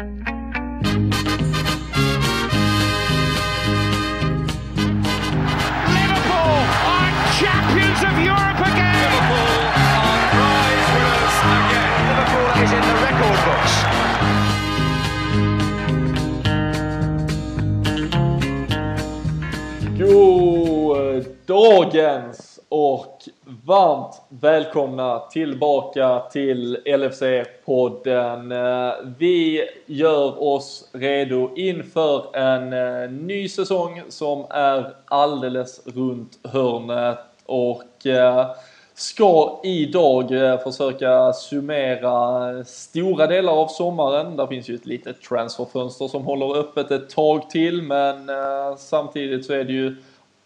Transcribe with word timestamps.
Liverpool 0.00 0.16
are 6.88 7.12
champions 7.36 8.00
of 8.08 8.16
Europe 8.16 8.60
again. 8.64 8.96
Liverpool 8.96 9.60
are 9.76 10.24
prize 10.32 10.88
winners 10.96 11.36
again. 11.52 12.00
Liverpool 12.08 12.48
is 12.64 12.72
in 12.72 12.80
the 12.80 12.96
record 13.04 13.38
books. 13.44 13.74
God 19.98 21.16
eh, 21.16 21.24
dagens 21.46 22.60
och 22.68 23.09
varmt 23.70 24.22
välkomna 24.28 25.18
tillbaka 25.18 26.22
till 26.32 26.76
LFC-podden. 26.84 28.54
Vi 29.18 29.68
gör 29.86 30.42
oss 30.42 30.88
redo 30.92 31.50
inför 31.56 32.36
en 32.36 32.72
eh, 32.72 33.10
ny 33.10 33.48
säsong 33.48 34.02
som 34.08 34.46
är 34.50 34.94
alldeles 35.04 35.86
runt 35.86 36.38
hörnet 36.44 37.18
och 37.46 38.06
eh, 38.06 38.50
ska 38.94 39.60
idag 39.64 40.32
eh, 40.32 40.58
försöka 40.58 41.32
summera 41.32 42.64
stora 42.64 43.26
delar 43.26 43.52
av 43.52 43.66
sommaren. 43.66 44.36
Där 44.36 44.46
finns 44.46 44.68
ju 44.68 44.74
ett 44.74 44.86
litet 44.86 45.22
transferfönster 45.22 46.08
som 46.08 46.24
håller 46.24 46.56
öppet 46.56 46.90
ett 46.90 47.10
tag 47.10 47.50
till 47.50 47.82
men 47.82 48.30
samtidigt 48.78 49.46
så 49.46 49.52
är 49.52 49.64
det 49.64 49.72
ju 49.72 49.96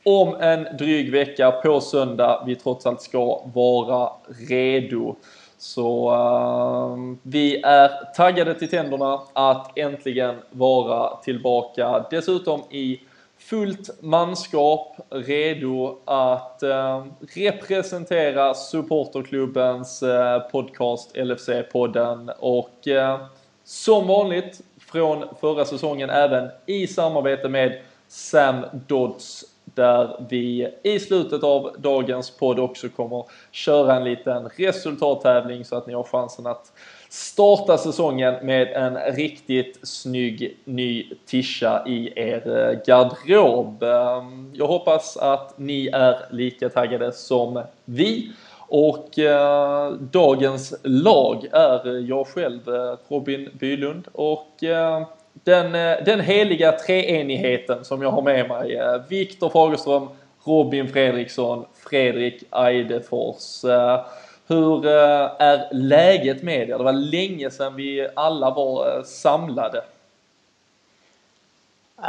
om 0.05 0.35
en 0.41 0.77
dryg 0.79 1.13
vecka 1.13 1.51
på 1.51 1.81
söndag 1.81 2.43
vi 2.47 2.57
trots 2.57 2.87
allt 2.87 3.03
ska 3.03 3.43
vara 3.55 4.11
redo. 4.49 5.17
Så 5.59 6.11
uh, 6.13 7.17
vi 7.23 7.63
är 7.63 8.15
taggade 8.15 8.55
till 8.55 8.69
tänderna 8.69 9.21
att 9.33 9.79
äntligen 9.79 10.35
vara 10.51 11.17
tillbaka. 11.17 12.05
Dessutom 12.11 12.61
i 12.71 13.01
fullt 13.39 14.03
manskap, 14.03 14.97
redo 15.11 15.99
att 16.05 16.63
eh, 16.63 17.05
representera 17.35 18.55
supporterklubbens 18.55 20.03
eh, 20.03 20.41
podcast 20.41 21.17
LFC-podden 21.17 22.31
och 22.39 22.89
eh, 22.89 23.27
som 23.65 24.07
vanligt 24.07 24.61
från 24.79 25.25
förra 25.41 25.65
säsongen 25.65 26.11
även 26.11 26.51
i 26.67 26.87
samarbete 26.87 27.49
med 27.49 27.81
Sam 28.09 28.65
Dodds 28.87 29.45
där 29.75 30.27
vi 30.29 30.69
i 30.83 31.01
slutet 31.01 31.43
av 31.43 31.77
dagens 31.79 32.31
podd 32.31 32.59
också 32.59 32.89
kommer 32.89 33.25
köra 33.51 33.97
en 33.97 34.05
liten 34.05 34.49
resultattävling 34.57 35.65
så 35.65 35.77
att 35.77 35.87
ni 35.87 35.95
har 35.95 36.03
chansen 36.03 36.47
att 36.47 36.73
starta 37.09 37.79
säsongen 37.79 38.47
med 38.47 38.73
en 38.73 39.15
riktigt 39.15 39.79
snygg 39.83 40.57
ny 40.65 41.11
tisha 41.27 41.87
i 41.87 42.13
er 42.17 42.83
garderob. 42.87 43.83
Ehm, 43.83 44.51
jag 44.55 44.67
hoppas 44.67 45.17
att 45.17 45.59
ni 45.59 45.87
är 45.87 46.17
lika 46.31 46.69
taggade 46.69 47.13
som 47.13 47.63
vi. 47.85 48.33
Och 48.69 49.19
eh, 49.19 49.93
dagens 49.93 50.75
lag 50.83 51.47
är 51.53 52.09
jag 52.09 52.27
själv, 52.27 52.69
eh, 52.69 52.97
Robin 53.09 53.51
Bylund 53.53 54.09
och 54.13 54.65
eh, 54.65 55.07
den, 55.43 55.75
eh, 55.75 56.05
den 56.05 56.21
heliga 56.21 56.73
treenigheten 56.73 57.85
som 57.85 58.03
jag 58.03 58.11
har 58.11 58.23
med 58.23 58.49
mig. 58.49 58.77
Eh, 58.77 59.03
Viktor 59.09 59.49
Fagerström, 59.49 60.09
Robin 60.45 60.93
Fredriksson, 60.93 61.67
Fredrik 61.75 62.43
Eidefors. 62.51 63.65
Eh, 63.65 64.07
Hur 64.47 64.87
är 64.87 65.75
läget 65.75 66.43
med 66.43 66.69
er? 66.71 66.79
Det 66.79 66.85
var 66.85 66.93
länge 66.93 67.51
sedan 67.51 67.77
vi 67.77 68.09
alla 68.17 68.51
var 68.51 69.03
samlade. 69.03 69.85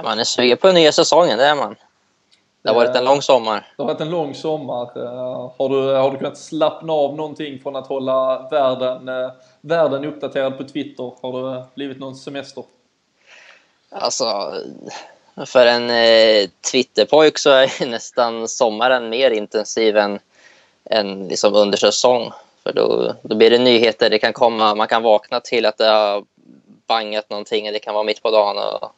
Man 0.04 0.20
är 0.20 0.24
sugen 0.24 0.58
på 0.58 0.68
den 0.68 0.76
nya 0.76 0.92
säsongen, 0.92 1.38
det 1.38 1.46
är 1.46 1.56
man. 1.56 1.76
Det 2.62 2.70
har 2.70 2.76
varit 2.76 2.96
en 2.96 3.06
lång 3.06 3.22
sommar. 3.22 3.68
Det 3.78 3.84
har 3.84 3.88
varit 3.88 4.02
en 4.02 4.10
lång 4.10 4.34
sommar. 4.34 4.90
Har 5.58 5.70
du, 5.70 5.94
har 5.94 6.12
du 6.12 6.18
kunnat 6.18 6.38
slappna 6.38 6.94
av 6.94 7.16
någonting 7.16 7.60
från 7.60 7.76
att 7.76 7.88
hålla 7.88 8.48
världen, 8.52 9.10
världen 9.62 10.06
uppdaterad 10.06 10.58
på 10.58 10.64
Twitter? 10.64 11.14
Har 11.22 11.52
det 11.52 11.66
blivit 11.76 12.00
någon 12.00 12.16
semester? 12.16 12.64
Alltså, 14.00 14.54
för 15.46 15.66
en 15.66 15.90
eh, 15.90 16.50
Twitterpojk 16.72 17.38
så 17.38 17.50
är 17.50 17.86
nästan 17.86 18.48
sommaren 18.48 19.10
mer 19.10 19.32
intensiv 19.32 19.98
än, 19.98 20.20
än 20.90 21.28
liksom 21.28 21.54
under 21.54 21.78
säsong. 21.78 22.32
För 22.64 22.74
då, 22.74 23.16
då 23.22 23.36
blir 23.36 23.50
det 23.50 23.60
nyheter. 23.60 24.10
Det 24.10 24.20
kan 24.20 24.34
komma, 24.34 24.76
man 24.76 24.88
kan 24.88 25.04
vakna 25.04 25.40
till 25.40 25.66
att 25.66 25.78
det 25.78 25.88
har 25.88 26.24
bangat 26.88 27.30
någonting. 27.30 27.72
Det 27.72 27.80
kan 27.80 27.94
vara 27.94 28.04
mitt 28.04 28.24
på 28.24 28.32
dagen. 28.32 28.58
Och 28.58 28.92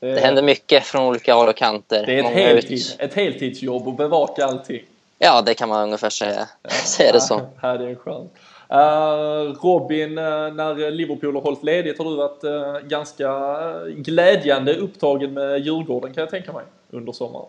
det 0.00 0.20
händer 0.20 0.42
mycket 0.42 0.84
från 0.84 1.04
olika 1.04 1.34
håll 1.34 1.48
och 1.48 1.56
kanter. 1.56 2.06
Det 2.06 2.12
är 2.12 2.18
ett, 2.18 2.24
Många 2.24 2.36
heltid, 2.36 2.82
ett 2.98 3.14
heltidsjobb 3.14 3.88
att 3.88 3.96
bevaka 3.96 4.44
allting. 4.44 4.82
Ja, 5.18 5.42
det 5.42 5.54
kan 5.54 5.68
man 5.68 5.82
ungefär 5.82 6.10
säga. 6.10 6.48
Säga 6.68 7.12
det 7.12 7.20
så. 7.20 7.40
Ja, 7.62 7.78
det 7.78 7.90
är 7.90 7.94
skönt. 7.94 8.32
Uh, 8.32 8.47
Robin, 9.62 10.18
uh, 10.18 10.54
när 10.54 10.90
Liverpool 10.90 11.34
har 11.34 11.42
hållit 11.42 11.64
ledigt 11.64 11.98
har 11.98 12.04
du 12.10 12.16
varit 12.16 12.44
uh, 12.44 12.88
ganska 12.88 13.28
glädjande 13.96 14.74
upptagen 14.74 15.34
med 15.34 15.60
Djurgården 15.60 16.14
kan 16.14 16.20
jag 16.20 16.30
tänka 16.30 16.52
mig 16.52 16.64
under 16.90 17.12
sommaren. 17.12 17.46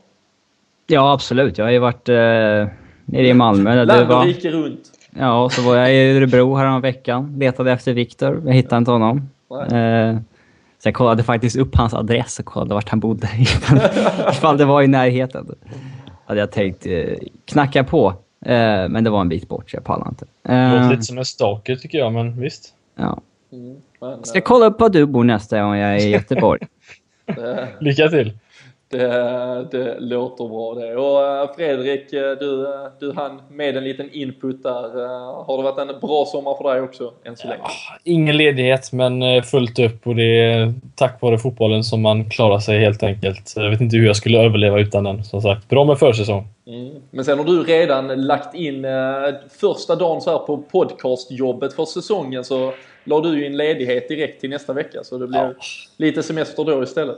Ja, 0.91 1.13
absolut. 1.13 1.57
Jag 1.57 1.65
har 1.65 1.71
ju 1.71 1.79
varit 1.79 2.09
eh, 2.09 2.15
nere 3.05 3.27
i 3.27 3.33
Malmö. 3.33 3.83
Land 3.85 4.11
och 4.11 4.23
rike 4.23 4.51
runt. 4.51 4.91
ja, 5.17 5.49
så 5.49 5.61
var 5.61 5.75
jag 5.75 5.93
i 5.93 6.17
Örebro 6.17 6.79
veckan. 6.79 7.35
Letade 7.39 7.71
efter 7.71 7.93
Viktor. 7.93 8.41
Jag 8.45 8.53
hittade 8.53 8.77
inte 8.77 8.91
honom. 8.91 9.29
Eh, 9.51 10.17
så 10.79 10.87
jag 10.87 10.93
kollade 10.93 11.23
faktiskt 11.23 11.57
upp 11.57 11.75
hans 11.75 11.93
adress 11.93 12.39
och 12.39 12.45
kollade 12.45 12.73
vart 12.73 12.89
han 12.89 12.99
bodde. 12.99 13.27
Ifall 14.31 14.57
det 14.57 14.65
var 14.65 14.81
i 14.81 14.87
närheten. 14.87 15.55
Hade 16.25 16.39
jag 16.39 16.51
tänkt 16.51 16.85
eh, 16.85 17.17
knacka 17.45 17.83
på. 17.83 18.13
Eh, 18.45 18.89
men 18.89 19.03
det 19.03 19.09
var 19.09 19.21
en 19.21 19.29
bit 19.29 19.47
bort 19.49 19.69
så 19.71 19.75
jag 19.77 19.83
pallade 19.83 20.09
inte. 20.09 20.25
Det 20.41 20.53
Eh, 20.53 20.73
låter 20.73 20.89
lite 20.89 21.03
som 21.03 21.17
en 21.17 21.25
stalker 21.25 21.75
tycker 21.75 21.97
jag, 21.97 22.13
men 22.13 22.39
visst. 22.41 22.73
ja. 22.95 23.21
Mm, 23.51 23.77
men, 24.01 24.23
Ska 24.25 24.41
kolla 24.41 24.65
upp 24.65 24.79
var 24.79 24.89
du 24.89 25.05
bor 25.05 25.23
nästa 25.23 25.61
gång 25.61 25.75
jag 25.75 25.93
är 25.95 26.07
i 26.07 26.09
Göteborg. 26.13 26.59
det, 27.25 27.67
Lycka 27.79 28.07
till! 28.09 28.37
Det, 28.89 29.67
det 29.71 29.99
låter 29.99 30.47
bra 30.47 30.73
det. 30.73 30.95
Och 30.95 31.43
uh, 31.49 31.55
Fredrik, 31.55 32.13
uh, 32.13 32.31
du, 32.39 32.45
uh, 32.45 32.69
du 32.99 33.13
hann 33.13 33.41
med 33.49 33.77
en 33.77 33.83
liten 33.83 34.09
input 34.11 34.63
där. 34.63 35.07
Har 35.45 35.57
det 35.57 35.63
varit 35.63 35.79
en 35.79 35.99
bra 35.99 36.25
sommar 36.25 36.55
för 36.61 36.73
dig 36.73 36.81
också 36.81 37.13
än 37.23 37.37
så 37.37 37.47
länge? 37.47 37.61
Ingen 38.03 38.37
ledighet, 38.37 38.91
men 38.91 39.21
eh, 39.23 39.43
fullt 39.43 39.79
upp 39.79 40.07
och 40.07 40.15
det 40.15 40.41
är 40.41 40.73
tack 40.95 41.21
vare 41.21 41.37
fotbollen 41.37 41.83
som 41.83 42.01
man 42.01 42.29
klarar 42.29 42.59
sig 42.59 42.79
helt 42.79 43.03
enkelt. 43.03 43.53
Jag 43.55 43.69
vet 43.69 43.81
inte 43.81 43.97
hur 43.97 44.07
jag 44.07 44.15
skulle 44.15 44.39
överleva 44.39 44.79
utan 44.79 45.03
den. 45.03 45.23
Som 45.23 45.41
sagt, 45.41 45.69
bra 45.69 45.85
med 45.85 45.99
försäsong. 45.99 46.47
Mm. 46.67 46.95
Men 47.11 47.25
sen 47.25 47.37
har 47.37 47.45
du 47.45 47.63
redan 47.63 48.07
lagt 48.25 48.55
in 48.55 48.85
eh, 48.85 48.91
första 49.59 49.95
dagen 49.95 50.21
så 50.21 50.31
här 50.31 50.39
på 50.39 50.57
podcastjobbet 50.57 51.73
för 51.73 51.85
säsongen 51.85 52.43
så 52.43 52.73
la 53.03 53.21
du 53.21 53.45
in 53.45 53.57
ledighet 53.57 54.07
direkt 54.07 54.41
till 54.41 54.49
nästa 54.49 54.73
vecka 54.73 54.99
så 55.03 55.17
det 55.17 55.27
blir 55.27 55.39
Ja. 55.39 55.53
lite 55.97 56.23
semester 56.23 56.63
då 56.63 56.83
istället. 56.83 57.17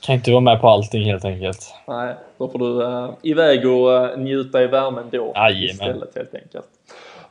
Kan 0.00 0.14
inte 0.14 0.30
vara 0.30 0.40
med 0.40 0.60
på 0.60 0.68
allting 0.68 1.04
helt 1.04 1.24
enkelt. 1.24 1.74
Nej, 1.88 2.14
då 2.38 2.48
får 2.48 2.58
du 2.58 2.84
eh, 2.84 3.10
iväg 3.22 3.66
och 3.66 3.94
eh, 3.94 4.18
njuta 4.18 4.62
i 4.62 4.66
värmen 4.66 5.04
då 5.10 5.32
Jajamän. 5.34 5.64
istället 5.64 6.16
helt 6.16 6.34
enkelt. 6.34 6.66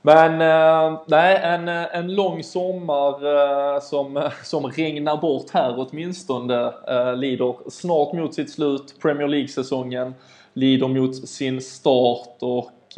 Men 0.01 0.41
eh, 0.41 0.99
nej, 1.07 1.39
en, 1.43 1.67
en 1.67 2.15
lång 2.15 2.43
sommar 2.43 3.13
eh, 3.75 3.81
som, 3.81 4.29
som 4.43 4.65
regnar 4.65 5.17
bort 5.17 5.49
här 5.53 5.73
åtminstone 5.77 6.73
eh, 6.87 7.15
lider 7.15 7.55
snart 7.69 8.13
mot 8.13 8.33
sitt 8.33 8.51
slut. 8.51 8.95
Premier 9.01 9.27
League-säsongen 9.27 10.15
lider 10.53 10.87
mot 10.87 11.27
sin 11.27 11.61
start 11.61 12.37
och 12.39 12.97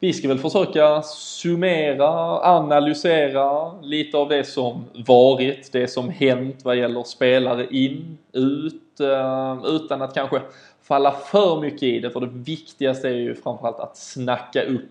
vi 0.00 0.12
ska 0.12 0.28
väl 0.28 0.38
försöka 0.38 1.02
summera, 1.02 2.40
analysera 2.40 3.72
lite 3.82 4.16
av 4.16 4.28
det 4.28 4.44
som 4.44 4.84
varit, 5.06 5.72
det 5.72 5.88
som 5.88 6.10
hänt 6.10 6.60
vad 6.64 6.76
gäller 6.76 7.02
spelare 7.02 7.66
in, 7.70 8.18
ut, 8.32 9.00
eh, 9.00 9.58
utan 9.66 10.02
att 10.02 10.14
kanske 10.14 10.40
falla 10.82 11.12
för 11.12 11.60
mycket 11.60 11.82
i 11.82 12.00
det. 12.00 12.10
För 12.10 12.20
det 12.20 12.30
viktigaste 12.32 13.08
är 13.08 13.12
ju 13.12 13.34
framförallt 13.34 13.80
att 13.80 13.96
snacka 13.96 14.62
upp 14.62 14.90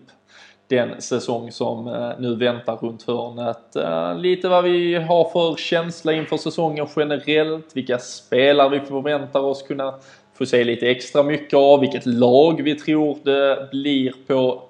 den 0.68 1.02
säsong 1.02 1.52
som 1.52 1.88
eh, 1.88 2.10
nu 2.18 2.36
väntar 2.36 2.76
runt 2.76 3.02
hörnet. 3.06 3.76
Eh, 3.76 4.18
lite 4.18 4.48
vad 4.48 4.64
vi 4.64 4.94
har 4.94 5.30
för 5.30 5.56
känsla 5.56 6.12
inför 6.12 6.36
säsongen 6.36 6.86
generellt, 6.96 7.76
vilka 7.76 7.98
spelare 7.98 8.68
vi 8.68 8.80
förväntar 8.80 9.40
oss 9.40 9.62
kunna 9.62 9.94
få 10.34 10.46
se 10.46 10.64
lite 10.64 10.90
extra 10.90 11.22
mycket 11.22 11.54
av, 11.54 11.80
vilket 11.80 12.06
lag 12.06 12.62
vi 12.62 12.74
tror 12.74 13.18
det 13.22 13.68
blir 13.70 14.12
på 14.26 14.65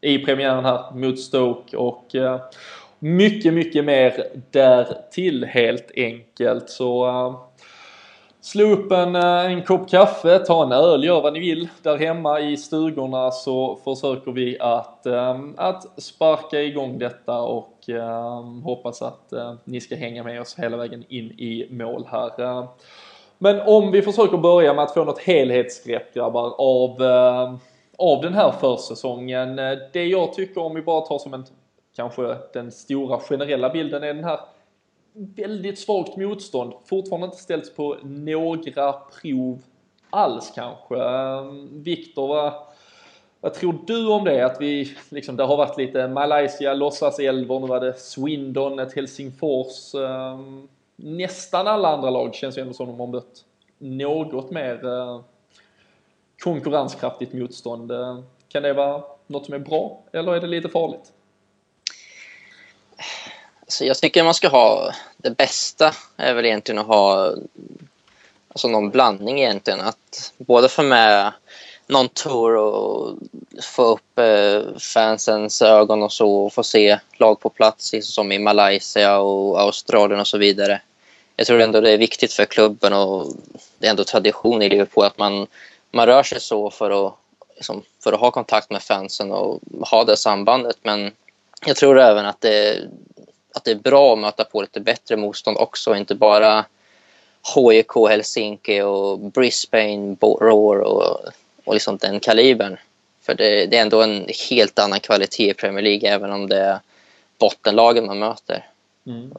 i 0.00 0.18
premiären 0.18 0.64
här 0.64 0.94
mot 0.94 1.20
Stoke 1.20 1.76
och 1.76 2.14
eh, 2.14 2.40
mycket, 2.98 3.54
mycket 3.54 3.84
mer 3.84 4.24
därtill 4.50 5.44
helt 5.44 5.90
enkelt. 5.96 6.70
Så 6.70 7.06
eh, 7.06 7.40
slå 8.40 8.64
upp 8.64 8.92
en, 8.92 9.16
eh, 9.16 9.44
en 9.44 9.62
kopp 9.62 9.90
kaffe, 9.90 10.38
ta 10.38 10.64
en 10.64 10.72
öl, 10.72 11.04
gör 11.04 11.20
vad 11.20 11.32
ni 11.32 11.40
vill. 11.40 11.68
Där 11.82 11.98
hemma 11.98 12.40
i 12.40 12.56
stugorna 12.56 13.30
så 13.30 13.78
försöker 13.84 14.32
vi 14.32 14.56
att, 14.60 15.06
att 15.56 16.02
sparka 16.02 16.62
igång 16.62 16.98
detta 16.98 17.38
och 17.40 17.74
hoppas 18.64 19.02
att 19.02 19.32
ni 19.64 19.80
ska 19.80 19.96
hänga 19.96 20.22
med 20.22 20.40
oss 20.40 20.58
hela 20.58 20.76
vägen 20.76 21.04
in 21.08 21.30
i 21.30 21.68
mål 21.70 22.06
här. 22.10 22.66
Men 23.38 23.60
om 23.60 23.90
vi 23.90 24.02
försöker 24.02 24.36
börja 24.36 24.74
med 24.74 24.84
att 24.84 24.94
få 24.94 25.04
något 25.04 25.18
helhetsgrepp 25.18 26.14
grabbar 26.14 26.54
av, 26.58 27.02
av 27.98 28.22
den 28.22 28.34
här 28.34 28.50
försäsongen. 28.50 29.58
Eh, 29.58 29.78
det 29.92 30.06
jag 30.06 30.32
tycker 30.32 30.60
om 30.60 30.74
vi 30.74 30.82
bara 30.82 31.00
tar 31.00 31.18
som 31.18 31.34
en, 31.34 31.44
kanske 31.96 32.36
den 32.52 32.72
stora 32.72 33.18
generella 33.18 33.70
bilden 33.70 34.02
är 34.02 34.14
den 34.14 34.24
här 34.24 34.40
väldigt 35.12 35.78
svagt 35.78 36.16
motstånd. 36.16 36.72
Fortfarande 36.84 37.24
inte 37.24 37.38
ställts 37.38 37.74
på 37.74 37.96
några 38.02 38.92
prov 38.92 39.62
alls 40.10 40.52
kanske. 40.54 40.96
Eh, 40.96 41.52
Viktor, 41.72 42.28
vad, 42.28 42.52
vad 43.40 43.54
tror 43.54 43.78
du 43.86 44.08
om 44.08 44.24
det? 44.24 44.46
Att 44.46 44.60
vi, 44.60 44.96
liksom, 45.08 45.36
det 45.36 45.44
har 45.44 45.56
varit 45.56 45.78
lite 45.78 46.08
Malaysia, 46.08 46.74
låtsaselvor, 46.74 47.60
nu 47.60 47.66
var 47.66 47.80
det 47.80 47.98
Swindon, 47.98 48.78
ett 48.78 48.94
Helsingfors. 48.94 49.94
Eh, 49.94 50.38
nästan 50.96 51.66
alla 51.66 51.88
andra 51.88 52.10
lag 52.10 52.34
känns 52.34 52.58
ju 52.58 52.62
ändå 52.62 52.74
som 52.74 52.86
de 52.86 53.00
har 53.00 53.06
mött 53.06 53.44
något 53.78 54.50
mer 54.50 54.80
konkurrenskraftigt 56.42 57.32
motstånd. 57.32 57.92
Eh, 57.92 58.18
kan 58.48 58.62
det 58.62 58.72
vara 58.72 59.02
något 59.26 59.44
som 59.44 59.54
är 59.54 59.58
bra 59.58 60.02
eller 60.12 60.34
är 60.36 60.40
det 60.40 60.46
lite 60.46 60.68
farligt? 60.68 61.12
Så 63.68 63.84
jag 63.84 63.98
tycker 63.98 64.24
man 64.24 64.34
ska 64.34 64.48
ha 64.48 64.92
det 65.16 65.30
bästa 65.30 65.92
är 66.16 66.34
väl 66.34 66.46
egentligen 66.46 66.78
att 66.78 66.86
ha 66.86 67.32
alltså 68.48 68.68
någon 68.68 68.90
blandning 68.90 69.40
egentligen. 69.40 69.80
Att 69.80 70.32
både 70.38 70.68
få 70.68 70.82
med 70.82 71.32
någon 71.86 72.08
tour 72.08 72.56
och 72.56 73.18
få 73.62 73.82
upp 73.82 74.18
eh, 74.18 74.78
fansens 74.78 75.62
ögon 75.62 76.02
och 76.02 76.12
så 76.12 76.30
och 76.30 76.52
få 76.52 76.62
se 76.62 76.98
lag 77.16 77.40
på 77.40 77.48
plats 77.48 77.92
liksom 77.92 78.12
som 78.12 78.32
i 78.32 78.38
Malaysia 78.38 79.18
och 79.18 79.60
Australien 79.60 80.20
och 80.20 80.26
så 80.26 80.38
vidare. 80.38 80.80
Jag 81.36 81.46
tror 81.46 81.60
ändå 81.60 81.80
det 81.80 81.90
är 81.90 81.98
viktigt 81.98 82.32
för 82.32 82.44
klubben 82.44 82.92
och 82.92 83.26
det 83.78 83.86
är 83.86 83.90
ändå 83.90 84.04
tradition 84.04 84.62
i 84.62 84.68
Liverpool 84.68 85.04
att 85.04 85.18
man, 85.18 85.46
man 85.90 86.06
rör 86.06 86.22
sig 86.22 86.40
så 86.40 86.70
för 86.70 87.06
att, 87.06 87.14
liksom, 87.54 87.82
för 88.00 88.12
att 88.12 88.20
ha 88.20 88.30
kontakt 88.30 88.70
med 88.70 88.82
fansen 88.82 89.32
och 89.32 89.60
ha 89.90 90.04
det 90.04 90.16
sambandet. 90.16 90.76
Men 90.82 91.12
jag 91.66 91.76
tror 91.76 92.00
även 92.00 92.26
att 92.26 92.40
det, 92.40 92.88
att 93.54 93.64
det 93.64 93.70
är 93.70 93.74
bra 93.74 94.12
att 94.12 94.18
möta 94.18 94.44
på 94.44 94.60
lite 94.60 94.80
bättre 94.80 95.16
motstånd 95.16 95.56
också, 95.56 95.96
inte 95.96 96.14
bara 96.14 96.64
HIK 97.54 98.08
Helsinki 98.08 98.80
och 98.80 99.18
Brisbane 99.18 100.16
Roar 100.20 100.78
och, 100.78 101.20
och 101.64 101.74
liksom 101.74 101.96
den 101.96 102.20
kalibern. 102.20 102.76
För 103.22 103.34
det, 103.34 103.66
det, 103.66 103.76
är 103.76 103.82
ändå 103.82 104.02
en 104.02 104.26
helt 104.50 104.78
annan 104.78 105.00
kvalitet 105.00 105.50
i 105.50 105.54
Premier 105.54 105.82
League 105.82 106.10
även 106.10 106.32
om 106.32 106.48
det 106.48 106.60
är 106.60 106.78
bottenlagen 107.38 108.06
man 108.06 108.18
möter. 108.18 108.66
Mm. 109.06 109.32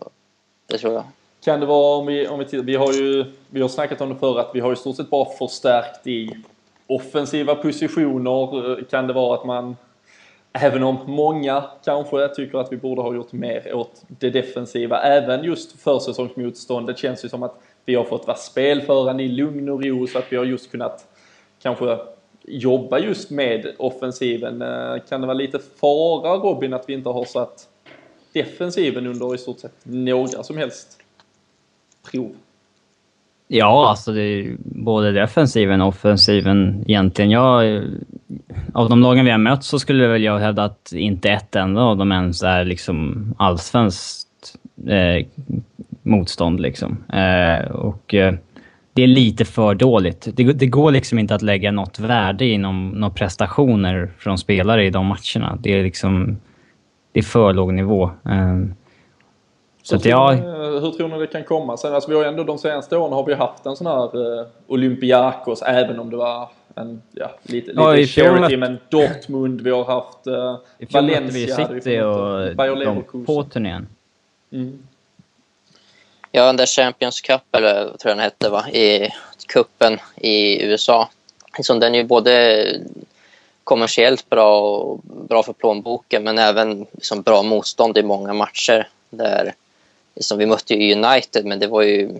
Det 0.67 0.77
tror 0.77 0.93
jag. 0.93 1.03
Kan 1.49 1.59
det 1.59 1.65
vara, 1.65 1.97
om 1.97 2.05
vi, 2.05 2.27
om 2.27 2.39
vi 2.39 2.45
tittar, 2.45 2.63
vi 2.63 2.75
har 2.75 2.93
ju 2.93 3.25
vi 3.49 3.61
har 3.61 3.67
snackat 3.67 4.01
om 4.01 4.09
det 4.09 4.15
förr 4.15 4.39
att 4.39 4.51
vi 4.53 4.59
har 4.59 4.73
i 4.73 4.75
stort 4.75 4.95
sett 4.95 5.09
bara 5.09 5.25
förstärkt 5.25 6.07
i 6.07 6.29
offensiva 6.87 7.55
positioner. 7.55 8.83
Kan 8.89 9.07
det 9.07 9.13
vara 9.13 9.35
att 9.35 9.45
man 9.45 9.75
Även 10.53 10.83
om 10.83 10.97
många 11.05 11.63
kanske 11.85 12.27
tycker 12.27 12.57
att 12.57 12.71
vi 12.71 12.77
borde 12.77 13.01
ha 13.01 13.15
gjort 13.15 13.31
mer 13.31 13.73
åt 13.73 14.03
det 14.07 14.29
defensiva, 14.29 15.01
även 15.01 15.43
just 15.43 15.81
försäsongsmotståndet 15.81 16.97
känns 16.97 17.25
ju 17.25 17.29
som 17.29 17.43
att 17.43 17.55
vi 17.85 17.95
har 17.95 18.03
fått 18.03 18.27
vara 18.27 18.37
spelförande 18.37 19.23
i 19.23 19.27
lugn 19.27 19.69
och 19.69 19.83
ro 19.83 20.07
så 20.07 20.17
att 20.17 20.31
vi 20.31 20.37
har 20.37 20.45
just 20.45 20.71
kunnat 20.71 21.07
kanske 21.61 21.97
jobba 22.43 22.99
just 22.99 23.29
med 23.29 23.75
offensiven. 23.77 24.61
Eh, 24.61 25.01
kan 25.09 25.21
det 25.21 25.27
vara 25.27 25.37
lite 25.37 25.59
fara 25.59 26.35
Robin 26.35 26.73
att 26.73 26.89
vi 26.89 26.93
inte 26.93 27.09
har 27.09 27.25
satt 27.25 27.67
defensiven 28.33 29.07
under 29.07 29.35
i 29.35 29.37
stort 29.37 29.59
sett 29.59 29.75
några 29.83 30.43
som 30.43 30.57
helst 30.57 30.99
prov? 32.11 32.31
Ja, 33.51 33.89
alltså 33.89 34.11
det 34.11 34.21
är 34.21 34.55
både 34.59 35.11
defensiven 35.11 35.81
och 35.81 35.87
offensiven 35.87 36.83
egentligen. 36.87 37.31
Jag, 37.31 37.83
av 38.73 38.89
de 38.89 39.01
lagen 39.01 39.25
vi 39.25 39.31
har 39.31 39.37
mött 39.37 39.63
så 39.63 39.79
skulle 39.79 40.07
väl 40.07 40.23
jag 40.23 40.39
hävda 40.39 40.63
att 40.63 40.91
inte 40.91 41.29
ett 41.29 41.55
enda 41.55 41.81
av 41.81 41.97
dem 41.97 42.11
ens 42.11 42.43
är 42.43 42.65
liksom 42.65 43.27
allsvenskt 43.37 44.27
eh, 44.87 45.25
motstånd. 46.03 46.59
Liksom. 46.59 47.03
Eh, 47.13 47.71
och 47.71 48.13
eh, 48.13 48.33
det 48.93 49.03
är 49.03 49.07
lite 49.07 49.45
för 49.45 49.75
dåligt. 49.75 50.27
Det, 50.33 50.43
det, 50.53 50.67
går 50.67 50.91
liksom 50.91 51.19
inte 51.19 51.35
att 51.35 51.41
lägga 51.41 51.71
något 51.71 51.99
värde 51.99 52.45
i 52.45 52.57
några 52.57 53.09
prestationer 53.09 54.09
från 54.17 54.37
spelare 54.37 54.85
i 54.85 54.89
de 54.89 55.05
matcherna. 55.05 55.57
Det 55.59 55.79
är 55.79 55.83
liksom... 55.83 56.37
Det 57.11 57.19
är 57.19 57.23
för 57.23 57.53
låg 57.53 57.73
nivå. 57.73 58.11
Eh, 58.25 58.59
så 59.89 59.97
hur, 59.97 60.09
jag... 60.09 60.37
tror, 60.37 60.79
hur 60.79 60.91
tror 60.91 61.07
ni 61.07 61.19
det 61.19 61.27
kan 61.27 61.43
komma 61.43 61.77
sen? 61.77 61.93
Alltså 61.93 62.09
vi 62.09 62.15
har 62.15 62.23
ändå 62.23 62.43
de 62.43 62.57
senaste 62.57 62.97
åren 62.97 63.13
har 63.13 63.25
vi 63.25 63.33
haft 63.33 63.65
en 63.65 63.75
sån 63.75 63.87
här 63.87 64.39
eh, 64.39 64.47
Olympiakos, 64.67 65.61
även 65.61 65.99
om 65.99 66.09
det 66.09 66.17
var 66.17 66.49
en, 66.75 67.01
ja, 67.11 67.31
lite, 67.43 67.71
ja, 67.75 67.93
lite 67.93 68.11
charity, 68.11 68.57
men 68.57 68.79
Dortmund, 68.89 69.61
vi 69.61 69.71
har 69.71 69.85
haft 69.85 70.27
eh, 70.27 70.55
I 70.77 70.85
Valencia. 70.85 71.69
vi 71.71 71.81
City 71.81 72.01
och 72.01 72.55
de 72.79 73.25
på 73.25 73.43
turnén. 73.43 73.87
Mm. 74.51 74.79
Ja, 76.31 76.45
den 76.45 76.57
där 76.57 76.65
Champions 76.65 77.21
Cup, 77.21 77.41
eller 77.51 77.83
tror 77.83 77.97
jag 78.03 78.17
den 78.17 78.23
hette, 78.23 78.49
va? 78.49 78.69
i 78.69 79.09
kuppen 79.47 79.97
i 80.15 80.65
USA. 80.65 81.09
Liksom, 81.57 81.79
den 81.79 81.95
är 81.95 81.99
ju 81.99 82.05
både 82.05 82.65
kommersiellt 83.63 84.29
bra 84.29 84.59
och 84.59 84.99
bra 85.03 85.43
för 85.43 85.53
plånboken 85.53 86.23
men 86.23 86.37
även 86.37 86.85
liksom 86.91 87.21
bra 87.21 87.43
motstånd 87.43 87.97
i 87.97 88.03
många 88.03 88.33
matcher. 88.33 88.87
Där 89.09 89.53
liksom, 90.19 90.37
vi 90.37 90.45
mötte 90.45 90.73
ju 90.73 90.95
United, 90.95 91.45
men 91.45 91.59
det 91.59 91.67
var 91.67 91.81
ju, 91.81 92.19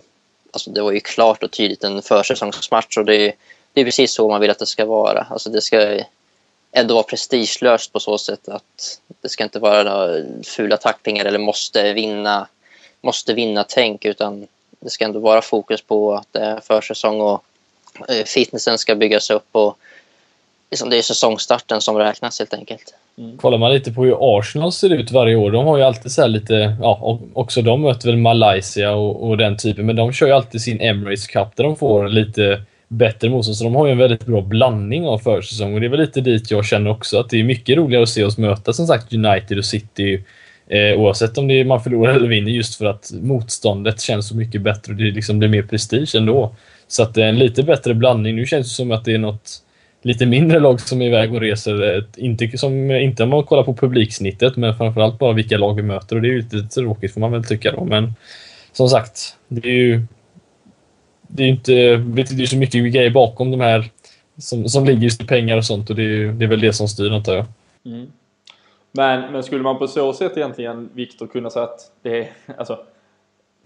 alltså, 0.51 0.71
det 0.71 0.81
var 0.81 0.91
ju 0.91 0.99
klart 0.99 1.43
och 1.43 1.51
tydligt 1.51 1.83
en 1.83 2.01
försäsongsmatch. 2.01 2.97
Och 2.97 3.05
det, 3.05 3.35
det 3.73 3.81
är 3.81 3.85
precis 3.85 4.11
så 4.11 4.29
man 4.29 4.41
vill 4.41 4.49
att 4.49 4.59
det 4.59 4.65
ska 4.65 4.85
vara. 4.85 5.27
Alltså, 5.29 5.49
det 5.49 5.61
ska 5.61 5.99
ändå 6.71 6.93
vara 6.93 7.03
prestigelöst 7.03 7.93
på 7.93 7.99
så 7.99 8.17
sätt 8.17 8.49
att 8.49 8.99
det 9.21 9.29
ska 9.29 9.43
inte 9.43 9.59
vara 9.59 9.83
några 9.83 10.23
fula 10.43 10.77
tacklingar 10.77 11.25
eller 11.25 11.39
måste 11.39 11.93
vinna, 11.93 12.47
måste 13.01 13.33
vinna 13.33 13.63
tänk, 13.63 14.05
utan 14.05 14.47
det 14.79 14.89
ska 14.89 15.05
ändå 15.05 15.19
vara 15.19 15.41
fokus 15.41 15.81
på 15.81 16.13
att 16.13 16.27
det 16.31 16.39
är 16.39 16.59
försäsong 16.59 17.21
och 17.21 17.43
eh, 18.07 18.25
fitnessen 18.25 18.77
ska 18.77 18.95
byggas 18.95 19.29
upp. 19.29 19.47
och 19.51 19.77
liksom, 20.71 20.89
Det 20.89 20.98
är 20.98 21.01
säsongstarten 21.01 21.81
som 21.81 21.98
räknas 21.98 22.39
helt 22.39 22.54
enkelt. 22.54 22.94
Mm. 23.18 23.38
Kollar 23.38 23.57
man 23.57 23.74
lite 23.74 23.92
på 23.92 24.04
hur 24.04 24.39
Arsenal 24.39 24.71
ser 24.71 24.89
ut 24.89 25.12
varje 25.12 25.36
år, 25.36 25.51
de 25.51 25.66
har 25.66 25.77
ju 25.77 25.83
alltid 25.83 26.12
så 26.12 26.27
lite, 26.27 26.75
ja, 26.81 27.19
också 27.33 27.62
de 27.62 27.81
möter 27.81 28.07
väl 28.07 28.18
Malaysia 28.18 28.92
och, 28.92 29.30
och, 29.30 29.38
den 29.38 29.57
typen, 29.57 29.86
men 29.86 29.95
de 29.95 30.13
kör 30.13 30.27
ju 30.27 30.33
alltid 30.33 30.61
sin 30.61 30.81
Emirates 30.81 31.28
Cup 31.28 31.47
där 31.56 31.64
de 31.64 31.76
får 31.76 32.07
lite 32.07 32.61
bättre 32.88 33.30
motstånd. 33.30 33.57
Så 33.57 33.64
de 33.64 33.76
har 33.76 33.85
ju 33.85 33.92
en 33.92 33.97
väldigt 33.97 34.26
bra 34.26 34.42
blandning 34.42 35.07
av 35.07 35.18
försäsong 35.18 35.73
och 35.73 35.80
det 35.80 35.88
är 35.88 35.90
väl 35.90 35.99
lite 35.99 36.21
dit 36.21 36.52
jag 36.52 36.66
känner 36.66 36.90
också 36.90 37.19
att 37.19 37.30
det 37.30 37.40
är 37.40 37.44
mycket 37.44 37.78
roligare 37.78 38.04
att 38.04 38.09
se 38.09 38.23
oss 38.23 38.38
möta 38.38 38.73
som 38.73 38.88
sagt 38.88 39.14
United 39.14 39.57
och 39.57 39.66
City 39.66 40.23
eh, 40.68 40.99
oavsett 40.99 41.38
om 41.38 41.47
det 41.47 41.54
är 41.54 41.66
man 41.66 41.83
förlorar 41.83 42.14
eller 42.14 42.28
vinner 42.28 42.52
just 42.52 42.76
för 42.76 42.85
att 42.85 43.11
motståndet 43.21 44.02
känns 44.02 44.28
så 44.28 44.35
mycket 44.35 44.61
bättre 44.61 44.94
och 44.94 44.97
det 44.97 45.04
liksom 45.04 45.40
blir 45.40 45.49
mer 45.49 45.64
prestige 45.64 46.16
ändå. 46.16 46.56
Så 46.88 47.04
att 47.04 47.14
det 47.14 47.23
är 47.23 47.30
en 47.30 47.40
lite 47.40 47.64
bättre 47.64 47.94
blandning. 47.94 48.35
Nu 48.35 48.45
känns 48.45 48.68
det 48.68 48.73
som 48.73 48.92
att 48.92 49.06
det 49.06 49.14
är 49.14 49.18
något 49.18 49.61
lite 50.01 50.25
mindre 50.25 50.59
lag 50.59 50.81
som 50.81 51.01
är 51.01 51.06
iväg 51.06 51.33
och 51.33 51.41
reser. 51.41 52.06
Inte, 52.18 52.57
som, 52.57 52.91
inte 52.91 53.23
om 53.23 53.29
man 53.29 53.44
kollar 53.44 53.63
på 53.63 53.73
publiksnittet, 53.73 54.57
men 54.57 54.75
framförallt 54.75 55.19
bara 55.19 55.33
vilka 55.33 55.57
lag 55.57 55.73
vi 55.73 55.81
möter. 55.81 56.15
Och 56.15 56.21
det 56.21 56.27
är 56.27 56.31
ju 56.31 56.41
lite 56.41 56.61
tråkigt 56.61 57.13
får 57.13 57.21
man 57.21 57.31
väl 57.31 57.44
tycka 57.44 57.71
då. 57.71 57.85
Men 57.85 58.13
som 58.71 58.89
sagt, 58.89 59.37
det 59.47 59.69
är 59.69 59.73
ju 59.73 60.01
det 61.31 61.44
är 61.44 61.47
inte 61.47 61.71
det 62.35 62.44
är 62.44 62.45
så 62.45 62.57
mycket 62.57 62.94
grejer 62.94 63.09
bakom 63.09 63.51
de 63.51 63.59
här 63.59 63.89
som, 64.37 64.69
som 64.69 64.85
ligger 64.85 65.01
just 65.01 65.21
i 65.21 65.27
pengar 65.27 65.57
och 65.57 65.65
sånt 65.65 65.89
och 65.89 65.95
det 65.95 66.03
är, 66.03 66.31
det 66.31 66.45
är 66.45 66.49
väl 66.49 66.59
det 66.59 66.73
som 66.73 66.87
styr 66.87 67.11
antar 67.11 67.33
jag. 67.33 67.45
Mm. 67.85 68.11
Men, 68.91 69.31
men 69.31 69.44
skulle 69.44 69.63
man 69.63 69.77
på 69.77 69.87
så 69.87 70.13
sätt 70.13 70.37
egentligen, 70.37 70.89
Viktor, 70.94 71.27
kunna 71.27 71.49
säga 71.49 71.65
att 71.65 71.91
det 72.01 72.19
är, 72.19 72.29
alltså, 72.57 72.79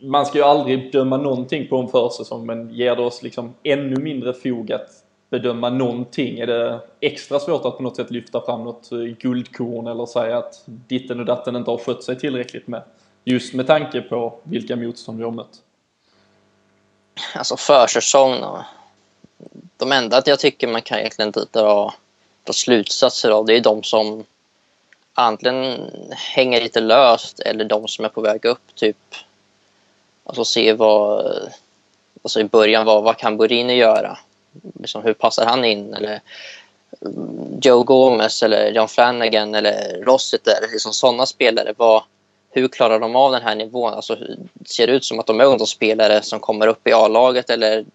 man 0.02 0.26
ska 0.26 0.38
ju 0.38 0.44
aldrig 0.44 0.92
döma 0.92 1.18
någonting 1.18 1.68
på 1.68 1.78
en 1.78 1.88
försäsong 1.88 2.46
men 2.46 2.74
ger 2.74 2.96
det 2.96 3.02
oss 3.02 3.24
liksom 3.24 3.54
ännu 3.64 3.96
mindre 3.96 4.34
fog 4.34 4.72
att 4.72 4.90
bedöma 5.34 5.70
någonting? 5.70 6.40
Är 6.40 6.48
det 6.48 6.80
extra 7.00 7.40
svårt 7.40 7.66
att 7.66 7.78
på 7.78 7.84
något 7.84 7.96
sätt 7.96 8.12
lyfta 8.12 8.42
fram 8.42 8.64
något 8.64 8.92
eh, 8.92 8.98
guldkorn 8.98 9.88
eller 9.88 10.06
säga 10.06 10.38
att 10.38 10.64
ditten 10.66 11.20
och 11.20 11.26
datten 11.26 11.56
inte 11.56 11.72
har 11.72 11.78
skött 11.78 12.04
sig 12.04 12.20
tillräckligt 12.20 12.68
med? 12.68 12.82
Just 13.24 13.54
med 13.54 13.68
tanke 13.68 14.02
på 14.02 14.40
vilka 14.44 14.76
motstånd 14.76 15.18
vi 15.18 15.24
har 15.24 15.32
mött. 15.32 15.62
Alltså 17.36 17.58
försäsong 17.58 18.42
då. 18.42 18.66
De 19.78 19.92
enda 19.92 20.18
att 20.18 20.28
jag 20.28 20.40
tycker 20.40 20.68
man 20.68 20.82
kan 20.82 21.00
egentligen 21.00 21.32
dra, 21.32 21.94
dra 22.44 22.54
slutsatser 22.54 23.30
av 23.30 23.46
det 23.46 23.58
är 23.58 23.62
de 23.62 23.84
som 23.84 24.24
antingen 25.14 25.80
hänger 26.12 26.62
lite 26.62 26.80
löst 26.80 27.40
eller 27.40 27.66
de 27.66 27.88
som 27.88 28.06
är 28.06 28.10
på 28.10 28.22
väg 28.22 28.46
upp. 28.46 28.76
Typ 28.76 28.98
Alltså 30.24 30.46
se 30.46 30.74
vad 30.74 31.26
alltså 32.24 32.40
i 32.40 32.44
början, 32.44 32.86
vad, 32.86 33.04
vad 33.04 33.18
kan 33.18 33.38
Borini 33.38 33.76
göra? 33.76 34.18
Liksom, 34.80 35.04
hur 35.04 35.14
passar 35.14 35.46
han 35.46 35.66
in? 35.66 35.94
Eller 35.94 36.22
mm, 37.02 37.60
Joe 37.62 37.84
Gomez 37.84 38.44
eller 38.44 38.72
John 38.72 38.88
Flanagan 38.88 39.56
eller 39.56 40.04
Rossiter, 40.06 40.68
liksom 40.72 40.94
sådana 40.94 41.26
spelare. 41.26 41.74
Vad, 41.78 42.04
hur 42.52 42.68
klarar 42.68 43.00
de 43.00 43.16
av 43.16 43.32
den 43.32 43.42
här 43.42 43.56
nivån? 43.56 43.94
Alltså, 43.94 44.18
ser 44.66 44.88
det 44.88 44.94
ut 44.94 45.06
som 45.06 45.20
att 45.20 45.28
de 45.28 45.40
är 45.40 45.46
ungdomsspelare 45.46 46.22
som 46.22 46.40
kommer 46.40 46.68
upp 46.68 46.88
i 46.88 46.94
A-laget 46.94 47.50
eller 47.50 47.86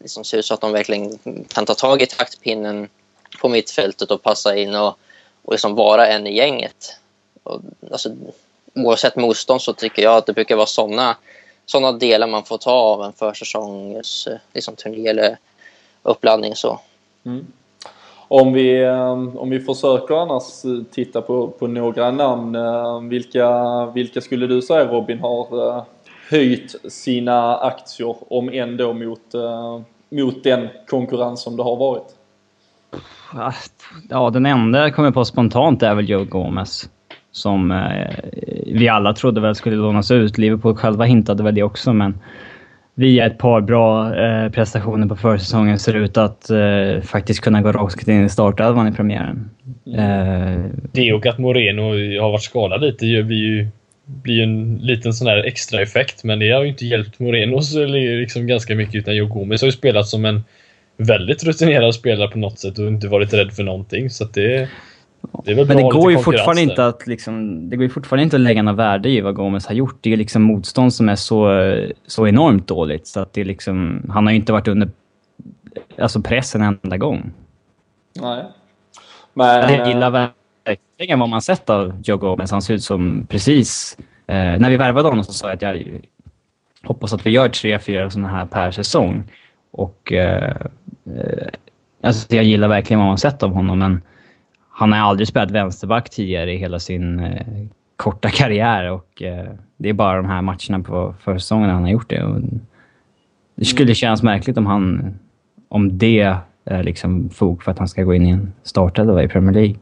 liksom 0.00 0.24
ser 0.24 0.36
det 0.36 0.40
ut 0.40 0.46
så 0.46 0.54
att 0.54 0.60
de 0.60 0.72
verkligen 0.72 1.18
kan 1.48 1.66
ta 1.66 1.74
tag 1.74 2.02
i 2.02 2.06
taktpinnen 2.06 2.88
på 3.40 3.48
mittfältet 3.48 4.10
och 4.10 4.22
passa 4.22 4.56
in 4.56 4.74
och, 4.74 4.98
och 5.42 5.52
liksom 5.52 5.74
vara 5.74 6.06
en 6.06 6.26
i 6.26 6.36
gänget? 6.36 6.96
Och, 7.42 7.60
alltså, 7.90 8.16
oavsett 8.74 9.16
motstånd 9.16 9.62
så 9.62 9.72
tycker 9.72 10.02
jag 10.02 10.16
att 10.16 10.26
det 10.26 10.32
brukar 10.32 10.56
vara 10.56 10.66
sådana 10.66 11.16
såna 11.66 11.92
delar 11.92 12.26
man 12.26 12.44
får 12.44 12.58
ta 12.58 12.72
av 12.72 13.02
en 13.02 13.12
försäsongs 13.12 14.28
liksom, 14.52 14.76
turné 14.76 15.08
eller 15.08 15.38
uppladdning. 16.04 16.54
Så. 16.54 16.80
Mm. 17.24 17.46
Om 18.28 18.52
vi, 18.52 18.82
eh, 18.82 19.12
om 19.12 19.50
vi 19.50 19.60
försöker 19.60 20.14
annars 20.14 20.62
titta 20.90 21.22
på, 21.22 21.48
på 21.48 21.66
några 21.66 22.10
namn. 22.10 22.54
Eh, 22.54 23.00
vilka, 23.00 23.86
vilka 23.86 24.20
skulle 24.20 24.46
du 24.46 24.62
säga 24.62 24.84
Robin 24.84 25.18
har 25.20 25.68
eh, 25.68 25.82
höjt 26.30 26.92
sina 26.92 27.56
aktier 27.56 28.16
om 28.28 28.48
ändå 28.52 28.92
mot, 28.92 29.34
mot 30.10 30.44
den 30.44 30.68
konkurrens 30.88 31.42
som 31.42 31.56
det 31.56 31.62
har 31.62 31.76
varit? 31.76 32.14
Ja, 34.10 34.30
den 34.30 34.46
enda 34.46 34.78
jag 34.78 34.94
kommer 34.94 35.10
på 35.10 35.24
spontant 35.24 35.82
är 35.82 35.94
väl 35.94 36.08
Joe 36.08 36.24
Gomez. 36.24 36.88
Som 37.30 37.70
eh, 37.70 38.14
vi 38.66 38.88
alla 38.88 39.12
trodde 39.12 39.40
väl 39.40 39.54
skulle 39.54 39.76
lånas 39.76 40.10
ut. 40.10 40.38
Liverpool 40.38 40.76
själva 40.76 41.04
hintade 41.04 41.42
väl 41.42 41.54
det 41.54 41.62
också, 41.62 41.92
men 41.92 42.18
via 42.94 43.26
ett 43.26 43.38
par 43.38 43.60
bra 43.60 44.16
eh, 44.16 44.50
prestationer 44.50 45.06
på 45.06 45.16
försäsongen 45.16 45.78
ser 45.78 45.94
ut 45.94 46.16
att 46.16 46.50
eh, 46.50 47.00
faktiskt 47.02 47.40
kunna 47.40 47.62
gå 47.62 47.72
rakt 47.72 48.08
in 48.08 48.24
i 48.24 48.28
startelvan 48.28 48.88
i 48.88 48.92
premiären. 48.92 49.50
Eh, 49.96 50.64
det 50.92 51.12
och 51.12 51.26
att 51.26 51.38
Moreno 51.38 51.82
har 52.20 52.30
varit 52.30 52.42
skadad 52.42 52.80
lite 52.80 53.06
gör 53.06 53.22
vi 53.22 53.34
ju 53.34 53.68
blir 54.06 54.34
ju 54.34 54.42
en 54.42 54.78
liten 54.82 55.14
sån 55.14 55.26
här 55.26 55.44
extra 55.44 55.82
effekt 55.82 56.24
men 56.24 56.38
det 56.38 56.50
har 56.50 56.62
ju 56.62 56.68
inte 56.68 56.86
hjälpt 56.86 57.18
Morenos 57.18 57.74
liksom 57.74 58.46
ganska 58.46 58.74
mycket 58.74 58.94
utan 58.94 59.16
Joe 59.16 59.26
Gomez 59.26 59.60
har 59.60 59.66
ju 59.66 59.72
spelat 59.72 60.08
som 60.08 60.24
en 60.24 60.44
väldigt 60.96 61.44
rutinerad 61.44 61.94
spelare 61.94 62.28
på 62.28 62.38
något 62.38 62.58
sätt 62.58 62.78
och 62.78 62.86
inte 62.86 63.08
varit 63.08 63.32
rädd 63.32 63.52
för 63.52 63.62
någonting 63.62 64.10
så 64.10 64.24
att 64.24 64.34
det 64.34 64.68
det 65.44 65.54
men 65.54 65.76
det 65.76 65.82
går 65.82 66.12
ju 66.12 66.18
fortfarande 66.18 66.64
där. 66.64 66.70
inte 66.70 66.86
att 66.86 67.06
liksom, 67.06 67.68
det 67.70 67.76
går 67.76 67.82
ju 67.82 67.90
fortfarande 67.90 68.24
inte 68.24 68.36
att 68.36 68.42
lägga 68.42 68.62
något 68.62 68.76
värde 68.76 69.08
i 69.08 69.20
vad 69.20 69.34
Gomes 69.34 69.66
har 69.66 69.74
gjort. 69.74 69.98
Det 70.00 70.12
är 70.12 70.16
liksom 70.16 70.42
motstånd 70.42 70.94
som 70.94 71.08
är 71.08 71.16
så, 71.16 71.48
så 72.06 72.26
enormt 72.26 72.66
dåligt 72.66 73.06
så 73.06 73.20
att 73.20 73.32
det 73.32 73.44
liksom, 73.44 74.02
han 74.08 74.26
har 74.26 74.32
ju 74.32 74.36
inte 74.36 74.52
varit 74.52 74.68
under 74.68 74.90
alltså 75.98 76.22
press 76.22 76.54
en 76.54 76.62
enda 76.62 76.96
gång. 76.96 77.32
Nej. 78.20 78.44
Men... 79.34 79.72
Jag 79.72 79.88
gillar 79.88 80.30
verkligen 80.66 81.18
vad 81.18 81.28
man 81.28 81.42
sett 81.42 81.70
av 81.70 82.02
Joe 82.04 82.16
Gomez. 82.16 82.50
Han 82.50 82.62
ser 82.62 82.74
ut 82.74 82.84
som 82.84 83.26
precis... 83.28 83.98
Eh, 84.26 84.36
när 84.36 84.70
vi 84.70 84.76
värvade 84.76 85.08
honom 85.08 85.24
så 85.24 85.32
sa 85.32 85.46
jag 85.46 85.54
att 85.54 85.62
jag 85.62 86.00
hoppas 86.84 87.12
att 87.12 87.26
vi 87.26 87.30
gör 87.30 87.48
tre, 87.48 87.78
fyra 87.78 88.10
sådana 88.10 88.28
här 88.28 88.46
per 88.46 88.70
säsong. 88.70 89.24
Och 89.70 90.12
eh, 90.12 90.56
eh, 91.06 91.48
alltså 92.02 92.34
jag 92.34 92.44
gillar 92.44 92.68
verkligen 92.68 93.00
vad 93.00 93.08
man 93.08 93.18
sett 93.18 93.42
av 93.42 93.50
honom 93.50 93.78
men 93.78 94.02
han 94.76 94.92
har 94.92 94.98
aldrig 94.98 95.28
spelat 95.28 95.50
vänsterback 95.50 96.10
tidigare 96.10 96.52
i 96.52 96.56
hela 96.56 96.78
sin 96.78 97.20
eh, 97.20 97.46
korta 97.96 98.28
karriär 98.28 98.90
och 98.90 99.22
eh, 99.22 99.48
det 99.76 99.88
är 99.88 99.92
bara 99.92 100.16
de 100.16 100.26
här 100.26 100.42
matcherna 100.42 100.80
på 100.84 101.14
försäsongen 101.20 101.70
han 101.70 101.82
har 101.82 101.90
gjort 101.90 102.10
det. 102.10 102.22
Och 102.24 102.40
det 103.54 103.64
skulle 103.64 103.86
mm. 103.86 103.94
kännas 103.94 104.22
märkligt 104.22 104.58
om 104.58 104.66
han, 104.66 105.14
om 105.68 105.98
det 105.98 106.36
är 106.64 106.82
liksom 106.82 107.30
fog 107.30 107.62
för 107.62 107.70
att 107.70 107.78
han 107.78 107.88
ska 107.88 108.02
gå 108.02 108.14
in 108.14 108.26
i 108.26 108.30
en 108.30 108.52
startelva 108.62 109.22
i 109.22 109.28
Premier 109.28 109.54
League. 109.54 109.76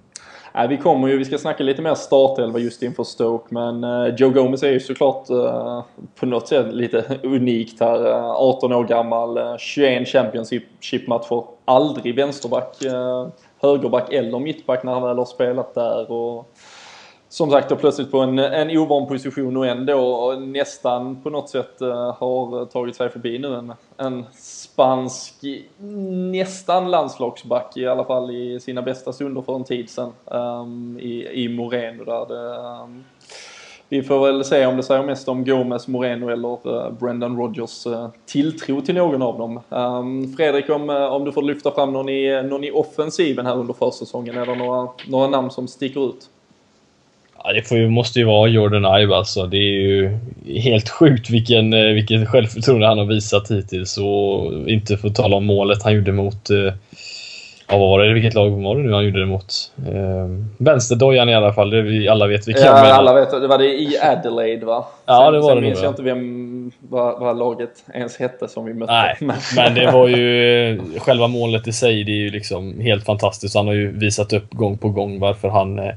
Nej, 0.54 0.68
vi 0.68 0.76
kommer 0.76 1.08
ju, 1.08 1.18
vi 1.18 1.24
ska 1.24 1.38
snacka 1.38 1.64
lite 1.64 1.82
mer 1.82 1.94
startelva 1.94 2.58
just 2.58 2.82
inför 2.82 3.04
Stoke 3.04 3.54
men 3.54 3.84
uh, 3.84 4.14
Joe 4.14 4.30
Gomez 4.30 4.62
är 4.62 4.70
ju 4.72 4.80
såklart 4.80 5.30
uh, 5.30 5.82
på 6.20 6.26
något 6.26 6.48
sätt 6.48 6.74
lite 6.74 7.18
unikt 7.22 7.80
här. 7.80 8.06
Uh, 8.06 8.30
18 8.30 8.72
år 8.72 8.84
gammal, 8.84 9.58
21 9.58 10.08
Championship-matcher, 10.08 11.44
aldrig 11.64 12.16
vänsterback 12.16 12.76
högerback 13.62 14.12
eller 14.12 14.38
mittback 14.38 14.82
när 14.82 14.92
han 14.92 15.02
väl 15.02 15.18
har 15.18 15.24
spelat 15.24 15.74
där. 15.74 16.10
Och 16.10 16.54
som 17.32 17.50
sagt 17.50 17.68
då 17.68 17.76
plötsligt 17.76 18.10
på 18.10 18.18
en, 18.18 18.38
en 18.38 18.78
ovan 18.78 19.08
position 19.08 19.56
och 19.56 19.66
ändå 19.66 20.32
nästan 20.38 21.22
på 21.22 21.30
något 21.30 21.50
sätt 21.50 21.80
eh, 21.80 22.16
har 22.18 22.66
tagit 22.66 22.96
sig 22.96 23.08
förbi 23.08 23.38
nu 23.38 23.54
en, 23.54 23.72
en 23.96 24.24
spansk 24.34 25.34
nästan 26.32 26.90
landslagsback 26.90 27.76
i 27.76 27.86
alla 27.86 28.04
fall 28.04 28.30
i 28.30 28.60
sina 28.60 28.82
bästa 28.82 29.12
stunder 29.12 29.42
för 29.42 29.54
en 29.54 29.64
tid 29.64 29.90
sedan 29.90 30.12
um, 30.24 30.98
i, 31.00 31.44
i 31.44 31.48
Moreno 31.48 32.04
där 32.04 32.26
det, 32.26 32.58
um, 32.82 33.04
vi 33.92 34.02
får 34.02 34.26
väl 34.26 34.44
se 34.44 34.66
om 34.66 34.76
det 34.76 34.82
säger 34.82 35.02
mest 35.02 35.28
om 35.28 35.44
Gomes, 35.44 35.88
Moreno 35.88 36.28
eller 36.28 36.52
eh, 36.76 36.92
Brendan 36.92 37.36
Rodgers 37.36 37.86
eh, 37.86 38.08
tilltro 38.26 38.80
till 38.80 38.94
någon 38.94 39.22
av 39.22 39.38
dem. 39.38 39.60
Ehm, 39.70 40.36
Fredrik, 40.36 40.70
om, 40.70 40.90
eh, 40.90 40.96
om 40.96 41.24
du 41.24 41.32
får 41.32 41.42
lyfta 41.42 41.70
fram 41.70 41.92
någon 41.92 42.08
i, 42.08 42.42
någon 42.42 42.64
i 42.64 42.70
offensiven 42.70 43.46
här 43.46 43.56
under 43.56 43.74
försäsongen, 43.74 44.36
är 44.36 44.46
det 44.46 44.54
några, 44.54 44.88
några 45.08 45.28
namn 45.28 45.50
som 45.50 45.68
sticker 45.68 46.08
ut? 46.08 46.28
Ja, 47.44 47.52
det 47.52 47.62
får 47.62 47.78
ju, 47.78 47.88
måste 47.88 48.18
ju 48.18 48.24
vara 48.24 48.48
Jordan 48.48 49.00
Ive 49.00 49.14
alltså. 49.14 49.46
Det 49.46 49.56
är 49.56 49.80
ju 49.80 50.18
helt 50.46 50.88
sjukt 50.88 51.30
vilken, 51.30 51.94
vilken 51.94 52.26
självförtroende 52.26 52.86
han 52.86 52.98
har 52.98 53.06
visat 53.06 53.50
hittills 53.50 53.98
och 53.98 54.52
inte 54.68 54.96
få 54.96 55.08
tala 55.08 55.36
om 55.36 55.46
målet 55.46 55.82
han 55.82 55.94
gjorde 55.94 56.12
mot 56.12 56.50
Ja, 57.68 57.78
vad 57.78 57.88
var 57.88 57.98
det? 57.98 58.14
Vilket 58.14 58.34
lag 58.34 58.50
var 58.50 58.76
det 58.76 58.82
nu 58.82 58.92
han 58.92 59.04
gjorde 59.04 59.20
det 59.20 59.26
mot? 59.26 59.72
Eh, 59.88 60.28
vänsterdojan 60.58 61.28
i 61.28 61.34
alla 61.34 61.52
fall, 61.52 61.70
det 61.70 61.82
vi 61.82 62.08
alla 62.08 62.26
vet 62.26 62.48
vilka 62.48 62.60
Ja, 62.60 62.82
men... 62.82 62.92
alla 62.92 63.14
vet. 63.14 63.30
Det 63.30 63.46
var 63.46 63.58
det 63.58 63.80
i 63.80 63.98
Adelaide 64.02 64.64
va? 64.64 64.84
Ja, 65.06 65.30
det 65.30 65.38
var 65.38 65.48
sen 65.48 65.56
det 65.56 65.62
minns 65.62 65.82
jag 65.82 65.90
inte 65.90 66.02
vem, 66.02 66.72
vad, 66.80 67.20
vad, 67.20 67.38
laget 67.38 67.84
ens 67.94 68.16
hette 68.16 68.48
som 68.48 68.64
vi 68.64 68.74
mötte. 68.74 68.92
Nej, 68.92 69.16
men 69.56 69.74
det 69.74 69.90
var 69.90 70.08
ju... 70.08 70.80
Själva 70.98 71.28
målet 71.28 71.68
i 71.68 71.72
sig, 71.72 72.04
det 72.04 72.12
är 72.12 72.22
ju 72.22 72.30
liksom 72.30 72.80
helt 72.80 73.04
fantastiskt. 73.04 73.56
Han 73.56 73.66
har 73.66 73.74
ju 73.74 73.98
visat 73.98 74.32
upp 74.32 74.50
gång 74.50 74.78
på 74.78 74.88
gång 74.88 75.18
varför 75.18 75.48
han 75.48 75.78
eh, 75.78 75.94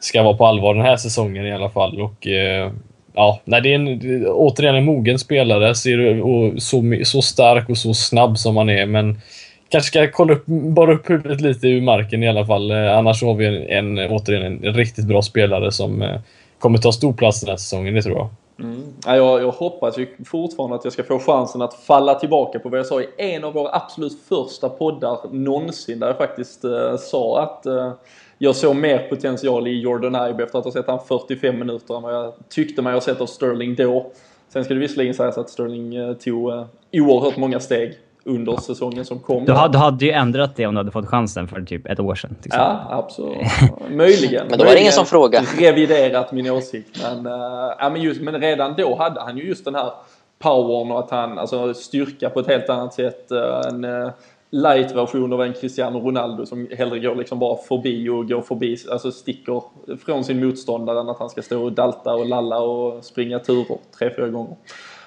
ska 0.00 0.22
vara 0.22 0.36
på 0.36 0.46
allvar 0.46 0.74
den 0.74 0.84
här 0.84 0.96
säsongen 0.96 1.46
i 1.46 1.52
alla 1.52 1.70
fall. 1.70 2.00
Och 2.00 2.26
eh, 2.26 2.70
ja, 3.14 3.40
nej, 3.44 3.60
det 3.60 3.70
är 3.70 3.74
en, 3.74 4.26
återigen 4.26 4.74
en 4.74 4.84
mogen 4.84 5.18
spelare. 5.18 5.74
Ser, 5.74 6.22
och 6.22 6.62
så, 6.62 7.00
så 7.04 7.22
stark 7.22 7.68
och 7.68 7.78
så 7.78 7.94
snabb 7.94 8.38
som 8.38 8.56
han 8.56 8.70
är, 8.70 8.86
men 8.86 9.20
kanske 9.68 9.88
ska 9.88 10.10
kolla 10.12 10.32
upp, 10.32 10.46
bara 10.46 10.94
upp 10.94 11.10
huvudet 11.10 11.40
lite 11.40 11.68
ur 11.68 11.82
marken 11.82 12.22
i 12.22 12.28
alla 12.28 12.46
fall. 12.46 12.70
Eh, 12.70 12.98
annars 12.98 13.22
har 13.22 13.34
vi 13.34 13.46
en, 13.46 13.98
en, 13.98 14.10
återigen 14.10 14.64
en 14.64 14.74
riktigt 14.74 15.06
bra 15.06 15.22
spelare 15.22 15.72
som 15.72 16.02
eh, 16.02 16.20
kommer 16.58 16.78
ta 16.78 16.92
stor 16.92 17.12
plats 17.12 17.40
den 17.40 17.50
här 17.50 17.56
säsongen, 17.56 17.94
det 17.94 18.02
tror 18.02 18.16
jag. 18.16 18.28
Mm. 18.60 18.82
Ja, 19.06 19.16
jag, 19.16 19.42
jag 19.42 19.50
hoppas 19.50 19.98
ju 19.98 20.06
fortfarande 20.24 20.76
att 20.76 20.84
jag 20.84 20.92
ska 20.92 21.02
få 21.02 21.18
chansen 21.18 21.62
att 21.62 21.74
falla 21.74 22.14
tillbaka 22.14 22.58
på 22.58 22.68
vad 22.68 22.78
jag 22.78 22.86
sa 22.86 23.00
i 23.00 23.06
en 23.16 23.44
av 23.44 23.52
våra 23.52 23.74
absolut 23.76 24.18
första 24.28 24.68
poddar 24.68 25.18
någonsin. 25.32 26.00
Där 26.00 26.06
jag 26.06 26.16
faktiskt 26.16 26.64
eh, 26.64 26.96
sa 26.96 27.42
att 27.42 27.66
eh, 27.66 27.92
jag 28.38 28.56
såg 28.56 28.76
mer 28.76 28.98
potential 28.98 29.66
i 29.66 29.80
Jordan 29.80 30.28
Ibe 30.30 30.42
efter 30.42 30.58
att 30.58 30.64
ha 30.64 30.72
sett 30.72 30.86
han 30.86 31.00
45 31.08 31.58
minuter 31.58 31.96
än 31.96 32.02
vad 32.02 32.14
jag 32.14 32.34
tyckte 32.48 32.82
mig 32.82 32.92
ha 32.92 33.00
sett 33.00 33.20
av 33.20 33.26
Sterling 33.26 33.74
då. 33.74 34.12
Sen 34.48 34.64
ska 34.64 34.74
det 34.74 34.80
visserligen 34.80 35.14
sägas 35.14 35.38
att 35.38 35.50
Sterling 35.50 35.94
eh, 35.94 36.12
tog 36.12 36.50
eh, 36.50 36.66
oerhört 36.92 37.36
många 37.36 37.60
steg 37.60 37.94
under 38.26 38.56
säsongen 38.56 39.04
som 39.04 39.18
kom. 39.18 39.44
Du 39.44 39.52
hade, 39.52 39.72
du 39.72 39.78
hade 39.78 40.04
ju 40.04 40.10
ändrat 40.10 40.56
det 40.56 40.66
om 40.66 40.74
du 40.74 40.78
hade 40.78 40.90
fått 40.90 41.06
chansen 41.06 41.48
för 41.48 41.62
typ 41.62 41.86
ett 41.86 42.00
år 42.00 42.14
sedan. 42.14 42.36
Ja, 42.44 42.86
absolut. 42.90 43.36
Möjligen. 43.90 44.46
men 44.50 44.58
då 44.58 44.64
var 44.64 44.72
det 44.72 44.80
ingen 44.80 44.92
som 44.92 45.06
frågade. 45.06 45.46
Reviderat 45.58 46.32
min 46.32 46.50
åsikt. 46.50 47.02
Men, 47.02 47.26
uh, 47.26 47.72
ja, 47.78 47.90
men, 47.92 48.02
just, 48.02 48.20
men 48.20 48.40
redan 48.40 48.74
då 48.76 48.96
hade 48.96 49.20
han 49.20 49.38
ju 49.38 49.48
just 49.48 49.64
den 49.64 49.74
här 49.74 49.90
powern 50.38 50.90
och 50.90 50.98
att 50.98 51.10
han, 51.10 51.38
alltså 51.38 51.74
styrka 51.74 52.30
på 52.30 52.40
ett 52.40 52.46
helt 52.46 52.70
annat 52.70 52.94
sätt. 52.94 53.28
Uh, 53.32 53.60
en 53.68 53.84
uh, 53.84 54.10
light-version 54.50 55.32
av 55.32 55.42
en 55.42 55.52
Cristiano 55.52 56.00
Ronaldo 56.00 56.46
som 56.46 56.68
hellre 56.78 56.98
går 56.98 57.14
liksom 57.14 57.38
bara 57.38 57.56
förbi 57.56 58.08
och 58.08 58.28
går 58.28 58.42
förbi, 58.42 58.76
alltså 58.90 59.12
sticker 59.12 59.62
från 60.04 60.24
sin 60.24 60.46
motståndare 60.46 61.00
än 61.00 61.08
att 61.08 61.18
han 61.18 61.30
ska 61.30 61.42
stå 61.42 61.64
och 61.64 61.72
dalta 61.72 62.14
och 62.14 62.26
lalla 62.26 62.58
och 62.58 63.04
springa 63.04 63.38
turer 63.38 63.78
tre, 63.98 64.10
fyra 64.16 64.28
gånger. 64.28 64.56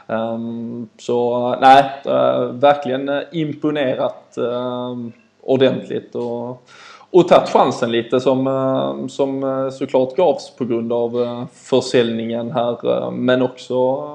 Ehm, 0.09 0.89
så 0.97 1.55
nej, 1.61 1.83
eh, 2.05 2.43
verkligen 2.43 3.09
eh, 3.09 3.21
imponerat 3.31 4.37
ehm, 4.37 5.11
ordentligt 5.41 6.15
och, 6.15 6.63
och 7.11 7.27
tagit 7.27 7.49
chansen 7.49 7.91
lite 7.91 8.19
som, 8.19 8.47
ehm, 8.47 9.09
som 9.09 9.43
eh, 9.43 9.69
såklart 9.69 10.15
gavs 10.15 10.55
på 10.57 10.65
grund 10.65 10.93
av 10.93 11.45
försäljningen 11.53 12.51
här 12.51 13.11
men 13.11 13.41
också 13.41 14.05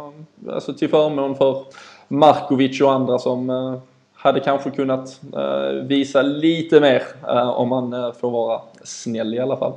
alltså 0.50 0.74
till 0.74 0.88
förmån 0.88 1.34
för 1.34 1.62
Markovic 2.08 2.80
och 2.80 2.92
andra 2.92 3.18
som 3.18 3.80
hade 4.14 4.40
kanske 4.40 4.70
kunnat 4.70 5.20
visa 5.82 6.22
lite 6.22 6.80
mer 6.80 7.02
om 7.54 7.68
man 7.68 8.12
får 8.20 8.30
vara 8.30 8.60
snäll 8.82 9.34
i 9.34 9.40
alla 9.40 9.56
fall. 9.56 9.72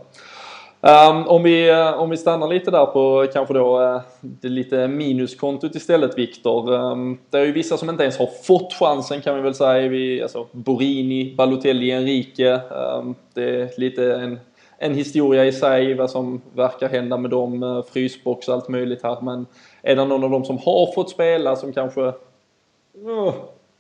Um, 0.87 1.27
om, 1.27 1.43
vi, 1.43 1.71
uh, 1.71 1.99
om 1.99 2.09
vi 2.09 2.17
stannar 2.17 2.47
lite 2.47 2.71
där 2.71 2.85
på 2.85 3.27
kanske 3.33 3.53
då 3.53 3.81
uh, 3.81 4.01
det 4.21 4.49
lite 4.49 4.87
minuskontot 4.87 5.75
istället 5.75 6.17
Viktor. 6.17 6.73
Um, 6.73 7.19
det 7.29 7.37
är 7.37 7.45
ju 7.45 7.51
vissa 7.51 7.77
som 7.77 7.89
inte 7.89 8.03
ens 8.03 8.17
har 8.17 8.29
fått 8.43 8.73
chansen 8.73 9.21
kan 9.21 9.35
vi 9.35 9.41
väl 9.41 9.55
säga. 9.55 9.87
Vi, 9.87 10.21
alltså, 10.21 10.47
Borini, 10.51 11.35
Balotelli, 11.35 11.91
Enrique. 11.91 12.61
Um, 12.69 13.15
det 13.33 13.61
är 13.61 13.79
lite 13.79 14.15
en, 14.15 14.39
en 14.77 14.95
historia 14.95 15.45
i 15.45 15.51
sig 15.51 15.93
vad 15.93 16.11
som 16.11 16.41
verkar 16.53 16.89
hända 16.89 17.17
med 17.17 17.31
dem. 17.31 17.63
Uh, 17.63 17.83
frysbox 17.83 18.47
och 18.47 18.53
allt 18.53 18.67
möjligt 18.67 19.03
här. 19.03 19.21
Men 19.21 19.45
är 19.81 19.95
det 19.95 20.05
någon 20.05 20.23
av 20.23 20.29
dem 20.29 20.45
som 20.45 20.57
har 20.57 20.93
fått 20.93 21.09
spela 21.09 21.55
som 21.55 21.73
kanske 21.73 22.01
uh, 22.01 23.33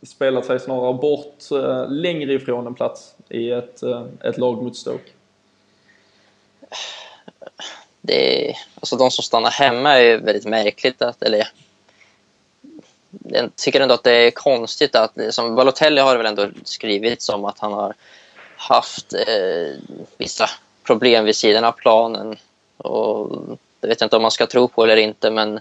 spelat 0.03 0.45
sig 0.45 0.59
snarare 0.59 0.93
bort 0.93 1.43
uh, 1.51 1.89
längre 1.89 2.33
ifrån 2.33 2.67
en 2.67 2.75
plats 2.75 3.15
i 3.29 3.51
ett, 3.51 3.83
uh, 3.83 4.03
ett 4.23 4.37
lag 4.37 4.63
mot 4.63 4.75
Stoke? 4.75 5.09
det, 8.01 8.53
alltså 8.75 8.95
de 8.95 9.11
som 9.11 9.23
stannar 9.23 9.51
hemma 9.51 9.99
är 9.99 10.17
väldigt 10.17 10.45
märkligt. 10.45 11.01
Att, 11.01 11.23
eller, 11.23 11.47
jag 13.23 13.55
tycker 13.55 13.81
ändå 13.81 13.93
att 13.93 14.03
det 14.03 14.27
är 14.27 14.31
konstigt 14.31 14.95
att 14.95 15.17
liksom, 15.17 15.55
Balotelli 15.55 16.01
har 16.01 16.17
väl 16.17 16.25
ändå 16.25 16.49
skrivit 16.63 17.21
som 17.21 17.45
att 17.45 17.59
han 17.59 17.73
har 17.73 17.93
haft 18.57 19.13
eh, 19.13 19.75
vissa 20.17 20.49
problem 20.83 21.25
vid 21.25 21.35
sidan 21.35 21.63
av 21.63 21.71
planen. 21.71 22.35
Och 22.77 23.29
det 23.79 23.87
vet 23.87 24.01
jag 24.01 24.05
inte 24.05 24.15
om 24.15 24.21
man 24.21 24.31
ska 24.31 24.47
tro 24.47 24.67
på 24.67 24.83
eller 24.83 24.97
inte, 24.97 25.31
men 25.31 25.59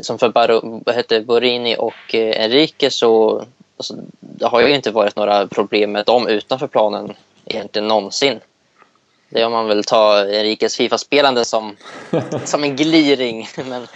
som 0.00 0.18
för 0.18 0.28
Bar 0.28 0.92
heter 0.92 1.20
Borini 1.20 1.76
och 1.78 2.14
eh, 2.14 2.44
Enrique 2.44 2.90
så 2.90 3.44
alltså, 3.76 3.94
det 4.20 4.46
har 4.46 4.60
ju 4.60 4.74
inte 4.74 4.90
varit 4.90 5.16
några 5.16 5.46
problem 5.46 5.92
med 5.92 6.06
dem 6.06 6.28
utanför 6.28 6.66
planen 6.66 7.12
egentligen 7.44 7.88
någonsin. 7.88 8.40
Det 9.32 9.44
om 9.44 9.52
man 9.52 9.68
vill 9.68 9.84
ta 9.84 10.18
Enriques 10.18 10.76
Fifa-spelande 10.76 11.44
som, 11.44 11.76
som 12.44 12.64
en 12.64 12.76
gliring. 12.76 13.48
Men, 13.68 13.86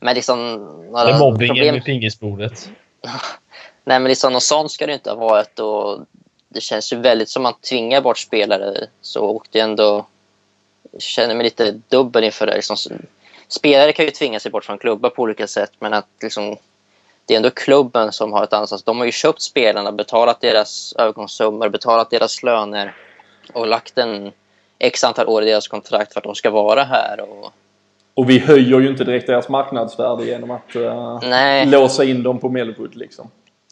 men 0.00 0.14
liksom, 0.14 0.54
några 0.90 1.04
det 1.04 1.10
är 1.10 1.18
mobbingen 1.18 1.54
problem... 1.54 1.74
med 1.74 1.84
pingisbordet. 1.84 2.70
Nej, 3.84 4.00
men 4.00 4.04
liksom, 4.04 4.32
något 4.32 4.42
sånt 4.42 4.70
ska 4.70 4.86
det 4.86 4.92
inte 4.92 5.10
ha 5.10 5.16
varit. 5.16 5.58
Och 5.58 6.00
det 6.48 6.60
känns 6.60 6.92
ju 6.92 6.96
väldigt 6.96 7.28
som 7.28 7.46
att 7.46 7.54
man 7.54 7.60
tvingar 7.60 8.00
bort 8.00 8.18
spelare. 8.18 8.86
Så 9.00 9.20
åkte 9.20 9.58
jag 9.58 9.64
ändå... 9.64 10.06
Jag 10.92 11.02
känner 11.02 11.34
mig 11.34 11.44
lite 11.44 11.80
dubbel 11.88 12.24
inför 12.24 12.46
det. 12.46 12.54
Liksom, 12.54 12.76
spelare 13.48 13.92
kan 13.92 14.04
ju 14.04 14.10
tvinga 14.10 14.40
sig 14.40 14.50
bort 14.50 14.64
från 14.64 14.78
klubbar 14.78 15.10
på 15.10 15.22
olika 15.22 15.46
sätt, 15.46 15.72
men 15.78 15.94
att 15.94 16.08
liksom, 16.22 16.56
det 17.26 17.34
är 17.34 17.36
ändå 17.36 17.50
klubben 17.50 18.12
som 18.12 18.32
har 18.32 18.44
ett 18.44 18.52
ansvar. 18.52 18.80
De 18.84 18.98
har 18.98 19.06
ju 19.06 19.12
köpt 19.12 19.42
spelarna, 19.42 19.92
betalat 19.92 20.40
deras 20.40 20.94
övergångssummor, 20.98 21.68
betalat 21.68 22.10
deras 22.10 22.42
löner 22.42 22.94
och 23.52 23.66
lagt 23.66 23.98
en 23.98 24.32
x 24.78 25.04
antal 25.04 25.26
år 25.26 25.42
i 25.42 25.46
deras 25.46 25.68
kontrakt 25.68 26.12
för 26.12 26.20
att 26.20 26.24
de 26.24 26.34
ska 26.34 26.50
vara 26.50 26.84
här. 26.84 27.20
Och, 27.20 27.52
och 28.14 28.30
vi 28.30 28.38
höjer 28.38 28.80
ju 28.80 28.88
inte 28.88 29.04
direkt 29.04 29.26
deras 29.26 29.48
marknadsvärde 29.48 30.24
genom 30.24 30.50
att 30.50 30.76
uh, 30.76 31.70
låsa 31.70 32.04
in 32.04 32.22
dem 32.22 32.38
på 32.38 32.48
Melwood 32.48 32.96
liksom. 32.96 33.30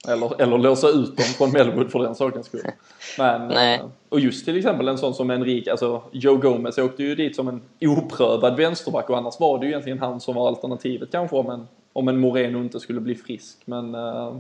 Eller, 0.09 0.43
eller 0.43 0.59
låsa 0.59 0.89
ut 0.89 1.17
dem 1.17 1.27
från 1.39 1.51
Melwood 1.51 1.93
för 1.93 1.99
den 1.99 2.15
sakens 2.15 2.47
skull. 2.47 2.61
Men, 3.19 3.49
Nej. 3.49 3.79
Uh, 3.79 3.87
och 4.09 4.21
just 4.21 4.45
till 4.45 4.57
exempel 4.57 4.89
en 4.89 4.99
sån 4.99 5.15
som 5.15 5.31
Enrique, 5.31 5.71
alltså 5.71 6.03
Joe 6.13 6.37
Gomez 6.37 6.79
åkte 6.79 7.03
ju 7.03 7.15
dit 7.15 7.37
som 7.37 7.49
en 7.49 7.63
oprövad 7.81 8.57
vänsterback 8.57 9.11
och 9.11 9.19
annars 9.19 9.41
var 9.41 9.59
det 9.59 9.67
ju 9.67 9.71
egentligen 9.71 9.99
han 9.99 10.21
som 10.21 10.35
var 10.35 10.49
alternativet 10.49 11.09
kanske 11.13 11.37
om 11.37 11.51
en, 11.51 11.67
om 11.93 12.09
en 12.09 12.19
Moreno 12.19 12.59
inte 12.59 12.81
skulle 12.81 13.01
bli 13.01 13.15
frisk. 13.15 13.59
Men 13.65 13.95
uh, 13.95 14.37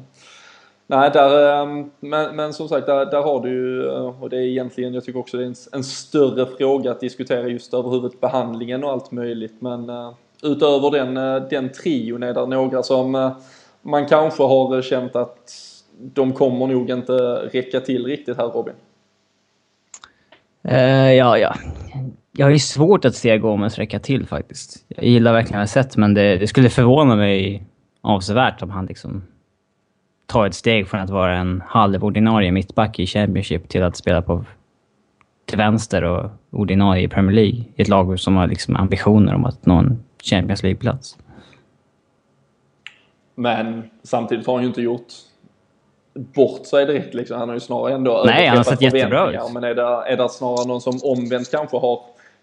Nej, 0.87 1.11
där, 1.11 1.63
ehm, 1.63 1.91
men, 2.01 2.37
men 2.37 2.53
som 2.53 2.69
sagt, 2.69 2.87
där, 2.87 3.07
där 3.07 3.23
har 3.23 3.41
du 3.41 3.49
ju, 3.49 3.89
eh, 3.89 4.23
och 4.23 4.31
det 4.31 4.37
är 4.37 4.43
egentligen, 4.43 4.95
jag 4.95 5.05
tycker 5.05 5.21
också 5.21 5.37
det 5.37 5.43
är 5.43 5.47
en, 5.47 5.55
en 5.73 5.85
större 5.85 6.47
fråga 6.47 6.91
att 6.91 7.01
diskutera 7.01 7.49
just 7.49 7.75
över 7.75 7.91
huvudet 7.91 8.21
behandlingen 8.21 8.85
och 8.85 8.91
allt 8.91 9.11
möjligt. 9.11 9.55
Men 9.59 9.91
uh, 9.91 10.13
utöver 10.43 10.91
den, 10.91 11.17
uh, 11.17 11.49
den 11.51 11.73
trion 11.73 12.23
är 12.23 12.35
det 12.35 12.47
några 12.47 12.83
som 12.83 13.15
uh, 13.15 13.33
man 13.83 14.07
kanske 14.07 14.43
har 14.43 14.83
känt 14.83 15.17
att 15.17 15.53
de 15.99 16.33
kommer 16.33 16.67
nog 16.67 16.91
inte 16.91 17.13
räcka 17.53 17.81
till 17.81 18.07
riktigt 18.07 18.37
här 18.37 18.49
Robin. 18.49 18.75
ja, 21.19 21.39
ja. 21.39 21.55
Jag 22.33 22.47
har 22.47 22.51
ju 22.51 22.59
svårt 22.59 23.05
att 23.05 23.15
se 23.15 23.39
Gomes 23.39 23.79
räcka 23.79 23.99
till 23.99 24.27
faktiskt. 24.27 24.85
Jag 24.89 25.05
gillar 25.05 25.33
verkligen 25.33 25.59
vad 25.59 25.63
jag 25.63 25.69
sett, 25.69 25.97
men 25.97 26.15
det, 26.15 26.37
det 26.37 26.47
skulle 26.47 26.71
förvåna 26.71 27.17
mig 27.17 27.67
avsevärt 28.01 28.63
om 28.63 28.71
han 28.71 28.87
liksom 28.87 29.23
ta 30.27 30.47
ett 30.47 30.55
steg 30.55 30.89
från 30.89 31.01
att 31.01 31.11
vara 31.11 31.37
en 31.37 31.63
halvordinarie 31.67 32.53
mittback 32.53 32.99
i 32.99 33.07
Championship 33.07 33.69
till 33.69 33.83
att 33.83 33.97
spela 33.97 34.23
på 34.23 34.45
till 35.45 35.59
vänster 35.59 36.05
och 36.05 36.31
ordinarie 36.51 37.05
i 37.05 37.09
Premier 37.09 37.35
League. 37.35 37.65
I 37.75 37.83
ett 37.83 37.89
lag 37.89 38.21
som 38.21 38.37
har 38.37 38.47
liksom 38.47 38.77
ambitioner 38.77 39.35
om 39.35 39.45
att 39.45 39.67
nå 39.67 39.75
en 39.75 40.05
Champions 40.23 40.63
League-plats. 40.63 41.17
Men 43.35 43.91
samtidigt 44.03 44.47
har 44.47 44.55
han 44.55 44.63
ju 44.63 44.69
inte 44.69 44.83
gjort 44.83 45.13
bort 46.15 46.67
sig 46.67 46.87
direkt 46.87 47.15
liksom. 47.15 47.39
Han 47.39 47.49
har 47.49 47.57
ju 47.57 47.61
snarare 47.61 47.95
ändå 47.95 48.23
Nej, 48.27 48.47
han 48.47 48.57
har 48.57 48.65
sett 48.65 48.83
jättebra 48.83 49.31
ut. 49.31 49.53
Men 49.53 49.65
är 49.65 49.75
det, 49.75 49.83
är 49.83 50.17
det 50.17 50.29
snarare 50.29 50.69
någon 50.69 50.81
som 50.81 50.99
omvänt 51.03 51.51
kanske 51.51 51.77
har 51.77 52.01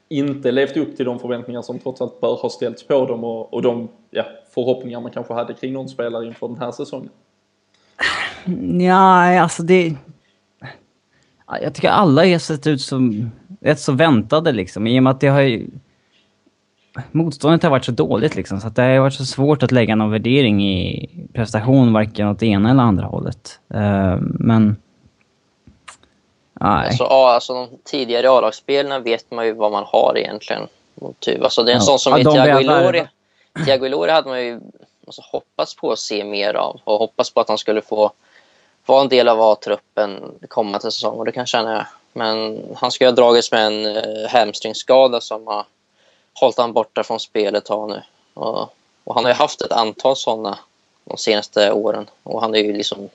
inte 0.09 0.51
levt 0.51 0.77
upp 0.77 0.97
till 0.97 1.05
de 1.05 1.19
förväntningar 1.19 1.61
som 1.61 1.79
trots 1.79 2.01
allt 2.01 2.21
bör 2.21 2.35
ha 2.35 2.49
ställts 2.49 2.87
på 2.87 3.05
dem 3.05 3.23
och, 3.23 3.53
och 3.53 3.61
de 3.61 3.89
ja, 4.09 4.23
förhoppningar 4.53 4.99
man 4.99 5.11
kanske 5.11 5.33
hade 5.33 5.53
kring 5.53 5.73
någon 5.73 5.89
spelare 5.89 6.25
inför 6.25 6.47
den 6.47 6.57
här 6.57 6.71
säsongen? 6.71 7.09
Ja, 8.79 9.41
alltså 9.41 9.63
det... 9.63 9.95
Jag 11.61 11.73
tycker 11.73 11.89
alla 11.89 12.25
har 12.25 12.39
sett 12.39 12.67
ut 12.67 12.81
som 12.81 13.31
rätt 13.61 13.79
så 13.79 13.91
väntade 13.91 14.51
liksom. 14.51 14.87
I 14.87 14.99
och 14.99 15.03
med 15.03 15.11
att 15.11 15.19
det 15.19 15.27
har 15.27 15.41
ju... 15.41 15.67
Motståndet 17.11 17.63
har 17.63 17.69
varit 17.69 17.85
så 17.85 17.91
dåligt 17.91 18.35
liksom, 18.35 18.59
så 18.59 18.67
att 18.67 18.75
det 18.75 18.81
har 18.81 18.99
varit 18.99 19.13
så 19.13 19.25
svårt 19.25 19.63
att 19.63 19.71
lägga 19.71 19.95
någon 19.95 20.11
värdering 20.11 20.63
i 20.63 21.09
prestation, 21.33 21.93
varken 21.93 22.27
åt 22.27 22.39
det 22.39 22.45
ena 22.45 22.71
eller 22.71 22.83
andra 22.83 23.05
hållet. 23.05 23.59
Uh, 23.73 24.17
men... 24.21 24.75
Nej. 26.53 26.87
Alltså, 26.87 27.03
ja, 27.03 27.33
alltså 27.33 27.53
de 27.53 27.67
tidigare 27.83 28.29
A-lagsspelarna 28.29 28.99
vet 28.99 29.31
man 29.31 29.45
ju 29.45 29.53
vad 29.53 29.71
man 29.71 29.83
har 29.87 30.17
egentligen. 30.17 30.61
Typ. 31.19 31.43
Alltså, 31.43 31.63
det 31.63 31.71
är 31.71 31.75
en 31.75 31.79
ja. 31.79 31.85
sån 31.85 31.99
som 31.99 32.21
ja, 32.21 32.31
Thiago 32.31 32.59
Ilori. 32.59 33.03
Thiago 33.65 33.85
Ilori 33.85 34.11
hade 34.11 34.29
man 34.29 34.41
ju 34.41 34.59
alltså, 35.19 35.37
hoppats 35.37 35.75
på 35.75 35.91
att 35.91 35.99
se 35.99 36.23
mer 36.23 36.53
av 36.53 36.81
och 36.83 36.99
hoppats 36.99 37.29
på 37.29 37.39
att 37.39 37.47
han 37.47 37.57
skulle 37.57 37.81
få 37.81 38.11
vara 38.85 39.01
en 39.01 39.09
del 39.09 39.27
av 39.27 39.41
A-truppen 39.41 40.39
kommande 40.47 40.79
säsong 40.81 41.17
och 41.17 41.25
det 41.25 41.31
kan 41.31 41.41
jag 41.41 41.47
känna. 41.47 41.87
Men 42.13 42.61
han 42.75 42.91
ska 42.91 43.05
ha 43.05 43.11
dragits 43.11 43.51
med 43.51 43.65
en 43.65 43.85
uh, 43.85 44.27
hamstringskada 44.27 45.21
som 45.21 45.47
har 45.47 45.65
hållit 46.33 46.57
han 46.57 46.73
borta 46.73 47.03
från 47.03 47.19
spelet 47.19 47.65
tag 47.65 47.89
nu. 47.89 48.01
Och, 48.33 48.73
och, 49.03 49.15
han 49.15 49.23
har 49.23 49.31
ju 49.31 49.35
haft 49.35 49.61
ett 49.61 49.71
antal 49.71 50.15
sådana 50.15 50.59
de 51.03 51.17
senaste 51.17 51.71
åren 51.71 52.09
och 52.23 52.41
han 52.41 52.55
är 52.55 52.59
ju 52.59 52.73
liksom 52.73 53.09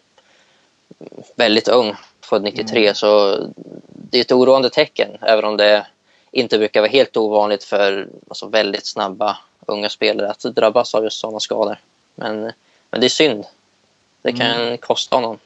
väldigt 1.37 1.69
ung, 1.69 1.95
född 2.21 2.43
93, 2.43 2.83
mm. 2.83 2.95
så 2.95 3.39
det 3.87 4.19
är 4.19 4.21
ett 4.21 4.33
oroande 4.33 4.71
tecken 4.71 5.19
även 5.21 5.45
om 5.45 5.57
det 5.57 5.87
inte 6.31 6.59
brukar 6.59 6.81
vara 6.81 6.91
helt 6.91 7.17
ovanligt 7.17 7.65
för 7.65 8.09
alltså, 8.29 8.47
väldigt 8.47 8.87
snabba 8.87 9.39
unga 9.67 9.89
spelare 9.89 10.31
att 10.31 10.43
drabbas 10.43 10.95
av 10.95 11.05
just 11.05 11.21
sådana 11.21 11.41
skador. 11.41 11.77
Men, 12.15 12.53
men 12.91 13.01
det 13.01 13.07
är 13.07 13.09
synd. 13.09 13.45
Det 14.23 14.33
kan 14.33 14.47
mm. 14.47 14.79
kosta 14.79 15.17
honom. 15.17 15.39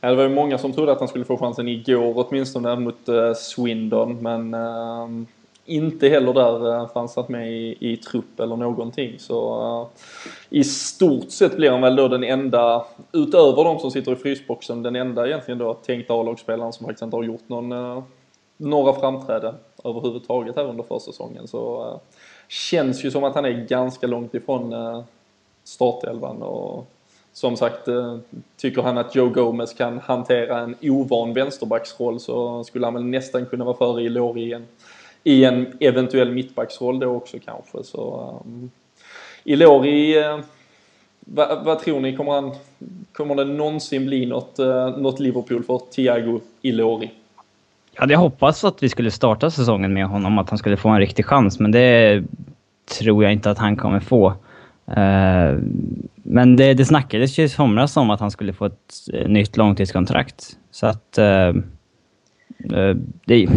Ja, 0.00 0.08
det 0.08 0.16
var 0.16 0.22
ju 0.22 0.28
många 0.28 0.58
som 0.58 0.72
trodde 0.72 0.92
att 0.92 0.98
han 0.98 1.08
skulle 1.08 1.24
få 1.24 1.36
chansen 1.36 1.68
igår 1.68 2.26
åtminstone 2.28 2.76
mot 2.76 3.08
uh, 3.08 3.34
Swindon 3.34 4.22
men 4.22 4.54
uh, 4.54 5.08
inte 5.64 6.08
heller 6.08 6.32
där 6.32 6.80
uh, 6.80 6.88
fanns 6.88 7.16
han 7.16 7.24
med 7.28 7.52
i, 7.52 7.76
i 7.80 7.96
trupp 7.96 8.40
eller 8.40 8.56
någonting. 8.56 9.18
Så 9.18 9.60
uh, 9.80 9.86
i 10.50 10.64
stort 10.64 11.30
sett 11.30 11.56
blir 11.56 11.70
han 11.70 11.80
väl 11.80 11.96
då 11.96 12.08
den 12.08 12.24
enda, 12.24 12.84
utöver 13.12 13.64
de 13.64 13.78
som 13.78 13.90
sitter 13.90 14.12
i 14.12 14.16
frysboxen, 14.16 14.82
den 14.82 14.96
enda 14.96 15.26
egentligen 15.26 15.58
då 15.58 15.74
tänkta 15.74 16.14
A-lagsspelaren 16.14 16.72
som 16.72 16.86
faktiskt 16.86 17.02
inte 17.02 17.16
har 17.16 17.24
gjort 17.24 17.48
någon, 17.48 18.02
några 18.56 19.00
framträden 19.00 19.54
överhuvudtaget 19.84 20.56
här 20.56 20.64
under 20.64 20.84
försäsongen. 20.84 21.48
Så 21.48 21.90
uh, 21.92 21.98
känns 22.48 23.04
ju 23.04 23.10
som 23.10 23.24
att 23.24 23.34
han 23.34 23.44
är 23.44 23.66
ganska 23.66 24.06
långt 24.06 24.34
ifrån 24.34 24.72
eh, 24.72 25.02
startelvan 25.64 26.42
och 26.42 26.86
som 27.32 27.56
sagt, 27.56 27.88
eh, 27.88 28.18
tycker 28.56 28.82
han 28.82 28.98
att 28.98 29.14
Joe 29.14 29.28
Gomez 29.28 29.74
kan 29.74 29.98
hantera 29.98 30.58
en 30.58 30.76
ovan 30.82 31.34
vänsterbacksroll 31.34 32.20
så 32.20 32.64
skulle 32.64 32.86
han 32.86 32.94
väl 32.94 33.04
nästan 33.04 33.46
kunna 33.46 33.64
vara 33.64 33.76
före 33.76 34.02
Ilori 34.02 34.42
i 34.42 34.52
en, 34.52 34.66
i 35.24 35.44
en 35.44 35.76
eventuell 35.80 36.32
mittbacksroll 36.32 36.98
då 36.98 37.06
också 37.06 37.36
kanske. 37.44 37.84
Så 37.84 38.34
um, 38.44 38.70
Ilori, 39.44 40.24
uh, 40.24 40.40
vad, 41.20 41.64
vad, 41.64 41.78
tror 41.78 42.00
ni, 42.00 42.16
kommer, 42.16 42.32
han, 42.32 42.54
kommer 43.12 43.34
det 43.34 43.44
någonsin 43.44 44.06
bli 44.06 44.26
något, 44.26 44.58
uh, 44.58 44.98
något 44.98 45.20
Liverpool 45.20 45.64
för 45.64 45.78
Thiago 45.78 46.40
Ilori? 46.62 47.10
Jag 47.96 48.00
hade 48.00 48.16
hoppats 48.16 48.64
att 48.64 48.82
vi 48.82 48.88
skulle 48.88 49.10
starta 49.10 49.50
säsongen 49.50 49.92
med 49.92 50.06
honom, 50.06 50.38
att 50.38 50.50
han 50.50 50.58
skulle 50.58 50.76
få 50.76 50.88
en 50.88 50.98
riktig 50.98 51.26
chans, 51.26 51.58
men 51.60 51.72
det 51.72 52.22
tror 52.98 53.24
jag 53.24 53.32
inte 53.32 53.50
att 53.50 53.58
han 53.58 53.76
kommer 53.76 54.00
få. 54.00 54.28
Eh, 54.86 55.58
men 56.14 56.56
det, 56.56 56.74
det 56.74 56.84
snackades 56.84 57.38
ju 57.38 57.42
i 57.42 57.48
somras 57.48 57.96
om 57.96 58.10
att 58.10 58.20
han 58.20 58.30
skulle 58.30 58.52
få 58.52 58.64
ett 58.64 58.92
eh, 59.12 59.28
nytt 59.28 59.56
långtidskontrakt. 59.56 60.56
Så 60.70 60.86
att... 60.86 61.18
Eh, 61.18 61.52
det, 63.24 63.48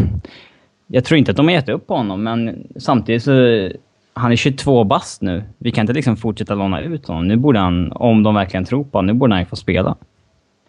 jag 0.88 1.06
tror 1.06 1.17
inte 1.17 1.32
att 1.32 1.38
de 1.38 1.47
har 1.47 1.54
gett 1.54 1.69
upp 1.69 1.88
på 1.88 1.95
honom, 1.95 2.23
men 2.23 2.67
samtidigt 2.75 3.23
så... 3.23 3.69
Han 4.13 4.32
är 4.32 4.36
22 4.36 4.84
bast 4.84 5.21
nu. 5.21 5.43
Vi 5.58 5.71
kan 5.71 5.84
inte 5.84 5.93
liksom 5.93 6.17
fortsätta 6.17 6.56
låna 6.56 6.82
ut 6.82 7.08
honom. 7.08 7.28
Nu 7.28 7.36
borde 7.36 7.60
han, 7.60 7.91
om 7.91 8.23
de 8.23 8.36
verkligen 8.36 8.65
tror 8.65 8.84
på 8.84 8.97
honom, 8.97 9.06
nu 9.06 9.13
borde 9.13 9.34
han 9.34 9.41
ju 9.41 9.45
få 9.45 9.56
spela. 9.56 9.95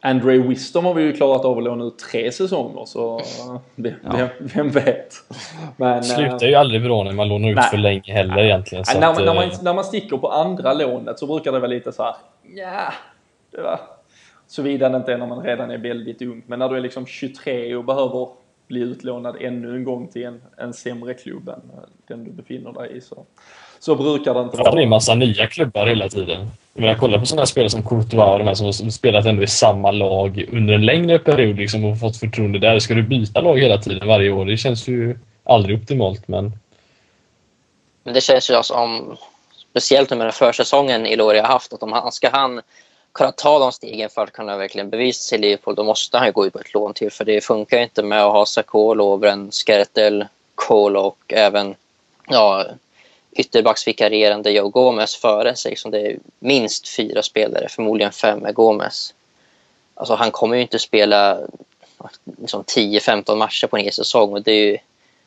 Andre 0.03 0.39
Wisdom 0.39 0.85
har 0.85 0.95
vi 0.95 1.03
ju 1.03 1.13
klarat 1.13 1.45
av 1.45 1.59
att 1.59 1.65
låna 1.65 1.85
ut 1.85 1.99
tre 1.99 2.33
säsonger 2.33 2.85
så 2.85 3.21
vem, 3.75 3.95
ja. 4.05 4.29
vem 4.39 4.71
vet. 4.71 5.15
Men, 5.77 6.05
slutar 6.05 6.47
ju 6.47 6.55
aldrig 6.55 6.83
bra 6.83 7.05
när 7.05 7.13
man 7.13 7.29
lånar 7.29 7.49
ut 7.51 7.57
nej, 7.57 7.71
för 7.71 7.77
länge 7.77 8.13
heller 8.13 8.35
nej, 8.35 8.45
egentligen. 8.45 8.85
Nej, 8.89 9.01
när, 9.01 9.11
att, 9.11 9.19
när, 9.19 9.35
man, 9.35 9.45
eh, 9.45 9.63
när 9.63 9.75
man 9.75 9.85
sticker 9.85 10.17
på 10.17 10.29
andra 10.29 10.73
lånet 10.73 11.19
så 11.19 11.27
brukar 11.27 11.53
det 11.53 11.59
vara 11.59 11.71
lite 11.71 11.93
så 11.93 12.03
här. 12.03 12.15
Ja, 12.55 12.93
det 13.51 13.63
var... 13.63 13.81
Såvida 14.47 14.89
det 14.89 14.97
inte 14.97 15.13
är 15.13 15.19
när 15.19 15.27
man 15.27 15.43
redan 15.43 15.71
är 15.71 15.79
väldigt 15.79 16.23
ung. 16.23 16.43
Men 16.47 16.59
när 16.59 16.69
du 16.69 16.77
är 16.77 16.81
liksom 16.81 17.07
23 17.07 17.75
och 17.77 17.85
behöver 17.85 18.29
bli 18.69 18.81
utlånad 18.81 19.37
ännu 19.41 19.77
en 19.77 19.85
gång 19.85 20.09
till 20.09 20.25
en, 20.25 20.43
en 20.57 20.73
sämre 20.73 21.15
klubb 21.15 21.49
än 21.49 21.63
den 22.07 22.25
du 22.25 22.31
befinner 22.31 22.73
dig 22.73 22.97
i 22.97 23.01
så, 23.01 23.27
så 23.81 23.95
brukar 23.95 24.35
det 24.35 24.41
inte 24.41 24.57
vara. 24.57 24.71
Det 24.71 24.81
är 24.81 24.83
en 24.83 24.89
massa 24.89 25.15
nya 25.15 25.47
klubbar 25.47 25.87
hela 25.87 26.09
tiden. 26.09 26.51
Men 26.73 26.89
jag 26.89 26.99
kollar 26.99 27.19
på 27.19 27.27
sådana 27.27 27.47
spelare 27.47 27.71
som 27.71 27.83
Courtois 27.83 28.29
och 28.29 28.39
de 28.39 28.47
här 28.47 28.73
som 28.73 28.91
spelat 28.91 29.27
ändå 29.27 29.43
i 29.43 29.47
samma 29.47 29.91
lag 29.91 30.45
under 30.53 30.75
en 30.75 30.87
längre 30.87 31.19
period 31.19 31.57
liksom, 31.57 31.85
och 31.85 32.01
fått 32.01 32.17
förtroende 32.17 32.59
där. 32.59 32.79
Ska 32.79 32.95
du 32.95 33.03
byta 33.03 33.41
lag 33.41 33.59
hela 33.59 33.79
tiden 33.79 34.09
varje 34.09 34.31
år? 34.31 34.45
Det 34.45 34.57
känns 34.57 34.89
ju 34.89 35.19
aldrig 35.45 35.79
optimalt 35.79 36.29
men... 36.29 36.53
Men 38.05 38.15
det 38.15 38.21
känns 38.21 38.51
ju 38.51 38.63
som, 38.63 39.17
speciellt 39.71 40.11
med 40.11 40.19
den 40.19 40.33
försäsongen 40.33 41.07
Ilori 41.07 41.39
har 41.39 41.47
haft, 41.47 41.73
att 41.73 41.83
om 41.83 41.93
han, 41.93 42.13
ska 42.13 42.31
han 42.31 42.61
kunna 43.13 43.33
ta 43.33 43.59
de 43.59 43.73
stegen 43.73 44.11
för 44.11 44.23
att 44.23 44.33
kunna 44.33 44.57
verkligen 44.57 44.91
bevisa 44.91 45.23
sig 45.23 45.39
i 45.39 45.41
Liverpool, 45.41 45.75
då 45.75 45.85
måste 45.85 46.19
han 46.19 46.27
ju 46.27 46.33
gå 46.33 46.47
ut 46.47 46.53
på 46.53 46.59
ett 46.59 46.75
lån 46.75 46.95
till. 46.95 47.11
För 47.11 47.25
det 47.25 47.45
funkar 47.45 47.79
inte 47.79 48.03
med 48.03 48.25
att 48.25 48.33
ha 48.33 48.47
Sakho, 48.47 48.95
Lovren, 48.95 49.51
Skertel, 49.51 50.27
Kohl 50.55 50.97
och 50.97 51.19
även 51.29 51.75
ja, 52.29 52.65
ytterbacksvikarierande 53.41 54.51
Joe 54.51 54.69
Gomez 54.69 55.15
före 55.17 55.57
sig. 55.57 55.77
Som 55.77 55.91
det 55.91 56.01
är 56.01 56.19
minst 56.39 56.89
fyra 56.89 57.23
spelare, 57.23 57.69
förmodligen 57.69 58.13
fem 58.13 58.39
med 58.39 58.55
Gomez. 58.55 59.15
Alltså 59.95 60.15
han 60.15 60.31
kommer 60.31 60.57
ju 60.57 60.63
inte 60.63 60.79
spela 60.79 61.41
liksom 62.25 62.65
10-15 62.65 63.37
matcher 63.37 63.67
på 63.67 63.77
en 63.77 63.85
hel 63.85 63.93
säsong 63.93 64.33
och 64.33 64.43
det 64.43 64.53
är 64.53 64.65
ju, 64.65 64.79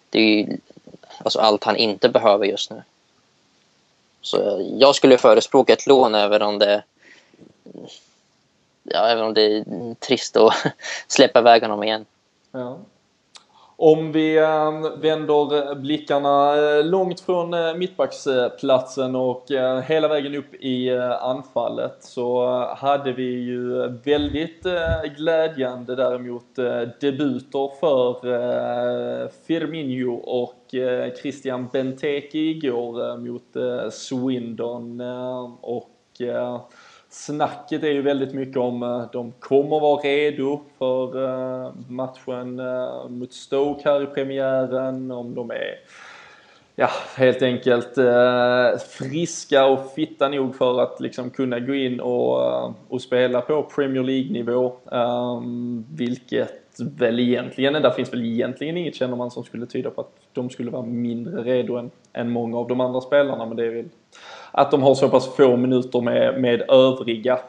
det 0.10 0.20
är 0.20 0.24
ju 0.24 0.58
alltså 1.24 1.40
allt 1.40 1.64
han 1.64 1.76
inte 1.76 2.10
behöver 2.10 2.46
just 2.46 2.72
nu. 2.72 2.84
Så 4.22 4.68
jag 4.78 4.96
skulle 4.96 5.18
förespråka 5.18 5.74
ett 5.74 5.88
lån 5.88 6.16
även 6.16 6.42
om 6.42 6.60
det 6.60 6.84
ja, 8.84 9.08
även 9.08 9.24
om 9.24 9.34
det 9.34 9.42
är 9.42 9.94
trist 9.94 10.38
att 10.38 10.54
släppa 11.08 11.40
iväg 11.40 11.62
honom 11.62 11.84
igen. 11.84 12.06
Ja. 12.52 12.78
Om 13.86 14.12
vi 14.12 14.38
ehm, 14.38 14.82
vänder 15.02 15.76
blickarna 15.76 16.56
eh, 16.56 16.86
långt 16.86 17.20
från 17.20 17.54
eh, 17.54 17.76
mittbacksplatsen 17.76 19.16
och 19.16 19.52
eh, 19.52 19.80
hela 19.80 20.08
vägen 20.08 20.36
upp 20.36 20.54
i 20.54 20.92
anfallet 21.22 21.98
så 22.00 22.48
hade 22.78 23.14
vi 23.14 23.24
ju 23.24 23.88
väldigt 23.88 24.64
glädjande 25.18 25.96
däremot 25.96 26.56
debuter 27.02 27.80
för 27.80 28.20
Firmino 29.48 30.14
och 30.14 30.76
Christian 31.22 31.68
Benteke 31.74 32.38
igår 32.38 33.18
mot 33.18 33.94
Swindon 33.94 35.02
och 35.62 36.22
Snacket 37.14 37.84
är 37.84 37.92
ju 37.92 38.02
väldigt 38.02 38.34
mycket 38.34 38.58
om 38.58 38.84
eh, 38.84 39.06
de 39.12 39.32
kommer 39.40 39.80
vara 39.80 40.02
redo 40.02 40.62
för 40.78 41.24
eh, 41.26 41.72
matchen 41.88 42.60
eh, 42.60 43.10
mot 43.10 43.34
Stoke 43.34 43.90
här 43.90 44.04
i 44.04 44.06
premiären, 44.06 45.12
om 45.12 45.36
de 45.36 45.52
är 45.52 45.76
ja, 46.76 46.90
helt 47.18 47.42
enkelt 47.42 47.98
friska 48.90 49.66
och 49.66 49.92
fitta 49.96 50.30
nog 50.30 50.56
för 50.56 50.82
att 50.82 51.00
liksom 51.00 51.30
kunna 51.30 51.60
gå 51.60 51.74
in 51.74 52.00
och, 52.00 52.66
och 52.88 53.02
spela 53.02 53.42
på 53.42 53.64
Premier 53.64 54.04
League-nivå. 54.04 54.74
Um, 54.86 55.86
vilket 55.90 56.80
väl 56.80 57.20
egentligen, 57.20 57.74
där 57.74 57.92
finns 57.92 58.14
väl 58.14 58.26
egentligen 58.26 58.78
inget 58.78 58.96
känner 58.96 59.16
man 59.16 59.32
som 59.32 59.44
skulle 59.44 59.66
tyda 59.66 59.90
på 59.90 60.02
att 60.02 60.12
de 60.34 60.50
skulle 60.50 60.72
vara 60.72 60.86
mindre 60.86 61.44
redo 61.44 61.76
än, 61.76 61.92
än 62.14 62.30
många 62.30 62.58
av 62.58 62.68
de 62.68 62.82
andra 62.82 63.02
spelarna, 63.02 63.46
men 63.46 63.58
det 63.58 63.66
är 63.66 63.76
väl 63.76 63.90
att 64.54 64.72
de 64.72 64.84
har 64.84 64.96
så 64.96 65.10
pass 65.10 65.36
få 65.36 65.56
minuter 65.58 66.02
med, 66.02 66.42
med 66.42 66.62
övriga. 66.70 67.40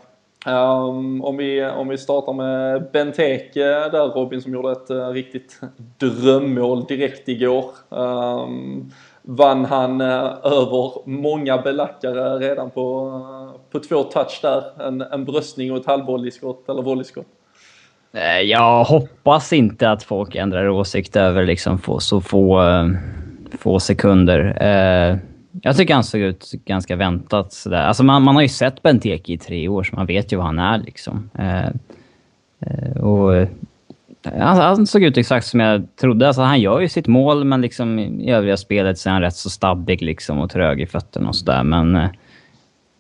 Um, 0.47 1.25
om, 1.25 1.37
vi, 1.37 1.64
om 1.64 1.88
vi 1.88 1.99
startar 1.99 2.33
med 2.33 2.87
Benteke 2.93 3.64
där 3.64 4.09
Robin 4.09 4.43
som 4.43 4.55
gjorde 4.55 4.73
ett 4.73 4.90
uh, 4.90 5.09
riktigt 5.09 5.61
drömmål 5.99 6.85
direkt 6.85 7.29
igår. 7.29 7.64
Um, 7.88 8.93
vann 9.23 9.64
han 9.64 10.01
uh, 10.01 10.37
över 10.43 11.09
många 11.09 11.59
belackare 11.59 12.38
redan 12.38 12.71
på, 12.71 13.07
uh, 13.07 13.61
på 13.71 13.79
två 13.79 14.03
touch 14.03 14.38
där. 14.43 14.87
En, 14.88 15.01
en 15.01 15.25
bröstning 15.25 15.73
och 15.73 15.79
ett 15.79 15.87
halvvolleyskott 15.87 16.69
eller 16.69 16.83
volleyskott. 16.83 17.27
Jag 18.45 18.85
hoppas 18.85 19.53
inte 19.53 19.90
att 19.90 20.03
folk 20.03 20.35
ändrar 20.35 20.69
åsikt 20.69 21.17
över 21.17 21.45
liksom 21.45 21.79
få, 21.79 22.01
så 22.01 22.21
få, 22.21 22.62
få 23.59 23.81
sekunder. 23.81 24.59
Jag 25.66 25.77
tycker 25.77 25.94
han 25.94 26.05
såg 26.05 26.20
ut 26.20 26.50
ganska 26.50 26.96
väntat 26.96 27.53
sådär. 27.53 27.83
Alltså 27.83 28.05
man, 28.05 28.22
man 28.22 28.35
har 28.35 28.42
ju 28.42 28.48
sett 28.48 28.83
Benteke 28.83 29.33
i 29.33 29.38
tre 29.38 29.68
år, 29.68 29.83
så 29.83 29.96
man 29.96 30.07
vet 30.07 30.33
ju 30.33 30.37
vad 30.37 30.46
han 30.46 30.59
är 30.59 30.79
liksom. 30.79 31.31
Eh, 31.38 31.66
eh, 32.61 32.96
och 32.96 33.48
han, 34.22 34.57
han, 34.57 34.87
såg 34.87 35.03
ut 35.03 35.16
exakt 35.16 35.46
som 35.46 35.61
jag 35.61 35.87
trodde. 36.00 36.27
Alltså 36.27 36.42
han 36.42 36.61
gör 36.61 36.81
ju 36.81 36.88
sitt 36.88 37.07
mål, 37.07 37.44
men 37.44 37.61
liksom 37.61 37.98
i 37.98 38.31
övriga 38.31 38.57
spelet 38.57 38.98
så 38.98 39.09
är 39.09 39.12
han 39.12 39.22
rätt 39.22 39.37
så 39.37 39.50
stabbig 39.50 40.03
liksom 40.03 40.38
och 40.38 40.50
trög 40.50 40.81
i 40.81 40.87
fötterna 40.87 41.29
och 41.29 41.37
sådär. 41.37 41.62
Men 41.62 41.96
eh, 41.96 42.09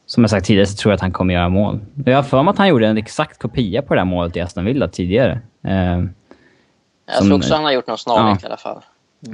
som 0.06 0.22
jag 0.22 0.30
sagt 0.30 0.46
tidigare 0.46 0.66
så 0.66 0.76
tror 0.76 0.92
jag 0.92 0.94
att 0.94 1.00
han 1.00 1.12
kommer 1.12 1.34
göra 1.34 1.48
mål. 1.48 1.80
Jag 2.04 2.16
har 2.16 2.22
för 2.22 2.42
mig 2.42 2.50
att 2.50 2.58
han 2.58 2.68
gjorde 2.68 2.86
en 2.86 2.98
exakt 2.98 3.38
kopia 3.38 3.82
på 3.82 3.94
det 3.94 4.00
här 4.00 4.06
målet 4.06 4.36
i 4.36 4.40
Aston 4.40 4.64
Villa 4.64 4.88
tidigare. 4.88 5.40
Eh, 5.64 5.72
jag 5.72 6.06
som, 7.18 7.26
tror 7.26 7.36
också 7.36 7.54
han 7.54 7.64
har 7.64 7.72
gjort 7.72 7.86
något 7.86 8.00
snarlikt 8.00 8.42
ja, 8.42 8.46
i 8.46 8.50
alla 8.50 8.56
fall. 8.56 8.82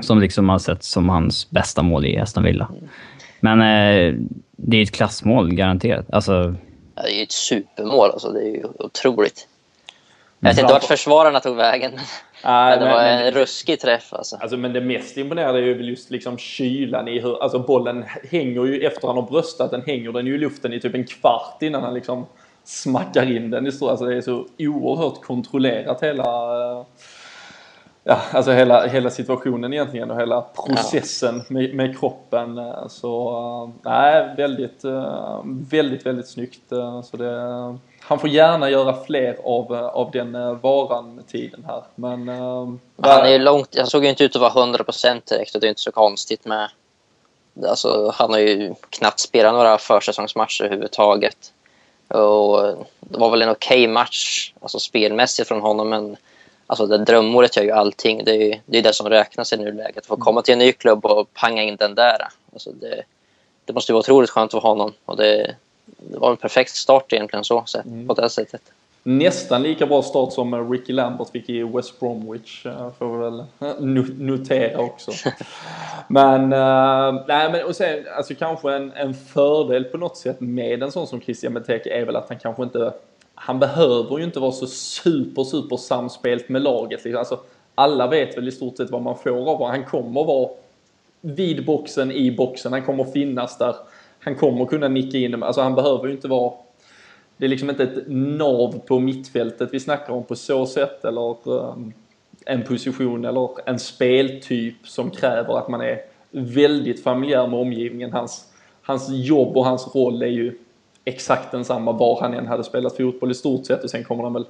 Som 0.00 0.20
liksom 0.20 0.48
har 0.48 0.58
sett 0.58 0.84
som 0.84 1.08
hans 1.08 1.50
bästa 1.50 1.82
mål 1.82 2.06
i 2.06 2.18
Aston 2.18 2.44
Villa. 2.44 2.68
Mm. 3.42 3.58
Men 3.58 3.60
eh, 3.60 4.14
det 4.56 4.76
är 4.76 4.82
ett 4.82 4.90
klassmål, 4.90 5.54
garanterat. 5.54 6.06
Alltså... 6.12 6.54
Ja, 6.94 7.02
det 7.02 7.10
är 7.10 7.16
ju 7.16 7.22
ett 7.22 7.32
supermål. 7.32 8.10
Alltså. 8.10 8.32
Det 8.32 8.40
är 8.40 8.54
ju 8.54 8.64
otroligt. 8.78 9.46
Jag 10.40 10.50
vet 10.50 10.58
inte 10.58 10.72
vart 10.72 10.84
försvararna 10.84 11.40
tog 11.40 11.56
vägen. 11.56 11.92
Nej, 12.44 12.78
men 12.78 12.88
det 12.88 12.94
var 12.94 13.02
en 13.02 13.30
ruskig 13.30 13.80
träff 13.80 14.12
alltså. 14.12 14.36
alltså. 14.36 14.56
Men 14.56 14.72
det 14.72 14.80
mest 14.80 15.16
imponerande 15.16 15.60
är 15.60 15.64
ju 15.64 15.82
just 15.82 16.10
liksom 16.10 16.38
kylan 16.38 17.08
i 17.08 17.20
hur, 17.20 17.42
alltså 17.42 17.58
bollen 17.58 18.04
hänger 18.30 18.64
ju 18.64 18.86
efter 18.86 19.06
han 19.08 19.16
har 19.16 19.30
bröstat 19.30 19.70
den 19.70 19.82
hänger 19.82 20.12
den 20.12 20.26
ju 20.26 20.34
i 20.34 20.38
luften 20.38 20.72
i 20.72 20.80
typ 20.80 20.94
en 20.94 21.06
kvart 21.06 21.62
innan 21.62 21.82
han 21.82 21.94
liksom 21.94 22.26
smackar 22.64 23.36
in 23.36 23.50
den 23.50 23.66
i 23.66 23.70
Alltså 23.80 24.04
det 24.04 24.16
är 24.16 24.20
så 24.20 24.46
oerhört 24.58 25.22
kontrollerat 25.22 26.02
hela 26.02 26.24
ja, 28.04 28.20
alltså 28.32 28.52
hela, 28.52 28.86
hela 28.86 29.10
situationen 29.10 29.72
egentligen 29.72 30.10
och 30.10 30.20
hela 30.20 30.40
processen 30.42 31.36
ja. 31.48 31.54
med, 31.54 31.74
med, 31.74 31.98
kroppen. 31.98 32.58
Eh, 32.58 32.88
så 32.88 33.30
eh, 33.30 33.90
nej, 33.90 34.34
väldigt, 34.36 34.84
eh, 34.84 35.40
väldigt, 35.70 36.06
väldigt 36.06 36.28
snyggt. 36.28 36.68
Så 37.04 37.16
det, 37.16 37.78
han 38.00 38.18
får 38.18 38.30
gärna 38.30 38.70
göra 38.70 39.04
fler 39.04 39.36
av, 39.44 39.72
av 39.72 40.10
den 40.10 40.32
varan 40.60 41.14
med 41.14 41.26
tiden 41.26 41.64
här. 41.68 41.82
Men, 41.94 42.28
han 43.02 43.26
är 43.26 43.38
långt, 43.38 43.76
han 43.78 43.86
såg 43.86 44.04
ju 44.04 44.10
inte 44.10 44.24
ut 44.24 44.36
att 44.36 44.42
vara 44.42 44.66
100% 44.66 45.20
direkt 45.28 45.54
och 45.54 45.60
det 45.60 45.66
är 45.66 45.68
inte 45.68 45.80
så 45.80 45.92
konstigt 45.92 46.44
med 46.44 46.70
Alltså, 47.68 48.14
han 48.14 48.30
har 48.32 48.38
ju 48.38 48.74
knappt 48.90 49.20
spelat 49.20 49.54
några 49.54 49.78
försäsongsmatcher 49.78 50.64
överhuvudtaget. 50.64 51.52
Och 52.08 52.86
det 53.00 53.18
var 53.18 53.30
väl 53.30 53.42
en 53.42 53.48
okej 53.48 53.82
okay 53.84 53.92
match 53.92 54.52
alltså 54.60 54.78
spelmässigt 54.78 55.48
från 55.48 55.60
honom 55.60 55.88
men 55.88 56.16
Alltså 56.70 56.86
det 56.86 56.98
drömmålet 56.98 57.56
gör 57.56 57.64
ju 57.64 57.70
allting. 57.70 58.24
Det 58.24 58.30
är 58.30 58.36
ju 58.36 58.54
det, 58.66 58.78
är 58.78 58.82
det 58.82 58.92
som 58.92 59.08
räknas 59.08 59.52
i 59.52 59.56
nuläget. 59.56 59.98
Att 59.98 60.06
få 60.06 60.16
komma 60.16 60.42
till 60.42 60.52
en 60.52 60.58
ny 60.58 60.72
klubb 60.72 61.06
och 61.06 61.34
panga 61.34 61.62
in 61.62 61.76
den 61.76 61.94
där. 61.94 62.28
Alltså 62.52 62.70
det, 62.72 63.02
det 63.64 63.72
måste 63.72 63.92
ju 63.92 63.94
vara 63.94 64.00
otroligt 64.00 64.30
skönt 64.30 64.50
för 64.50 64.58
honom. 64.58 64.92
Och 65.04 65.16
det, 65.16 65.54
det 65.84 66.18
var 66.18 66.30
en 66.30 66.36
perfekt 66.36 66.76
start 66.76 67.12
egentligen 67.12 67.44
så, 67.44 67.62
så 67.66 67.78
mm. 67.78 68.08
på 68.08 68.14
det 68.14 68.30
sättet. 68.30 68.60
Nästan 69.02 69.62
lika 69.62 69.86
bra 69.86 70.02
start 70.02 70.32
som 70.32 70.72
Ricky 70.72 70.92
Lambert 70.92 71.30
fick 71.30 71.48
i 71.48 71.62
West 71.62 72.00
Bromwich, 72.00 72.66
eh, 72.66 72.90
får 72.98 73.16
vi 73.16 73.24
väl 73.24 73.44
notera 74.18 74.80
också. 74.80 75.12
men, 76.08 76.52
uh, 76.52 77.24
nej 77.28 77.52
men 77.52 77.64
och 77.64 77.76
sen, 77.76 78.06
alltså 78.16 78.34
kanske 78.34 78.72
en, 78.72 78.92
en 78.92 79.14
fördel 79.14 79.84
på 79.84 79.98
något 79.98 80.16
sätt 80.16 80.40
med 80.40 80.82
en 80.82 80.92
sån 80.92 81.06
som 81.06 81.20
Christian 81.20 81.54
Benteke 81.54 82.00
är 82.00 82.04
väl 82.04 82.16
att 82.16 82.28
han 82.28 82.38
kanske 82.38 82.62
inte 82.62 82.92
han 83.42 83.58
behöver 83.58 84.18
ju 84.18 84.24
inte 84.24 84.40
vara 84.40 84.52
så 84.52 84.66
super, 84.66 85.44
super 85.44 85.76
samspelt 85.76 86.48
med 86.48 86.62
laget. 86.62 87.04
Liksom. 87.04 87.18
Alltså, 87.18 87.40
alla 87.74 88.06
vet 88.06 88.36
väl 88.36 88.48
i 88.48 88.52
stort 88.52 88.76
sett 88.76 88.90
vad 88.90 89.02
man 89.02 89.18
får 89.18 89.30
av 89.30 89.44
honom. 89.44 89.70
Han 89.70 89.84
kommer 89.84 90.24
vara 90.24 90.50
vid 91.20 91.64
boxen, 91.64 92.12
i 92.12 92.30
boxen. 92.30 92.72
Han 92.72 92.82
kommer 92.82 93.04
finnas 93.04 93.58
där. 93.58 93.74
Han 94.20 94.34
kommer 94.34 94.66
kunna 94.66 94.88
nicka 94.88 95.18
in. 95.18 95.42
Alltså 95.42 95.60
han 95.60 95.74
behöver 95.74 96.06
ju 96.06 96.12
inte 96.12 96.28
vara... 96.28 96.52
Det 97.36 97.44
är 97.44 97.48
liksom 97.48 97.70
inte 97.70 97.82
ett 97.82 98.04
nav 98.08 98.78
på 98.78 98.98
mittfältet 98.98 99.68
vi 99.72 99.80
snackar 99.80 100.12
om 100.12 100.24
på 100.24 100.36
så 100.36 100.66
sätt. 100.66 101.04
Eller 101.04 101.48
um, 101.48 101.92
en 102.46 102.62
position 102.62 103.24
eller 103.24 103.68
en 103.68 103.78
speltyp 103.78 104.76
som 104.84 105.10
kräver 105.10 105.58
att 105.58 105.68
man 105.68 105.80
är 105.80 106.00
väldigt 106.30 107.02
familjär 107.02 107.46
med 107.46 107.60
omgivningen. 107.60 108.12
Hans, 108.12 108.44
hans 108.82 109.08
jobb 109.10 109.56
och 109.56 109.64
hans 109.64 109.94
roll 109.94 110.22
är 110.22 110.26
ju 110.26 110.58
exakt 111.04 111.50
densamma 111.50 111.92
var 111.92 112.20
han 112.20 112.34
än 112.34 112.46
hade 112.46 112.64
spelat 112.64 112.96
fotboll 112.96 113.30
i 113.30 113.34
stort 113.34 113.66
sett 113.66 113.84
och 113.84 113.90
sen 113.90 114.04
kommer 114.04 114.22
han 114.22 114.32
väl 114.32 114.46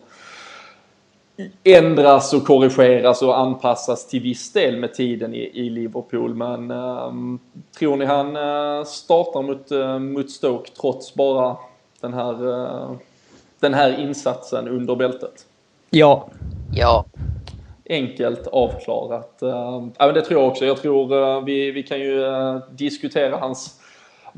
ändras 1.65 2.33
och 2.33 2.45
korrigeras 2.45 3.23
och 3.23 3.39
anpassas 3.39 4.07
till 4.07 4.23
viss 4.23 4.53
del 4.53 4.77
med 4.77 4.95
tiden 4.95 5.35
i, 5.35 5.51
i 5.55 5.71
Liverpool. 5.71 6.35
Men 6.35 6.71
um, 6.71 7.39
tror 7.79 7.97
ni 7.97 8.05
han 8.05 8.37
uh, 8.37 8.85
startar 8.85 9.43
mot, 9.43 9.73
uh, 9.73 9.99
mot 9.99 10.31
Stoke 10.31 10.71
trots 10.81 11.15
bara 11.15 11.57
den 12.01 12.15
här, 12.15 12.49
uh, 12.49 12.93
den 13.61 13.75
här 13.75 14.01
insatsen 14.01 14.69
under 14.69 14.97
bältet? 14.97 15.47
Ja. 15.91 16.29
Ja. 16.75 17.05
Enkelt 17.89 18.47
avklarat. 18.47 19.39
Uh, 19.43 19.87
men 19.99 20.15
det 20.15 20.23
tror 20.23 20.41
jag 20.41 20.51
också. 20.51 20.65
Jag 20.65 20.77
tror 20.77 21.41
vi, 21.41 21.71
vi 21.71 21.83
kan 21.83 22.01
ju 22.01 22.25
diskutera 22.71 23.37
hans 23.37 23.80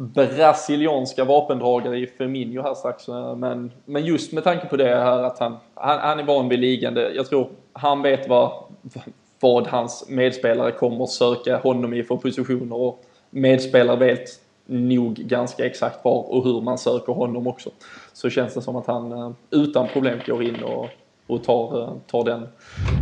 brasilianska 0.03 1.25
vapendragare 1.25 1.99
i 1.99 2.07
Firmino 2.07 2.63
här 2.63 2.75
strax. 2.75 3.09
Eh, 3.09 3.37
men, 3.37 3.73
men 3.85 4.05
just 4.05 4.33
med 4.33 4.45
tanke 4.45 4.67
på 4.67 4.77
det 4.77 4.85
här 4.85 5.23
att 5.23 5.39
han, 5.39 5.57
han, 5.75 5.99
han 5.99 6.19
är 6.19 6.25
van 6.25 6.49
vid 6.49 6.59
ligan. 6.59 6.97
Jag 6.97 7.29
tror 7.29 7.49
han 7.73 8.03
vet 8.03 8.29
vad, 8.29 8.53
vad 9.41 9.67
hans 9.67 10.09
medspelare 10.09 10.73
kommer 10.73 11.07
söka 11.07 11.57
honom 11.57 11.95
i 11.95 12.03
för 12.03 12.17
positioner 12.17 12.77
och 12.77 13.05
medspelare 13.31 13.97
vet 13.97 14.29
nog 14.67 15.15
ganska 15.15 15.67
exakt 15.67 16.05
var 16.05 16.33
och 16.33 16.45
hur 16.45 16.61
man 16.61 16.79
söker 16.79 17.13
honom 17.13 17.47
också. 17.47 17.71
Så 18.13 18.31
känns 18.31 18.55
det 18.55 18.63
som 18.63 18.77
att 18.77 18.87
han 18.87 19.13
eh, 19.13 19.31
utan 19.51 19.89
problem 19.89 20.19
går 20.27 20.43
in 20.43 20.63
och, 20.63 20.89
och 21.33 21.45
tar, 21.45 21.83
eh, 21.83 21.93
tar 22.07 22.25
den 22.25 22.49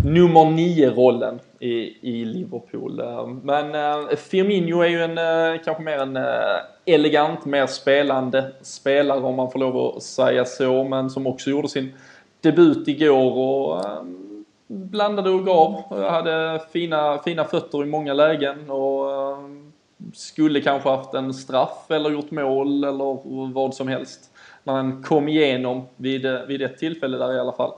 nummer 0.05 0.45
nio 0.45 0.91
rollen 0.91 1.41
i, 1.59 1.73
i 2.01 2.25
Liverpool. 2.25 3.01
Eh, 3.01 3.27
men 3.27 3.75
eh, 3.75 4.17
Firmino 4.17 4.81
är 4.81 4.89
ju 4.89 5.03
en, 5.03 5.59
kanske 5.59 5.83
mer 5.83 5.99
en 5.99 6.19
elegant, 6.85 7.45
mer 7.45 7.67
spelande 7.67 8.53
spelare 8.63 9.21
om 9.21 9.37
man 9.37 9.51
får 9.51 9.59
lov 9.59 9.97
att 9.97 10.03
säga 10.03 10.45
så, 10.45 10.85
men 10.85 11.11
som 11.11 11.27
också 11.27 11.51
gjorde 11.51 11.69
sin 11.69 11.93
debut 12.41 12.89
igår 12.89 13.39
och 13.39 13.85
blandade 14.67 15.31
och 15.31 15.47
gav. 15.47 15.83
Hade 16.11 16.61
fina, 16.73 17.19
fina 17.19 17.45
fötter 17.45 17.83
i 17.83 17.87
många 17.87 18.13
lägen 18.15 18.71
och 18.71 19.11
skulle 20.13 20.61
kanske 20.61 20.89
haft 20.89 21.15
en 21.15 21.35
straff 21.35 21.91
eller 21.91 22.11
gjort 22.11 22.31
mål 22.31 22.85
eller 22.85 23.53
vad 23.53 23.75
som 23.75 23.89
helst. 23.89 24.31
När 24.65 24.75
han 24.75 25.03
kom 25.03 25.29
igenom 25.29 25.87
vid, 25.97 26.27
vid 26.49 26.63
ett 26.63 26.79
tillfälle 26.79 27.19
där 27.19 27.35
i 27.35 27.41
alla 27.41 27.53
fall. 27.53 27.73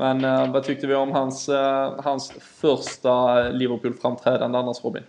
Men 0.00 0.24
uh, 0.24 0.52
vad 0.52 0.64
tyckte 0.64 0.86
vi 0.86 0.94
om 0.94 1.12
hans, 1.12 1.48
uh, 1.48 2.00
hans 2.04 2.32
första 2.40 3.42
Liverpool-framträdande 3.48 4.58
annars, 4.58 4.84
Robin? 4.84 5.02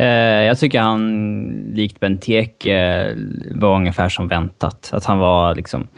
Uh, 0.00 0.06
jag 0.44 0.58
tycker 0.58 0.80
han, 0.80 1.50
likt 1.74 2.00
Benteke, 2.00 3.14
var 3.54 3.76
ungefär 3.76 4.08
som 4.08 4.28
väntat. 4.28 4.90
Att 4.92 5.04
han 5.04 5.18
var 5.18 5.54
liksom, 5.54 5.88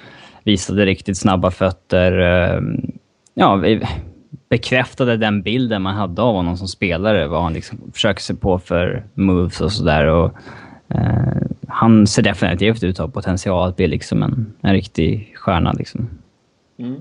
visade 0.44 0.86
riktigt 0.86 1.18
snabba 1.18 1.50
fötter. 1.50 2.12
ja, 3.34 3.62
bekräftade 4.48 5.16
den 5.16 5.42
bilden 5.42 5.82
man 5.82 5.94
hade 5.94 6.22
av 6.22 6.34
honom 6.34 6.56
som 6.56 6.68
spelare. 6.68 7.26
Vad 7.26 7.42
han 7.42 7.52
liksom 7.52 7.78
försöker 7.92 8.22
sig 8.22 8.36
på 8.36 8.58
för 8.58 9.04
moves 9.14 9.60
och 9.60 9.72
sådär. 9.72 10.30
han 11.68 12.06
ser 12.06 12.22
definitivt 12.22 12.84
ut 12.84 13.00
att 13.00 13.06
ha 13.06 13.12
potential 13.12 13.68
att 13.68 13.76
bli 13.76 13.86
liksom 13.86 14.22
en, 14.22 14.54
en 14.60 14.72
riktig 14.72 15.32
stjärna. 15.36 15.72
Liksom. 15.72 16.08
Mm. 16.78 16.96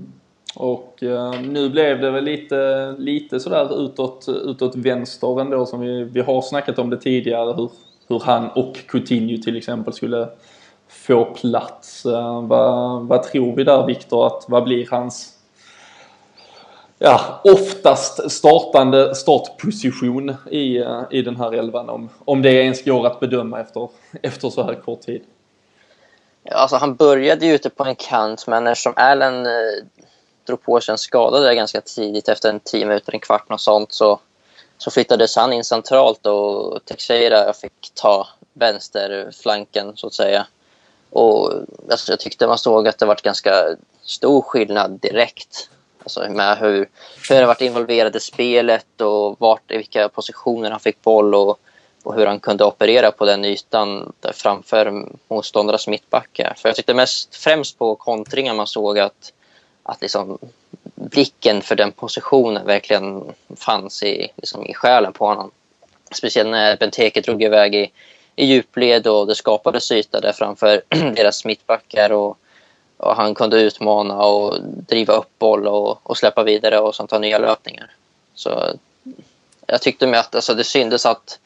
Och 0.58 1.02
eh, 1.02 1.40
nu 1.40 1.68
blev 1.68 2.00
det 2.00 2.10
väl 2.10 2.24
lite, 2.24 2.94
lite 2.98 3.40
sådär 3.40 3.84
utåt, 3.84 4.28
utåt 4.28 4.76
vänster 4.76 5.40
ändå 5.40 5.66
som 5.66 5.80
vi, 5.80 6.04
vi 6.04 6.20
har 6.20 6.42
snackat 6.42 6.78
om 6.78 6.90
det 6.90 6.96
tidigare 6.96 7.52
hur, 7.52 7.70
hur 8.08 8.20
han 8.20 8.48
och 8.48 8.76
Coutinho 8.88 9.42
till 9.42 9.56
exempel 9.56 9.92
skulle 9.92 10.28
få 10.88 11.24
plats. 11.24 12.06
Eh, 12.06 12.42
vad, 12.42 13.02
vad 13.06 13.22
tror 13.22 13.56
vi 13.56 13.64
där 13.64 13.86
Viktor 13.86 14.26
att 14.26 14.44
vad 14.48 14.64
blir 14.64 14.88
hans 14.90 15.38
ja, 16.98 17.40
oftast 17.44 18.30
startande 18.30 19.14
startposition 19.14 20.34
i, 20.50 20.78
eh, 20.78 21.02
i 21.10 21.22
den 21.22 21.36
här 21.36 21.52
elvan 21.52 21.88
om, 21.88 22.08
om 22.24 22.42
det 22.42 22.52
ens 22.52 22.84
går 22.84 23.06
att 23.06 23.20
bedöma 23.20 23.60
efter, 23.60 23.88
efter 24.22 24.50
så 24.50 24.62
här 24.62 24.74
kort 24.74 25.00
tid? 25.00 25.22
Alltså 26.50 26.76
han 26.76 26.94
började 26.94 27.46
ju 27.46 27.54
ute 27.54 27.70
på 27.70 27.84
en 27.84 27.96
kant 27.96 28.46
men 28.46 28.66
eftersom 28.66 28.92
Allen 28.96 29.46
eh, 29.46 29.52
drog 30.48 30.62
på 30.62 30.80
sig 30.80 30.92
en 30.92 30.98
skada 30.98 31.40
där 31.40 31.52
ganska 31.52 31.80
tidigt 31.80 32.28
efter 32.28 32.48
en 32.48 32.60
tio 32.60 32.86
minuter, 32.86 33.14
en 33.14 33.20
kvart 33.20 33.46
och 33.48 33.60
sånt 33.60 33.92
så, 33.92 34.20
så 34.78 34.90
flyttades 34.90 35.36
han 35.36 35.52
in 35.52 35.64
centralt 35.64 36.26
och 36.26 36.84
Teixeira 36.84 37.52
fick 37.52 37.90
ta 37.94 38.28
vänsterflanken 38.52 39.96
så 39.96 40.06
att 40.06 40.14
säga. 40.14 40.46
Och 41.10 41.52
alltså, 41.90 42.12
jag 42.12 42.20
tyckte 42.20 42.46
man 42.46 42.58
såg 42.58 42.88
att 42.88 42.98
det 42.98 43.06
var 43.06 43.18
ganska 43.22 43.76
stor 44.02 44.42
skillnad 44.42 44.90
direkt. 44.90 45.70
Alltså 46.02 46.30
med 46.30 46.58
hur, 46.58 46.88
hur 47.28 47.36
han 47.36 47.46
varit 47.46 47.60
involverad 47.60 48.16
i 48.16 48.20
spelet 48.20 49.00
och 49.00 49.36
vart, 49.40 49.70
i 49.70 49.76
vilka 49.76 50.08
positioner 50.08 50.70
han 50.70 50.80
fick 50.80 51.02
boll 51.02 51.34
och, 51.34 51.58
och 52.02 52.14
hur 52.14 52.26
han 52.26 52.40
kunde 52.40 52.64
operera 52.64 53.10
på 53.10 53.24
den 53.24 53.44
ytan 53.44 54.12
framför 54.32 55.08
motståndarnas 55.28 55.88
mittbackar. 55.88 56.54
För 56.56 56.68
jag 56.68 56.76
tyckte 56.76 56.94
mest 56.94 57.36
främst 57.36 57.78
på 57.78 57.94
kontringar 57.94 58.54
man 58.54 58.66
såg 58.66 58.98
att 58.98 59.32
att 59.88 60.02
liksom 60.02 60.38
blicken 60.94 61.62
för 61.62 61.76
den 61.76 61.92
positionen 61.92 62.66
verkligen 62.66 63.24
fanns 63.56 64.02
i, 64.02 64.28
liksom 64.36 64.66
i 64.66 64.74
själen 64.74 65.12
på 65.12 65.26
honom. 65.26 65.50
Speciellt 66.10 66.50
när 66.50 66.76
Benteke 66.76 67.20
drog 67.20 67.42
iväg 67.42 67.74
i, 67.74 67.90
i 68.36 68.44
djupled 68.44 69.06
och 69.06 69.26
det 69.26 69.34
skapades 69.34 69.92
yta 69.92 70.20
där 70.20 70.32
framför 70.32 70.82
deras 70.88 71.44
mittbackar 71.44 72.12
och, 72.12 72.38
och, 72.96 73.16
han 73.16 73.34
kunde 73.34 73.62
utmana 73.62 74.16
och 74.16 74.62
driva 74.62 75.14
upp 75.14 75.38
boll 75.38 75.66
och, 75.66 76.10
och 76.10 76.18
släppa 76.18 76.42
vidare 76.42 76.78
och 76.78 77.08
ta 77.08 77.18
nya 77.18 77.38
löpningar. 77.38 77.90
Så 78.34 78.72
jag 79.66 79.82
tyckte 79.82 80.06
med 80.06 80.20
att 80.20 80.34
alltså, 80.34 80.54
det 80.54 80.64
syntes 80.64 81.06
att 81.06 81.38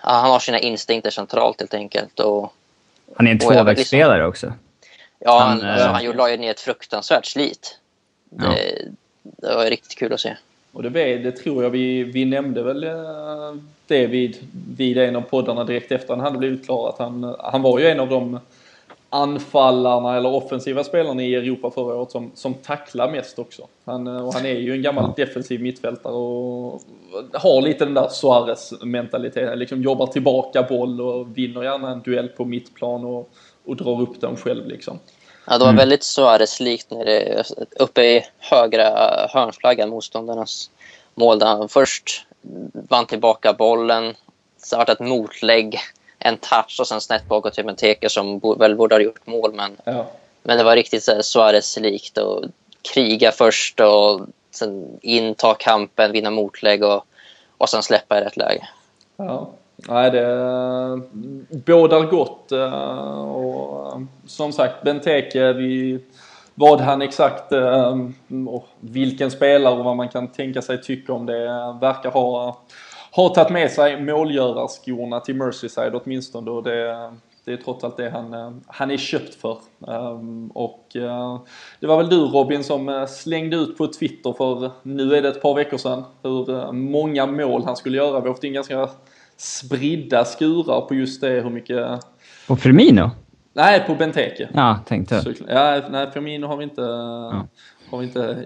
han 0.00 0.30
har 0.30 0.38
sina 0.38 0.58
instinkter 0.58 1.10
centralt 1.10 1.60
helt 1.60 1.74
enkelt. 1.74 2.20
Och, 2.20 2.52
han 3.16 3.26
är 3.26 3.30
en 3.30 3.38
tvåvägsspelare 3.38 4.26
liksom, 4.26 4.50
också. 4.50 4.65
Ja, 5.18 5.38
han, 5.38 5.60
han, 5.60 5.70
alltså, 5.70 5.88
han 5.88 6.04
gjorde 6.04 6.30
ju 6.30 6.36
ner 6.36 6.50
ett 6.50 6.60
fruktansvärt 6.60 7.26
slit. 7.26 7.78
Det, 8.30 8.44
ja. 8.44 9.48
det 9.48 9.56
var 9.56 9.64
riktigt 9.64 9.98
kul 9.98 10.12
att 10.12 10.20
se. 10.20 10.36
Och 10.72 10.82
det, 10.82 11.18
det 11.18 11.32
tror 11.32 11.62
jag 11.62 11.70
vi, 11.70 12.02
vi 12.04 12.24
nämnde 12.24 12.62
väl 12.62 12.84
eh, 12.84 13.54
det 13.86 14.06
vid, 14.06 14.36
vid 14.76 14.98
en 14.98 15.16
av 15.16 15.20
poddarna 15.20 15.64
direkt 15.64 15.92
efter 15.92 16.14
han 16.14 16.24
hade 16.24 16.38
blivit 16.38 16.64
klar. 16.64 16.88
Att 16.88 16.98
han, 16.98 17.36
han 17.38 17.62
var 17.62 17.78
ju 17.78 17.86
en 17.86 18.00
av 18.00 18.08
de 18.08 18.40
anfallarna 19.10 20.16
eller 20.16 20.28
offensiva 20.28 20.84
spelarna 20.84 21.22
i 21.22 21.34
Europa 21.34 21.70
förra 21.70 21.94
året 21.94 22.10
som, 22.10 22.30
som 22.34 22.54
tacklar 22.54 23.10
mest 23.10 23.38
också. 23.38 23.66
Han, 23.84 24.06
och 24.06 24.34
han 24.34 24.46
är 24.46 24.54
ju 24.54 24.72
en 24.72 24.82
gammal 24.82 25.12
defensiv 25.16 25.62
mittfältare 25.62 26.12
och 26.12 26.82
har 27.32 27.62
lite 27.62 27.84
den 27.84 27.94
där 27.94 28.08
Suarez-mentaliteten. 28.08 29.58
Liksom 29.58 29.82
jobbar 29.82 30.06
tillbaka 30.06 30.62
boll 30.62 31.00
och 31.00 31.38
vinner 31.38 31.62
gärna 31.62 31.90
en 31.90 32.02
duell 32.02 32.28
på 32.28 32.44
mittplan 32.44 33.04
och, 33.04 33.30
och 33.66 33.76
drar 33.76 34.00
upp 34.00 34.20
den 34.20 34.36
själv 34.36 34.66
liksom. 34.66 34.98
Ja, 35.46 35.52
det 35.52 35.64
var 35.64 35.68
mm. 35.70 35.76
väldigt 35.76 36.02
Suarez-likt 36.02 36.92
uppe 37.76 38.02
i 38.02 38.24
högra 38.38 38.90
hörnflaggan, 39.30 39.88
motståndarnas 39.88 40.70
mål. 41.14 41.38
Där 41.38 41.46
han 41.46 41.68
först 41.68 42.26
vann 42.72 43.06
tillbaka 43.06 43.52
bollen, 43.52 44.14
sen 44.56 44.78
var 44.78 44.86
det 44.86 44.92
ett 44.92 45.00
motlägg, 45.00 45.78
en 46.18 46.36
touch 46.36 46.76
och 46.80 46.88
sen 46.88 47.00
snett 47.00 47.28
bakåt 47.28 47.54
till 47.54 47.64
Benteke 47.64 48.08
som 48.08 48.40
väl 48.58 48.76
borde 48.76 48.94
ha 48.94 49.00
gjort 49.00 49.26
mål. 49.26 49.52
Men, 49.54 49.76
ja. 49.84 50.06
men 50.42 50.58
det 50.58 50.64
var 50.64 50.76
riktigt 50.76 51.08
Suarez-likt 51.22 52.18
och 52.18 52.44
kriga 52.94 53.32
först 53.32 53.80
och 53.80 54.20
sen 54.50 54.98
in, 55.02 55.34
ta 55.34 55.54
kampen, 55.54 56.12
vinna 56.12 56.30
motlägg 56.30 56.84
och, 56.84 57.04
och 57.58 57.68
sen 57.68 57.82
släppa 57.82 58.18
i 58.18 58.24
rätt 58.24 58.36
läge. 58.36 58.68
Ja. 59.16 59.50
Nej, 59.88 60.10
det 60.10 61.00
bådar 61.66 62.10
gott. 62.10 62.52
Eh, 62.52 63.30
och 63.30 63.92
eh, 63.92 64.00
som 64.26 64.52
sagt, 64.52 64.82
Benteke, 64.82 65.52
vi, 65.52 66.00
vad 66.54 66.80
han 66.80 67.02
exakt 67.02 67.52
eh, 67.52 67.96
och 68.48 68.66
vilken 68.80 69.30
spelare 69.30 69.78
och 69.78 69.84
vad 69.84 69.96
man 69.96 70.08
kan 70.08 70.28
tänka 70.28 70.62
sig 70.62 70.82
tycka 70.82 71.12
om 71.12 71.26
det 71.26 71.44
verkar 71.80 72.10
ha, 72.10 72.60
ha 73.12 73.28
tagit 73.28 73.52
med 73.52 73.70
sig 73.70 74.02
målgörarskorna 74.02 75.20
till 75.20 75.34
Merseyside 75.34 75.94
åtminstone. 75.94 76.50
Och 76.50 76.62
det, 76.62 77.10
det 77.44 77.52
är 77.52 77.56
trots 77.56 77.84
allt 77.84 77.96
det 77.96 78.10
han, 78.10 78.62
han 78.66 78.90
är 78.90 78.96
köpt 78.96 79.34
för. 79.34 79.58
Och 80.54 80.86
det 81.80 81.86
var 81.86 81.96
väl 81.96 82.08
du 82.08 82.16
Robin 82.16 82.64
som 82.64 83.06
slängde 83.08 83.56
ut 83.56 83.78
på 83.78 83.86
Twitter 83.86 84.32
för 84.32 84.70
nu 84.82 85.14
är 85.14 85.22
det 85.22 85.28
ett 85.28 85.42
par 85.42 85.54
veckor 85.54 85.76
sedan 85.76 86.04
hur 86.22 86.72
många 86.72 87.26
mål 87.26 87.64
han 87.64 87.76
skulle 87.76 87.96
göra. 87.96 88.20
Vi 88.20 88.28
har 88.28 88.34
fått 88.34 88.44
in 88.44 88.52
ganska 88.52 88.88
spridda 89.36 90.24
skurar 90.24 90.80
på 90.80 90.94
just 90.94 91.20
det 91.20 91.40
hur 91.40 91.50
mycket... 91.50 92.00
På 92.48 92.56
Firmino? 92.56 93.10
Nej, 93.52 93.84
på 93.86 93.94
Benteke. 93.94 94.48
Ja, 94.54 94.80
tänkte 94.86 95.14
jag. 95.14 95.34
Ja, 95.48 95.82
nej, 95.90 96.10
Firmino 96.10 96.46
har 96.46 96.56
vi 96.56 96.64
inte, 96.64 96.80
ja. 96.80 97.46
har 97.90 97.98
vi 97.98 98.04
inte 98.04 98.44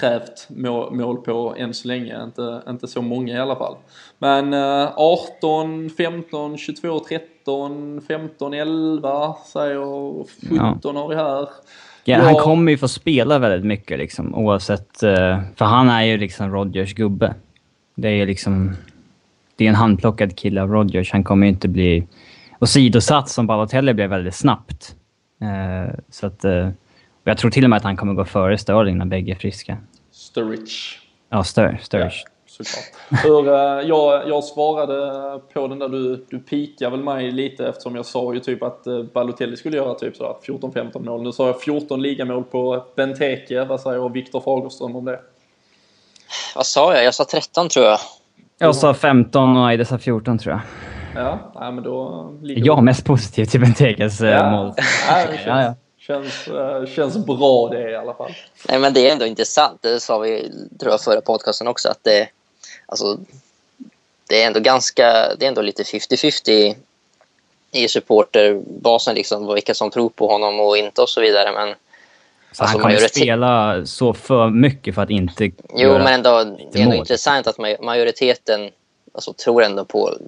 krävt 0.00 0.46
mål 0.90 1.16
på 1.16 1.54
än 1.58 1.74
så 1.74 1.88
länge. 1.88 2.22
Inte, 2.24 2.62
inte 2.68 2.88
så 2.88 3.02
många 3.02 3.34
i 3.34 3.38
alla 3.38 3.56
fall. 3.56 3.76
Men 4.18 4.54
18, 4.54 5.90
15, 5.90 6.58
22, 6.58 7.00
13, 7.00 8.00
15, 8.08 8.54
11 8.54 9.34
säger 9.52 10.24
17 10.50 10.78
ja. 10.82 11.00
har 11.00 11.08
vi 11.08 11.14
här. 11.14 11.48
Ja, 12.04 12.22
Han 12.22 12.34
kommer 12.34 12.72
ju 12.72 12.78
få 12.78 12.88
spela 12.88 13.38
väldigt 13.38 13.66
mycket 13.66 13.98
liksom 13.98 14.34
oavsett. 14.34 15.02
Eh, 15.02 15.40
för 15.56 15.64
han 15.64 15.88
är 15.88 16.02
ju 16.02 16.16
liksom 16.16 16.52
Rodgers 16.52 16.94
gubbe. 16.94 17.34
Det 17.94 18.08
är 18.08 18.12
ju 18.12 18.26
liksom... 18.26 18.76
Det 19.56 19.64
är 19.64 19.68
en 19.68 19.74
handplockad 19.74 20.36
kille 20.36 20.62
av 20.62 20.70
Rodgers. 20.70 21.12
Han 21.12 21.24
kommer 21.24 21.46
ju 21.46 21.52
inte 21.52 21.68
bli 21.68 22.06
åsidosatt 22.60 23.28
som 23.28 23.46
Balotelli 23.46 23.94
blev 23.94 24.10
väldigt 24.10 24.34
snabbt. 24.34 24.96
Eh, 25.42 25.94
så 26.10 26.26
att... 26.26 26.44
Och 27.24 27.30
jag 27.30 27.38
tror 27.38 27.50
till 27.50 27.64
och 27.64 27.70
med 27.70 27.76
att 27.76 27.82
han 27.82 27.96
kommer 27.96 28.14
gå 28.14 28.24
före 28.24 28.58
Sterling 28.58 28.98
när 28.98 29.04
bägge 29.04 29.32
är 29.32 29.36
friska. 29.36 29.76
Sturridge. 30.12 30.98
Ja, 31.30 31.44
Stur, 31.44 31.78
Sturridge. 31.82 32.22
Ja, 32.24 32.30
såklart. 32.46 33.22
Hur, 33.22 33.48
uh, 33.48 33.88
jag, 33.88 34.28
jag 34.28 34.44
svarade 34.44 35.40
på 35.52 35.68
den 35.68 35.78
där, 35.78 35.88
du, 35.88 36.26
du 36.30 36.38
pikade 36.38 36.90
väl 36.90 37.04
mig 37.04 37.30
lite 37.30 37.68
eftersom 37.68 37.96
jag 37.96 38.06
sa 38.06 38.34
ju 38.34 38.40
typ 38.40 38.62
att 38.62 38.86
uh, 38.86 39.02
Balotelli 39.02 39.56
skulle 39.56 39.76
göra 39.76 39.94
typ 39.94 40.20
14-15 40.20 41.04
mål. 41.04 41.22
Nu 41.22 41.32
sa 41.32 41.46
jag 41.46 41.62
14 41.62 42.02
ligamål 42.02 42.44
på 42.44 42.84
Benteke. 42.96 43.64
Vad 43.64 43.80
säger 43.80 44.08
Viktor 44.08 44.40
Fagerström 44.40 44.96
om 44.96 45.04
det? 45.04 45.20
Vad 46.56 46.66
sa 46.66 46.94
jag? 46.94 47.04
Jag 47.04 47.14
sa 47.14 47.24
13 47.24 47.68
tror 47.68 47.86
jag. 47.86 47.98
Jag 48.58 48.76
sa 48.76 48.94
15 48.94 49.56
och 49.56 49.68
Aide 49.68 49.88
sa 49.88 49.98
14 49.98 50.38
tror 50.38 50.52
jag. 50.52 50.60
Ja, 51.24 51.52
nej, 51.54 51.72
men 51.72 51.84
då... 51.84 52.30
Jag 52.42 52.78
är 52.78 52.82
mest 52.82 53.04
positiv 53.04 53.44
till 53.44 53.60
Bentekes 53.60 54.20
uh, 54.20 54.28
ja. 54.28 54.50
mål. 54.50 54.72
Ja, 55.08 55.26
ja, 55.46 55.62
ja. 55.62 55.74
Känns, 55.98 56.48
uh, 56.48 56.86
känns 56.86 57.26
bra 57.26 57.68
det 57.68 57.90
i 57.90 57.96
alla 57.96 58.14
fall. 58.14 58.32
Nej, 58.68 58.78
men 58.78 58.92
det 58.92 59.08
är 59.08 59.12
ändå 59.12 59.26
intressant. 59.26 59.82
Det 59.82 60.00
sa 60.00 60.18
vi 60.18 60.52
tror 60.80 60.92
jag 60.92 61.00
förra 61.00 61.20
podcasten 61.20 61.68
också. 61.68 61.88
Att 61.88 61.98
det, 62.02 62.28
alltså, 62.86 63.18
det 64.28 64.42
är 64.42 64.46
ändå 64.46 64.60
ganska, 64.60 65.34
det 65.38 65.44
är 65.44 65.48
ändå 65.48 65.62
lite 65.62 65.82
50-50 65.82 66.74
i 67.72 67.88
supporterbasen. 67.88 69.14
Liksom, 69.14 69.54
vilka 69.54 69.74
som 69.74 69.90
tror 69.90 70.08
på 70.08 70.28
honom 70.28 70.60
och 70.60 70.76
inte 70.76 71.02
och 71.02 71.08
så 71.08 71.20
vidare. 71.20 71.52
Men, 71.52 71.74
så 72.54 72.62
alltså, 72.62 72.76
han 72.76 72.82
kommer 72.82 72.94
majoritet... 72.94 73.16
spela 73.16 73.86
så 73.86 74.14
för 74.14 74.50
mycket 74.50 74.94
för 74.94 75.02
att 75.02 75.10
inte 75.10 75.50
Jo, 75.74 75.92
men 75.92 76.06
ändå, 76.06 76.56
det 76.72 76.78
är 76.78 76.82
ändå 76.82 76.96
intressant 76.96 77.46
att 77.46 77.58
majoriteten 77.80 78.70
alltså, 79.12 79.32
tror 79.32 79.62
ändå 79.62 79.84
på... 79.84 80.18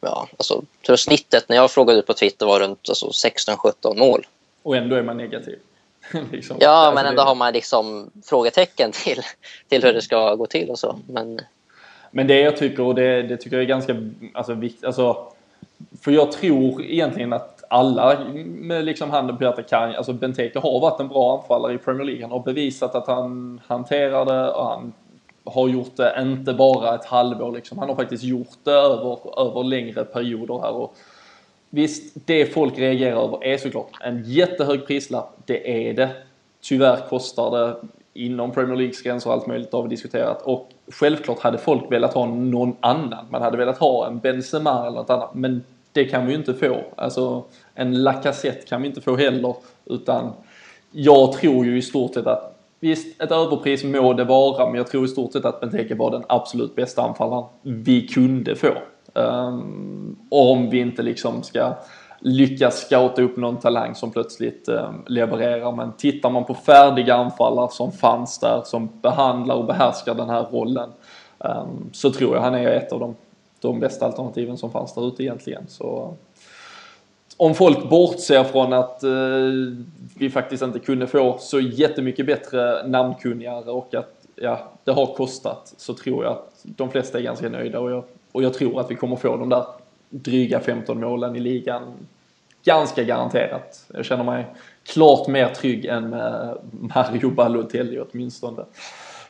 Ja, 0.00 0.28
alltså, 0.36 0.62
tror 0.86 0.96
snittet 0.96 1.48
när 1.48 1.56
jag 1.56 1.70
frågade 1.70 1.98
ut 1.98 2.06
på 2.06 2.14
Twitter 2.14 2.46
var 2.46 2.60
runt 2.60 2.88
alltså, 2.88 3.06
16-17 3.06 3.98
mål. 3.98 4.26
Och 4.62 4.76
ändå 4.76 4.96
är 4.96 5.02
man 5.02 5.16
negativ. 5.16 5.58
liksom. 6.32 6.56
Ja, 6.60 6.70
alltså 6.70 6.94
men 6.94 7.06
ändå 7.06 7.22
det... 7.22 7.28
har 7.28 7.34
man 7.34 7.52
liksom 7.52 8.10
frågetecken 8.24 8.92
till, 8.92 9.20
till 9.68 9.84
hur 9.84 9.92
det 9.92 10.02
ska 10.02 10.34
gå 10.34 10.46
till 10.46 10.70
och 10.70 10.78
så. 10.78 10.98
Men, 11.08 11.40
men 12.10 12.26
det 12.26 12.40
jag 12.40 12.56
tycker, 12.56 12.82
och 12.82 12.94
det, 12.94 13.22
det 13.22 13.36
tycker 13.36 13.56
jag 13.56 13.62
är 13.62 13.68
ganska 13.68 13.96
alltså, 14.34 14.54
viktigt, 14.54 14.84
alltså, 14.84 15.32
för 16.00 16.10
jag 16.10 16.32
tror 16.32 16.82
egentligen 16.82 17.32
att 17.32 17.55
alla 17.76 18.18
med 18.44 18.84
liksom 18.84 19.10
handen 19.10 19.36
på 19.36 19.44
hjärtat 19.44 19.70
kan, 19.70 19.94
alltså 19.94 20.12
Benteke 20.12 20.58
har 20.58 20.80
varit 20.80 21.00
en 21.00 21.08
bra 21.08 21.38
anfallare 21.38 21.74
i 21.74 21.78
Premier 21.78 22.04
League. 22.04 22.22
Han 22.22 22.30
har 22.30 22.42
bevisat 22.42 22.94
att 22.94 23.06
han 23.06 23.60
hanterar 23.66 24.24
det 24.24 24.50
och 24.50 24.66
han 24.66 24.92
har 25.44 25.68
gjort 25.68 25.96
det 25.96 26.14
inte 26.18 26.54
bara 26.54 26.94
ett 26.94 27.04
halvår 27.04 27.52
liksom. 27.52 27.78
Han 27.78 27.88
har 27.88 27.96
faktiskt 27.96 28.24
gjort 28.24 28.58
det 28.64 28.70
över, 28.70 29.40
över 29.40 29.64
längre 29.64 30.04
perioder 30.04 30.58
här. 30.62 30.72
Och, 30.72 30.96
Visst, 31.70 32.14
det 32.26 32.46
folk 32.46 32.78
reagerar 32.78 33.24
över 33.24 33.44
är 33.44 33.58
såklart 33.58 33.90
en 34.00 34.22
jättehög 34.24 34.86
prislapp. 34.86 35.36
Det 35.44 35.88
är 35.88 35.94
det. 35.94 36.10
Tyvärr 36.60 36.96
kostar 37.08 37.50
det 37.50 37.76
inom 38.14 38.52
Premier 38.52 38.76
Leagues 38.76 39.02
gränser 39.02 39.30
och 39.30 39.34
allt 39.34 39.46
möjligt 39.46 39.72
har 39.72 39.82
vi 39.82 39.88
diskuterat. 39.88 40.42
Och 40.42 40.68
självklart 40.92 41.40
hade 41.40 41.58
folk 41.58 41.92
velat 41.92 42.14
ha 42.14 42.26
någon 42.26 42.76
annan. 42.80 43.26
Man 43.30 43.42
hade 43.42 43.56
velat 43.56 43.78
ha 43.78 44.06
en 44.06 44.18
Benzema 44.18 44.86
eller 44.86 44.96
något 44.96 45.10
annat. 45.10 45.34
Men 45.34 45.64
det 45.92 46.04
kan 46.04 46.26
vi 46.26 46.32
ju 46.32 46.38
inte 46.38 46.54
få. 46.54 46.80
Alltså 46.96 47.44
en 47.76 48.02
Lacazette 48.02 48.66
kan 48.66 48.82
vi 48.82 48.88
inte 48.88 49.00
få 49.00 49.16
heller. 49.16 49.54
Utan 49.84 50.32
jag 50.90 51.32
tror 51.32 51.64
ju 51.66 51.78
i 51.78 51.82
stort 51.82 52.14
sett 52.14 52.26
att 52.26 52.52
Visst, 52.80 53.22
ett 53.22 53.30
överpris 53.30 53.84
må 53.84 54.12
det 54.12 54.24
vara, 54.24 54.66
men 54.66 54.74
jag 54.74 54.86
tror 54.86 55.04
i 55.04 55.08
stort 55.08 55.32
sett 55.32 55.44
att 55.44 55.60
Benteke 55.60 55.94
var 55.94 56.10
den 56.10 56.24
absolut 56.28 56.74
bästa 56.74 57.02
anfallaren 57.02 57.44
vi 57.62 58.08
kunde 58.08 58.56
få. 58.56 58.68
Um, 59.14 60.16
om 60.28 60.70
vi 60.70 60.80
inte 60.80 61.02
liksom 61.02 61.42
ska 61.42 61.74
lyckas 62.20 62.86
scouta 62.86 63.22
upp 63.22 63.36
någon 63.36 63.56
talang 63.56 63.94
som 63.94 64.10
plötsligt 64.10 64.68
um, 64.68 65.04
levererar. 65.06 65.72
Men 65.72 65.92
tittar 65.92 66.30
man 66.30 66.44
på 66.44 66.54
färdiga 66.54 67.14
anfallare 67.14 67.68
som 67.70 67.92
fanns 67.92 68.38
där, 68.38 68.62
som 68.64 68.88
behandlar 69.02 69.54
och 69.54 69.66
behärskar 69.66 70.14
den 70.14 70.30
här 70.30 70.42
rollen, 70.42 70.90
um, 71.38 71.90
så 71.92 72.10
tror 72.10 72.34
jag 72.34 72.42
han 72.42 72.54
är 72.54 72.68
ett 72.68 72.92
av 72.92 73.00
de, 73.00 73.14
de 73.60 73.80
bästa 73.80 74.06
alternativen 74.06 74.56
som 74.56 74.70
fanns 74.70 74.94
där 74.94 75.08
ute 75.08 75.22
egentligen. 75.22 75.64
Så 75.68 76.14
om 77.36 77.54
folk 77.54 77.90
bortser 77.90 78.44
från 78.44 78.72
att 78.72 79.02
eh, 79.02 79.10
vi 80.18 80.30
faktiskt 80.30 80.62
inte 80.62 80.78
kunde 80.78 81.06
få 81.06 81.36
så 81.38 81.60
jättemycket 81.60 82.26
bättre 82.26 82.86
namnkunnigare 82.86 83.70
och 83.70 83.94
att 83.94 84.26
ja, 84.34 84.72
det 84.84 84.92
har 84.92 85.06
kostat 85.06 85.74
så 85.76 85.94
tror 85.94 86.24
jag 86.24 86.32
att 86.32 86.60
de 86.62 86.90
flesta 86.90 87.18
är 87.18 87.22
ganska 87.22 87.48
nöjda 87.48 87.80
och 87.80 87.90
jag 87.90 88.04
och 88.32 88.42
jag 88.42 88.54
tror 88.54 88.80
att 88.80 88.90
vi 88.90 88.94
kommer 88.94 89.16
få 89.16 89.36
de 89.36 89.48
där 89.48 89.64
dryga 90.10 90.60
15 90.60 91.00
målen 91.00 91.36
i 91.36 91.40
ligan 91.40 91.82
ganska 92.64 93.02
garanterat. 93.02 93.84
Jag 93.94 94.04
känner 94.04 94.24
mig 94.24 94.46
klart 94.86 95.28
mer 95.28 95.48
trygg 95.48 95.84
än 95.84 96.10
med 96.10 96.58
Mario 96.70 97.30
Balotelli 97.30 98.00
åtminstone. 98.00 98.64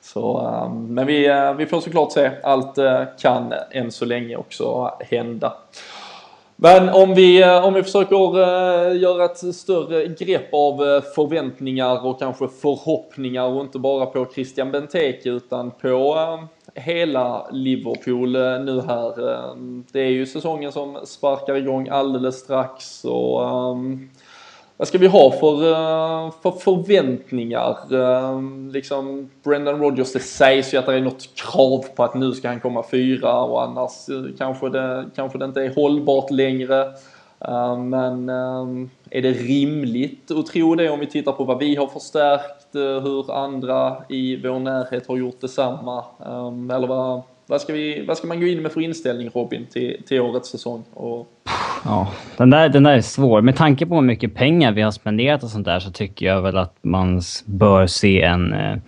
Så, 0.01 0.39
eh, 0.47 0.73
men 0.73 1.07
vi, 1.07 1.27
eh, 1.27 1.55
vi 1.55 1.67
får 1.67 1.81
såklart 1.81 2.13
se. 2.13 2.31
Allt 2.43 2.79
eh, 2.79 3.03
kan 3.19 3.53
än 3.71 3.93
så 3.93 4.05
länge 4.05 4.37
också 4.37 4.95
hända. 5.01 5.53
Men 6.57 6.89
om 6.89 7.15
vi, 7.15 7.43
eh, 7.43 7.65
om 7.65 7.75
vi 7.75 7.83
försöker 7.83 8.17
eh, 8.17 8.97
göra 9.01 9.25
ett 9.25 9.55
större 9.55 10.07
grepp 10.07 10.49
av 10.55 10.89
eh, 10.89 11.03
förväntningar 11.15 12.07
och 12.07 12.19
kanske 12.19 12.49
förhoppningar 12.49 13.45
och 13.45 13.61
inte 13.61 13.79
bara 13.79 14.07
på 14.07 14.27
Christian 14.35 14.73
Benteke 14.73 15.31
utan 15.31 15.71
på 15.71 16.19
hela 16.75 17.49
Liverpool 17.53 18.33
nu 18.65 18.81
här. 18.87 19.15
Det 19.93 20.01
är 20.01 20.11
ju 20.11 20.27
säsongen 20.27 20.73
som 20.73 20.99
sparkar 21.05 21.55
igång 21.55 21.89
alldeles 21.89 22.39
strax 22.39 23.05
och 23.05 23.49
ehm, 23.49 24.11
vad 24.77 24.89
ska 24.89 24.99
vi 24.99 25.07
ha 25.07 25.33
för, 25.33 25.71
eh, 25.71 26.33
för 26.43 26.51
förväntningar? 26.51 27.77
Eh, 27.91 28.41
liksom 28.73 29.31
Brendan 29.45 29.79
Rodgers, 29.79 30.13
det 30.13 30.21
sägs 30.21 30.75
ju 30.75 30.79
att 30.79 30.87
det 30.87 30.95
är 30.95 31.01
något 31.01 31.35
krav 31.35 31.85
på 31.97 32.05
att 32.05 32.15
nu 32.15 32.33
ska 32.33 32.49
han 32.49 32.61
komma 32.61 32.85
fyra 32.91 33.41
och 33.43 33.63
annars 33.63 34.09
eh, 34.09 34.37
kanske, 34.39 34.69
det, 34.69 35.05
kanske 35.17 35.39
det 35.39 35.45
inte 35.45 35.63
är 35.63 35.75
hållbart 35.75 36.31
längre. 36.31 36.93
Men 37.79 38.29
är 39.11 39.23
det 39.23 39.33
rimligt 39.33 40.31
att 40.31 40.47
tro 40.47 40.75
det 40.75 40.91
om 40.91 41.01
vi 41.01 41.07
tittar 41.07 41.33
på 41.33 41.45
vad 41.45 41.59
vi 41.59 41.77
har 41.77 41.87
förstärkt, 41.87 42.67
hur 42.73 43.35
andra 43.35 43.97
i 44.09 44.37
vår 44.37 44.59
närhet 44.59 45.07
har 45.07 45.17
gjort 45.17 45.41
detsamma? 45.41 46.05
Eller 46.75 46.87
vad, 46.87 47.23
vad, 47.47 47.61
ska, 47.61 47.73
vi, 47.73 48.05
vad 48.07 48.19
ska 48.19 48.27
man 48.27 48.41
gå 48.41 48.47
in 48.47 48.63
med 48.63 48.73
för 48.73 48.81
inställning 48.81 49.31
Robin 49.35 49.67
till, 49.73 50.03
till 50.07 50.21
årets 50.21 50.49
säsong? 50.49 50.85
Och... 50.95 51.27
Ja, 51.87 52.09
den 52.37 52.51
där, 52.51 52.69
den 52.69 52.83
där 52.83 52.93
är 52.93 53.01
svår. 53.01 53.41
Med 53.41 53.57
tanke 53.57 53.87
på 53.87 53.95
hur 53.95 54.03
mycket 54.03 54.35
pengar 54.35 54.73
vi 54.73 54.83
har 54.83 54.91
spenderat 54.91 55.43
och 55.43 55.51
sånt 55.51 55.65
där 55.65 55.81
så 55.81 55.91
tycker 55.91 56.27
jag 56.27 56.43
väl 56.43 56.57
att 56.57 56.75
man 56.83 57.21
bör 57.45 57.87
se 57.87 58.23
en, 58.23 58.53
eh, 58.53 58.79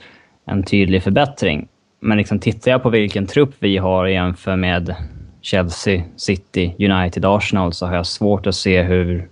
en 0.44 0.62
tydlig 0.62 1.02
förbättring. 1.02 1.68
Men 2.00 2.18
liksom 2.18 2.38
tittar 2.38 2.70
jag 2.70 2.82
på 2.82 2.90
vilken 2.90 3.26
trupp 3.26 3.54
vi 3.58 3.76
har 3.76 4.06
jämfört 4.06 4.58
med 4.58 4.94
Chelsea, 5.40 6.02
City, 6.16 6.74
United, 6.78 7.24
Arsenal 7.24 7.72
så 7.72 7.86
har 7.86 7.96
jag 7.96 8.06
svårt 8.06 8.46
att 8.46 8.54
se 8.54 8.82
hur, 8.82 9.28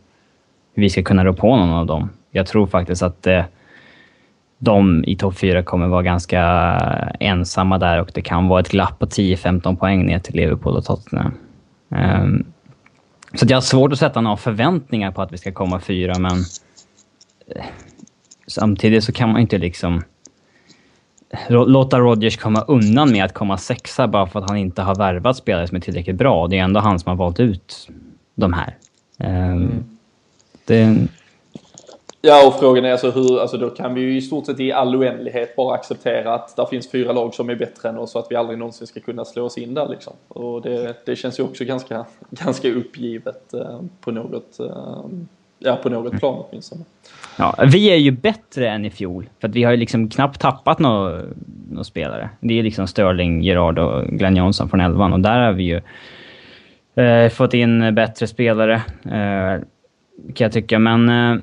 vi 0.74 0.90
ska 0.90 1.02
kunna 1.02 1.24
rå 1.24 1.32
på 1.32 1.56
någon 1.56 1.70
av 1.70 1.86
dem. 1.86 2.10
Jag 2.30 2.46
tror 2.46 2.66
faktiskt 2.66 3.02
att 3.02 3.26
eh, 3.26 3.44
de 4.58 5.04
i 5.04 5.16
topp 5.16 5.38
fyra 5.38 5.62
kommer 5.62 5.88
vara 5.88 6.02
ganska 6.02 6.40
eh, 6.40 7.28
ensamma 7.28 7.78
där 7.78 8.00
och 8.00 8.10
det 8.14 8.22
kan 8.22 8.48
vara 8.48 8.60
ett 8.60 8.70
glapp 8.70 8.98
på 8.98 9.06
10-15 9.06 9.76
poäng 9.76 10.06
ner 10.06 10.18
till 10.18 10.34
Liverpool 10.34 10.76
och 10.76 10.84
Tottenham. 10.84 11.34
Um, 11.88 12.44
så 13.36 13.46
jag 13.48 13.56
har 13.56 13.60
svårt 13.60 13.92
att 13.92 13.98
sätta 13.98 14.20
några 14.20 14.36
förväntningar 14.36 15.10
på 15.12 15.22
att 15.22 15.32
vi 15.32 15.38
ska 15.38 15.52
komma 15.52 15.80
fyra, 15.80 16.18
men 16.18 16.38
eh, 17.56 17.64
samtidigt 18.46 19.04
så 19.04 19.12
kan 19.12 19.32
man 19.32 19.40
inte 19.40 19.58
liksom 19.58 20.02
låta 21.48 21.98
Rodgers 21.98 22.36
komma 22.36 22.60
undan 22.60 23.12
med 23.12 23.24
att 23.24 23.34
komma 23.34 23.58
sexa 23.58 24.08
bara 24.08 24.26
för 24.26 24.40
att 24.40 24.50
han 24.50 24.58
inte 24.58 24.82
har 24.82 24.94
värvat 24.94 25.36
spelare 25.36 25.66
som 25.66 25.76
är 25.76 25.80
tillräckligt 25.80 26.16
bra. 26.16 26.46
Det 26.46 26.58
är 26.58 26.62
ändå 26.62 26.80
han 26.80 26.98
som 26.98 27.10
har 27.10 27.16
valt 27.16 27.40
ut 27.40 27.88
de 28.34 28.52
här. 28.52 28.76
Um, 29.18 29.28
mm. 29.28 29.84
det... 30.64 31.08
Ja, 32.26 32.46
och 32.48 32.58
frågan 32.58 32.84
är 32.84 32.92
alltså 32.92 33.10
hur, 33.10 33.40
alltså 33.40 33.56
då 33.56 33.70
kan 33.70 33.94
vi 33.94 34.00
ju 34.00 34.16
i 34.16 34.22
stort 34.22 34.46
sett 34.46 34.60
i 34.60 34.72
all 34.72 34.96
oändlighet 34.96 35.56
bara 35.56 35.74
acceptera 35.74 36.34
att 36.34 36.56
det 36.56 36.66
finns 36.70 36.90
fyra 36.90 37.12
lag 37.12 37.34
som 37.34 37.50
är 37.50 37.54
bättre 37.54 37.88
än 37.88 37.98
oss 37.98 38.14
och 38.14 38.20
att 38.20 38.26
vi 38.30 38.36
aldrig 38.36 38.58
någonsin 38.58 38.86
ska 38.86 39.00
kunna 39.00 39.24
slå 39.24 39.44
oss 39.44 39.58
in 39.58 39.74
där 39.74 39.88
liksom. 39.88 40.12
Och 40.28 40.62
det, 40.62 41.06
det 41.06 41.16
känns 41.16 41.38
ju 41.38 41.42
också 41.42 41.64
ganska, 41.64 42.04
ganska 42.30 42.72
uppgivet 42.72 43.54
eh, 43.54 43.80
på 44.00 44.10
något, 44.10 44.60
eh, 44.60 45.04
ja, 45.58 45.76
på 45.82 45.88
något 45.88 46.18
plan 46.18 46.44
åtminstone. 46.48 46.84
Ja, 47.38 47.54
vi 47.72 47.90
är 47.90 47.96
ju 47.96 48.10
bättre 48.10 48.68
än 48.68 48.84
i 48.84 48.90
fjol. 48.90 49.28
För 49.40 49.48
att 49.48 49.54
vi 49.54 49.62
har 49.62 49.70
ju 49.70 49.76
liksom 49.76 50.08
knappt 50.08 50.40
tappat 50.40 50.78
några 50.78 51.22
nå 51.70 51.84
spelare. 51.84 52.30
Det 52.40 52.58
är 52.58 52.62
liksom 52.62 52.86
Sterling, 52.86 53.42
Gerard 53.42 53.78
och 53.78 54.06
Glenn 54.06 54.36
Johnson 54.36 54.68
från 54.68 54.80
elvan 54.80 55.12
och 55.12 55.20
där 55.20 55.40
har 55.40 55.52
vi 55.52 55.62
ju 55.62 55.80
eh, 57.04 57.30
fått 57.30 57.54
in 57.54 57.94
bättre 57.94 58.26
spelare. 58.26 58.74
Eh, 59.04 59.62
kan 60.34 60.44
jag 60.44 60.52
tycka, 60.52 60.78
men... 60.78 61.08
Eh, 61.08 61.42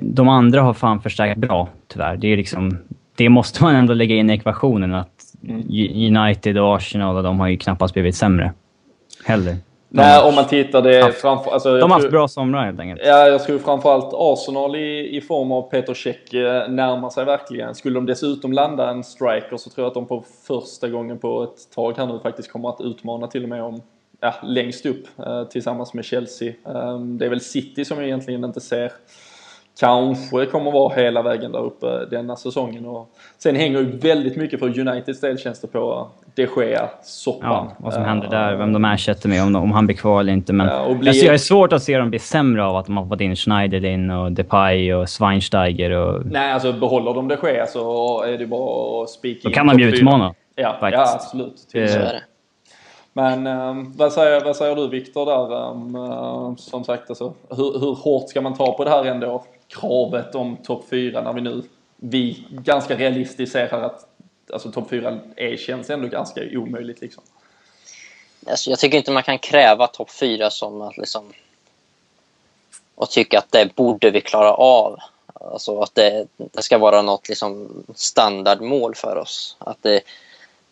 de 0.00 0.28
andra 0.28 0.62
har 0.62 0.74
fan 0.74 1.00
förstärkt 1.00 1.36
bra, 1.36 1.68
tyvärr. 1.88 2.16
Det 2.16 2.32
är 2.32 2.36
liksom... 2.36 2.78
Det 3.16 3.28
måste 3.28 3.62
man 3.62 3.74
ändå 3.74 3.94
lägga 3.94 4.14
in 4.14 4.30
i 4.30 4.34
ekvationen 4.34 4.94
att 4.94 5.08
mm. 5.48 6.16
United 6.16 6.58
och 6.58 6.76
Arsenal 6.76 7.16
och 7.16 7.22
de 7.22 7.40
har 7.40 7.48
ju 7.48 7.56
knappast 7.56 7.94
blivit 7.94 8.16
sämre. 8.16 8.52
Heller. 9.24 9.56
Nej, 9.90 10.22
om 10.22 10.34
man 10.34 10.46
tittar 10.46 10.82
det 10.82 11.12
framför... 11.12 11.50
Alltså, 11.50 11.78
de 11.78 11.90
har 11.90 11.98
haft 12.00 12.10
bra 12.10 12.28
somrar 12.28 12.64
helt 12.64 12.80
enkelt. 12.80 13.00
Ja, 13.04 13.28
jag 13.28 13.44
tror 13.44 13.58
framförallt 13.58 14.10
Arsenal 14.12 14.76
i, 14.76 15.16
i 15.16 15.20
form 15.20 15.52
av 15.52 15.62
Peter 15.62 15.94
Cech 15.94 16.34
eh, 16.34 16.68
närmar 16.70 17.10
sig 17.10 17.24
verkligen. 17.24 17.74
Skulle 17.74 17.94
de 17.94 18.06
dessutom 18.06 18.52
landa 18.52 18.90
en 18.90 19.04
striker 19.04 19.56
så 19.56 19.70
tror 19.70 19.84
jag 19.84 19.88
att 19.88 19.94
de 19.94 20.06
på 20.06 20.24
första 20.46 20.88
gången 20.88 21.18
på 21.18 21.42
ett 21.42 21.74
tag 21.74 21.96
här 21.96 22.06
nu 22.06 22.18
faktiskt 22.22 22.52
kommer 22.52 22.68
att 22.68 22.80
utmana 22.80 23.26
till 23.26 23.42
och 23.42 23.48
med 23.48 23.62
om 23.62 23.82
ja, 24.20 24.34
längst 24.42 24.86
upp 24.86 25.06
eh, 25.18 25.44
tillsammans 25.44 25.94
med 25.94 26.04
Chelsea. 26.04 26.48
Eh, 26.48 26.98
det 26.98 27.24
är 27.24 27.30
väl 27.30 27.40
City 27.40 27.84
som 27.84 27.98
jag 27.98 28.06
egentligen 28.06 28.44
inte 28.44 28.60
ser 28.60 28.92
kanske 29.80 30.46
kommer 30.46 30.70
vara 30.70 30.94
hela 30.94 31.22
vägen 31.22 31.52
där 31.52 31.58
uppe 31.58 32.04
denna 32.10 32.36
säsongen. 32.36 32.86
Och 32.86 33.10
sen 33.38 33.56
hänger 33.56 33.78
ju 33.78 33.96
väldigt 33.98 34.36
mycket 34.36 34.58
för 34.58 34.78
Uniteds 34.78 35.20
del 35.20 35.38
känns 35.38 35.60
det 35.60 35.66
på 35.66 36.08
de 36.34 36.46
Gea, 36.56 36.88
soppan. 37.02 37.50
Ja, 37.50 37.72
vad 37.78 37.94
som 37.94 38.02
händer 38.02 38.28
där, 38.28 38.56
vem 38.56 38.72
de 38.72 38.84
ersätter 38.84 39.28
med, 39.28 39.42
om, 39.42 39.56
om 39.56 39.72
han 39.72 39.86
blir 39.86 39.96
kvar 39.96 40.20
eller 40.20 40.32
inte. 40.32 40.52
Men 40.52 40.66
ja, 40.66 40.94
blir... 40.94 41.08
alltså, 41.08 41.24
jag 41.24 41.34
är 41.34 41.38
svårt 41.38 41.72
att 41.72 41.82
se 41.82 41.98
dem 41.98 42.10
bli 42.10 42.18
sämre 42.18 42.64
av 42.64 42.76
att 42.76 42.86
de 42.86 42.96
har 42.96 43.06
fått 43.06 43.20
in 43.20 43.36
Schneiderlin 43.36 44.10
och 44.10 44.32
Depay 44.32 44.94
och 44.94 45.08
Schweinsteiger 45.08 45.90
och... 45.90 46.26
Nej, 46.26 46.52
alltså 46.52 46.72
behåller 46.72 47.14
de 47.14 47.28
de 47.28 47.36
Gea 47.42 47.66
så 47.66 48.22
är 48.22 48.38
det 48.38 48.46
bara 48.46 49.02
att 49.02 49.10
spika 49.10 49.48
Då 49.48 49.54
kan 49.54 49.66
de 49.66 49.78
ju 49.78 49.88
utmana. 49.88 50.34
Ja, 50.54 50.78
ja, 50.80 51.14
absolut. 51.14 51.68
Det... 51.72 52.22
Men 53.18 53.46
um, 53.46 53.92
vad, 53.96 54.12
säger, 54.12 54.44
vad 54.44 54.56
säger 54.56 54.76
du 54.76 54.88
Viktor 54.88 55.26
där? 55.26 55.70
Um, 55.70 55.94
uh, 55.94 56.56
som 56.56 56.84
sagt, 56.84 57.10
alltså, 57.10 57.34
hur, 57.50 57.78
hur 57.78 57.94
hårt 57.94 58.30
ska 58.30 58.40
man 58.40 58.56
ta 58.56 58.72
på 58.72 58.84
det 58.84 58.90
här 58.90 59.04
ändå? 59.04 59.44
Kravet 59.68 60.34
om 60.34 60.56
topp 60.56 60.84
4 60.90 61.20
när 61.20 61.32
vi 61.32 61.40
nu, 61.40 61.62
vi 61.96 62.44
ganska 62.50 62.96
realistiskt 62.96 63.52
ser 63.52 63.68
här 63.68 63.82
att 63.82 64.06
alltså 64.52 64.72
topp 64.72 64.90
4 64.90 65.18
är, 65.36 65.56
känns 65.56 65.90
ändå 65.90 66.08
ganska 66.08 66.40
omöjligt 66.52 67.00
liksom. 67.00 67.22
Alltså, 68.46 68.70
jag 68.70 68.78
tycker 68.78 68.98
inte 68.98 69.10
man 69.10 69.22
kan 69.22 69.38
kräva 69.38 69.86
topp 69.86 70.10
4 70.10 70.50
som 70.50 70.82
att 70.82 70.96
liksom 70.96 71.32
och 72.94 73.10
tycka 73.10 73.38
att 73.38 73.52
det 73.52 73.74
borde 73.74 74.10
vi 74.10 74.20
klara 74.20 74.54
av. 74.54 74.98
Alltså 75.34 75.80
att 75.80 75.94
det, 75.94 76.26
det 76.36 76.62
ska 76.62 76.78
vara 76.78 77.02
något 77.02 77.28
liksom 77.28 77.68
standardmål 77.94 78.94
för 78.94 79.16
oss. 79.16 79.56
Att 79.58 79.82
det, 79.82 80.00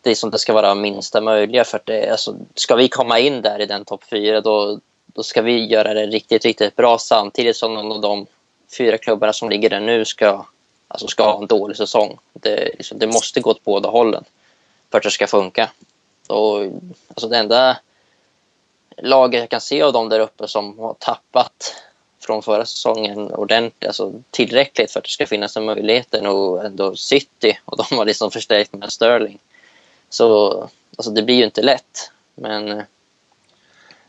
det 0.01 0.15
som 0.15 0.31
det 0.31 0.39
ska 0.39 0.53
vara 0.53 0.75
minsta 0.75 1.21
möjliga. 1.21 1.63
För 1.63 1.81
det, 1.85 2.09
alltså, 2.09 2.35
ska 2.55 2.75
vi 2.75 2.87
komma 2.87 3.19
in 3.19 3.41
där 3.41 3.61
i 3.61 3.65
den 3.65 3.85
topp 3.85 4.03
fyra 4.03 4.41
då, 4.41 4.79
då 5.05 5.23
ska 5.23 5.41
vi 5.41 5.65
göra 5.65 5.93
det 5.93 6.05
riktigt, 6.05 6.45
riktigt 6.45 6.75
bra 6.75 6.97
samtidigt 6.97 7.57
som 7.57 7.73
någon 7.73 7.91
av 7.91 8.01
de 8.01 8.25
fyra 8.77 8.97
klubbarna 8.97 9.33
som 9.33 9.49
ligger 9.49 9.69
där 9.69 9.79
nu 9.79 10.05
ska 10.05 10.45
alltså 10.87 11.07
ska 11.07 11.23
ha 11.23 11.41
en 11.41 11.47
dålig 11.47 11.77
säsong. 11.77 12.17
Det, 12.33 12.69
liksom, 12.77 12.99
det 12.99 13.07
måste 13.07 13.39
gå 13.39 13.49
åt 13.49 13.63
båda 13.63 13.89
hållen 13.89 14.23
för 14.91 14.97
att 14.97 15.03
det 15.03 15.11
ska 15.11 15.27
funka. 15.27 15.69
Och, 16.27 16.61
alltså 17.09 17.27
det 17.27 17.37
enda 17.37 17.77
laget 18.97 19.39
jag 19.39 19.49
kan 19.49 19.61
se 19.61 19.81
av 19.81 19.93
dem 19.93 20.09
där 20.09 20.19
uppe 20.19 20.47
som 20.47 20.79
har 20.79 20.93
tappat 20.93 21.75
från 22.19 22.43
förra 22.43 22.65
säsongen 22.65 23.31
ordentligt, 23.33 23.87
alltså 23.87 24.13
tillräckligt 24.31 24.91
för 24.91 24.99
att 24.99 25.03
det 25.03 25.09
ska 25.09 25.27
finnas 25.27 25.57
en 25.57 25.65
möjlighet 25.65 26.13
är 26.13 26.21
nog 26.21 26.65
ändå 26.65 26.95
City 26.95 27.59
och 27.65 27.77
de 27.77 27.97
har 27.97 28.05
liksom 28.05 28.31
förstärkt 28.31 28.73
med 28.73 28.91
Sterling. 28.91 29.39
Så 30.09 30.51
alltså 30.97 31.11
det 31.11 31.21
blir 31.21 31.35
ju 31.35 31.43
inte 31.43 31.61
lätt. 31.61 32.11
Men, 32.35 32.83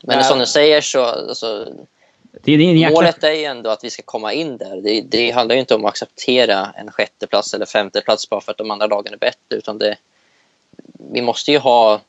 men 0.01 0.23
som 0.23 0.39
du 0.39 0.45
säger 0.45 0.81
så 0.81 1.03
alltså, 1.03 1.73
det, 2.31 2.51
är 2.51 2.57
jäkla... 2.57 2.95
Målet 2.95 3.23
är 3.23 3.31
ju 3.31 3.43
ändå 3.43 3.69
att 3.69 3.83
vi 3.83 3.89
ska 3.89 4.03
komma 4.03 4.33
in 4.33 4.57
där. 4.57 4.81
Det, 4.81 5.01
det 5.01 5.31
handlar 5.31 5.55
ju 5.55 5.59
inte 5.59 5.75
om 5.75 5.85
att 5.85 5.89
acceptera 5.89 6.73
en 6.75 6.91
sjätteplats 6.91 7.53
eller 7.53 7.65
femteplats 7.65 8.29
bara 8.29 8.41
för 8.41 8.51
att 8.51 8.57
de 8.57 8.71
andra 8.71 8.87
lagen 8.87 9.13
är 9.13 9.17
bättre. 9.17 9.55
Utan 9.57 9.77
det, 9.77 9.97
vi 11.11 11.21
måste 11.21 11.51
ju 11.51 11.57
ha 11.57 12.01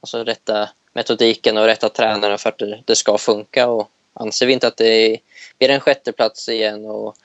alltså, 0.00 0.24
rätta 0.24 0.68
metodiken 0.92 1.56
och 1.56 1.64
rätta 1.64 1.88
tränare 1.88 2.38
för 2.38 2.48
att 2.48 2.58
det, 2.58 2.82
det 2.84 2.96
ska 2.96 3.18
funka. 3.18 3.68
Och 3.68 3.90
anser 4.14 4.46
vi 4.46 4.52
inte 4.52 4.66
att 4.68 4.76
det 4.76 5.18
blir 5.58 5.70
en 5.70 5.80
sjätteplats 5.80 6.48
igen 6.48 6.86
och 6.86 7.16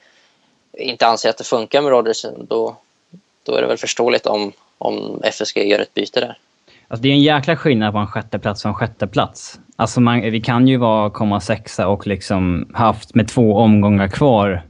inte 0.77 1.07
anser 1.07 1.29
att 1.29 1.37
det 1.37 1.43
funkar 1.43 1.81
med 1.81 1.91
Rodgersen, 1.91 2.45
då, 2.49 2.75
då 3.43 3.55
är 3.55 3.61
det 3.61 3.67
väl 3.67 3.77
förståeligt 3.77 4.25
om, 4.25 4.53
om 4.83 5.21
FSG 5.23 5.57
gör 5.57 5.79
ett 5.79 5.93
byte 5.93 6.19
där. 6.19 6.37
Alltså 6.87 7.01
det 7.03 7.09
är 7.09 7.13
en 7.13 7.21
jäkla 7.21 7.55
skillnad 7.55 7.93
på 7.93 7.99
en 7.99 8.07
sjätteplats 8.07 8.65
och 8.65 8.69
en 8.69 8.75
sjätteplats. 8.75 9.59
Alltså 9.75 10.01
man, 10.01 10.21
vi 10.21 10.41
kan 10.41 10.67
ju 10.67 10.77
vara 10.77 11.09
komma 11.09 11.39
sexa 11.39 11.87
och 11.87 12.07
liksom 12.07 12.69
haft 12.73 13.15
med 13.15 13.27
två 13.27 13.55
omgångar 13.55 14.07
kvar 14.07 14.63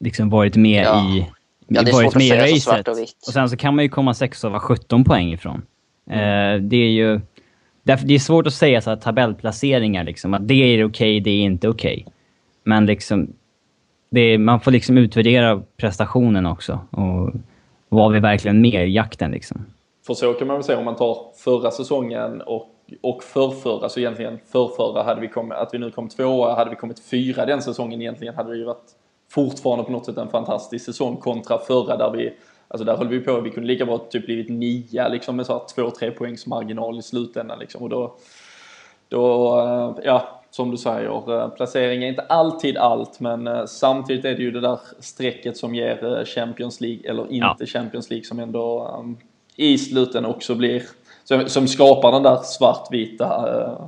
liksom 0.00 0.30
varit 0.30 0.56
med 0.56 0.84
ja. 0.84 1.16
i 1.16 1.26
Ja, 1.68 1.82
det 1.82 1.90
är 1.90 1.92
varit 1.92 2.12
svårt 2.12 2.14
med 2.14 2.32
att 2.32 2.48
säga 2.48 2.56
så 2.56 2.70
svart 2.70 2.88
och 2.88 2.98
vitt. 2.98 3.24
Och 3.26 3.32
sen 3.32 3.48
så 3.48 3.56
kan 3.56 3.76
man 3.76 3.84
ju 3.84 3.88
komma 3.88 4.14
sexa 4.14 4.46
och 4.46 4.50
vara 4.50 4.60
17 4.60 5.04
poäng 5.04 5.32
ifrån. 5.32 5.62
Mm. 6.10 6.54
Eh, 6.54 6.68
det 6.68 6.76
är 6.76 6.90
ju... 6.90 7.20
Det 7.82 8.14
är 8.14 8.18
svårt 8.18 8.46
att 8.46 8.54
säga 8.54 8.80
så 8.80 8.90
här 8.90 8.96
tabellplaceringar 8.96 10.04
liksom. 10.04 10.34
Att 10.34 10.48
det 10.48 10.54
är 10.54 10.84
okej, 10.84 10.86
okay, 10.86 11.20
det 11.20 11.30
är 11.30 11.44
inte 11.44 11.68
okej. 11.68 12.02
Okay. 12.06 12.12
Men 12.64 12.86
liksom... 12.86 13.32
Är, 14.10 14.38
man 14.38 14.60
får 14.60 14.70
liksom 14.70 14.98
utvärdera 14.98 15.62
prestationen 15.76 16.46
också. 16.46 16.80
Och 16.90 17.32
var 17.88 18.10
vi 18.10 18.20
verkligen 18.20 18.60
med 18.60 18.88
i 18.88 18.92
jakten 18.92 19.30
liksom? 19.30 19.66
För 20.06 20.14
så 20.14 20.32
kan 20.32 20.46
man 20.46 20.56
väl 20.56 20.64
säga 20.64 20.78
om 20.78 20.84
man 20.84 20.96
tar 20.96 21.18
förra 21.36 21.70
säsongen 21.70 22.40
och, 22.40 22.68
och 23.00 23.22
förrförra, 23.22 23.88
så 23.88 24.00
egentligen 24.00 24.38
förrförra 24.46 25.02
hade 25.02 25.20
vi 25.20 25.28
kommit, 25.28 25.58
att 25.58 25.74
vi 25.74 25.78
nu 25.78 25.90
kom 25.90 26.08
tvåa, 26.08 26.54
hade 26.54 26.70
vi 26.70 26.76
kommit 26.76 27.00
fyra 27.00 27.46
den 27.46 27.62
säsongen 27.62 28.02
egentligen 28.02 28.34
hade 28.34 28.50
det 28.50 28.58
ju 28.58 28.64
varit 28.64 28.90
fortfarande 29.30 29.84
på 29.84 29.92
något 29.92 30.06
sätt 30.06 30.18
en 30.18 30.28
fantastisk 30.28 30.84
säsong 30.84 31.16
kontra 31.16 31.58
förra 31.58 31.96
där 31.96 32.10
vi 32.10 32.32
Alltså 32.68 32.84
där 32.84 32.96
höll 32.96 33.08
vi 33.08 33.20
på, 33.20 33.40
vi 33.40 33.50
kunde 33.50 33.66
lika 33.66 33.86
bra 33.86 33.98
typ 33.98 34.26
blivit 34.26 34.48
nia 34.48 35.08
liksom 35.08 35.36
med 35.36 35.46
så 35.46 35.52
här 35.52 35.62
två, 35.74 35.90
tre 35.90 36.10
poängs 36.10 36.46
marginal 36.46 36.98
i 36.98 37.02
slutändan 37.02 37.58
liksom 37.58 37.82
och 37.82 37.88
då 37.88 38.16
då, 39.08 39.58
eh, 39.60 40.04
ja, 40.04 40.42
som 40.56 40.70
du 40.70 40.76
säger, 40.76 41.40
eh, 41.40 41.48
placering 41.48 42.02
är 42.02 42.08
inte 42.08 42.22
alltid 42.22 42.76
allt 42.76 43.20
men 43.20 43.46
eh, 43.46 43.64
samtidigt 43.66 44.24
är 44.24 44.34
det 44.34 44.42
ju 44.42 44.50
det 44.50 44.60
där 44.60 44.78
strecket 44.98 45.56
som 45.56 45.74
ger 45.74 46.24
Champions 46.24 46.80
League, 46.80 47.10
eller 47.10 47.32
inte 47.32 47.56
ja. 47.58 47.66
Champions 47.66 48.10
League 48.10 48.24
som 48.24 48.38
ändå 48.38 48.96
um, 49.00 49.16
i 49.56 49.78
slutändan 49.78 50.30
också 50.30 50.54
blir, 50.54 50.82
som, 51.24 51.48
som 51.48 51.68
skapar 51.68 52.12
den 52.12 52.22
där 52.22 52.36
svartvita 52.44 53.26
uh, 53.26 53.86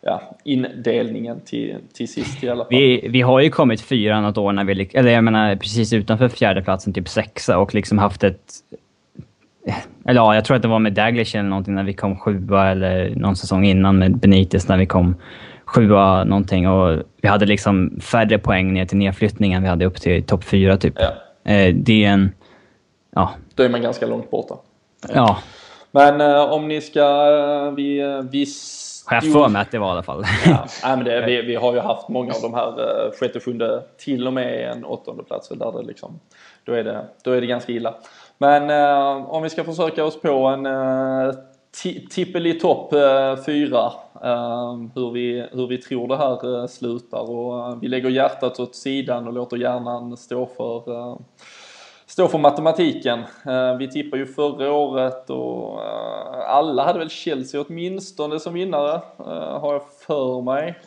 ja, 0.00 0.22
indelningen 0.44 1.40
till, 1.40 1.76
till 1.92 2.08
sist 2.08 2.44
i 2.44 2.48
alla 2.48 2.64
fall. 2.64 2.70
Vi, 2.70 3.08
vi 3.08 3.20
har 3.20 3.40
ju 3.40 3.50
kommit 3.50 3.80
fyra 3.80 4.20
något 4.20 4.38
år 4.38 4.52
när 4.52 4.64
vi, 4.64 4.90
eller 4.94 5.10
jag 5.10 5.24
menar 5.24 5.56
precis 5.56 5.92
utanför 5.92 6.28
fjärdeplatsen, 6.28 6.92
typ 6.92 7.08
sexa 7.08 7.58
och 7.58 7.74
liksom 7.74 7.98
haft 7.98 8.24
ett 8.24 8.52
eller 10.04 10.20
ja, 10.20 10.34
jag 10.34 10.44
tror 10.44 10.56
att 10.56 10.62
det 10.62 10.68
var 10.68 10.78
med 10.78 10.92
Daglish 10.92 11.36
eller 11.36 11.48
någonting 11.48 11.74
när 11.74 11.84
vi 11.84 11.92
kom 11.92 12.16
sjua 12.16 12.70
eller 12.70 13.14
någon 13.16 13.36
säsong 13.36 13.64
innan 13.64 13.98
med 13.98 14.18
Benitez 14.18 14.68
när 14.68 14.78
vi 14.78 14.86
kom 14.86 15.16
sjua 15.66 16.24
någonting 16.24 16.68
och 16.68 17.02
vi 17.20 17.28
hade 17.28 17.46
liksom 17.46 18.00
färre 18.00 18.38
poäng 18.38 18.72
ner 18.72 18.86
till 18.86 18.98
nedflyttningen 18.98 19.62
vi 19.62 19.68
hade 19.68 19.84
upp 19.84 20.00
till 20.00 20.24
topp 20.24 20.44
fyra 20.44 20.76
typ. 20.76 20.94
Ja. 20.96 21.52
Eh, 21.52 21.74
det 21.74 22.04
är 22.04 22.08
en... 22.08 22.30
Ja. 23.14 23.30
Då 23.54 23.62
är 23.62 23.68
man 23.68 23.82
ganska 23.82 24.06
långt 24.06 24.30
borta. 24.30 24.54
Ja. 25.14 25.38
Men 25.90 26.20
eh, 26.20 26.52
om 26.52 26.68
ni 26.68 26.80
ska... 26.80 27.00
Eh, 27.00 27.72
vi, 27.72 27.98
vi 28.30 28.46
har 29.06 29.16
jag 29.16 29.32
för 29.32 29.48
mig 29.48 29.62
att 29.62 29.70
det 29.70 29.78
var 29.78 29.88
i 29.88 29.90
alla 29.90 30.02
fall. 30.02 30.24
Ja, 30.46 30.66
nej, 30.84 30.96
men 30.96 31.04
det, 31.04 31.20
vi, 31.26 31.42
vi 31.42 31.54
har 31.54 31.74
ju 31.74 31.80
haft 31.80 32.08
många 32.08 32.32
av 32.32 32.42
de 32.42 32.54
här 32.54 33.10
sjätte, 33.20 33.40
sjunde, 33.40 33.82
till 33.98 34.26
och 34.26 34.32
med 34.32 34.70
en 34.70 34.84
åttonde 34.84 35.24
plats 35.24 35.48
där 35.48 35.72
det 35.72 35.82
liksom, 35.82 36.20
då 36.64 36.72
är 36.72 36.84
det, 36.84 37.04
då 37.24 37.30
är 37.30 37.40
det 37.40 37.46
ganska 37.46 37.72
illa. 37.72 37.94
Men 38.38 38.70
om 39.26 39.42
vi 39.42 39.50
ska 39.50 39.64
försöka 39.64 40.04
oss 40.04 40.20
på 40.20 40.46
en 40.46 40.66
tippeli 42.10 42.60
topp 42.60 42.92
uh, 42.92 43.44
fyra, 43.46 43.92
uh, 44.24 44.88
hur, 44.94 45.10
vi, 45.10 45.46
hur 45.52 45.66
vi 45.66 45.78
tror 45.78 46.08
det 46.08 46.16
här 46.16 46.46
uh, 46.46 46.66
slutar 46.66 47.30
och 47.30 47.82
vi 47.82 47.88
lägger 47.88 48.10
hjärtat 48.10 48.60
åt 48.60 48.74
sidan 48.74 49.26
och 49.26 49.32
låter 49.32 49.56
hjärnan 49.56 50.16
stå 50.16 50.46
för 50.46 51.16
stå 52.06 52.28
för 52.28 52.38
matematiken. 52.38 53.18
Eh, 53.46 53.76
vi 53.78 53.88
tippade 53.88 54.22
ju 54.22 54.26
förra 54.26 54.72
året 54.72 55.30
och 55.30 55.82
eh, 55.82 56.48
alla 56.48 56.84
hade 56.84 56.98
väl 56.98 57.10
Chelsea 57.10 57.64
åtminstone 57.68 58.40
som 58.40 58.54
vinnare, 58.54 59.00
eh, 59.18 59.60
har 59.60 59.72
jag 59.72 59.82
för 60.06 60.42
mig. 60.42 60.78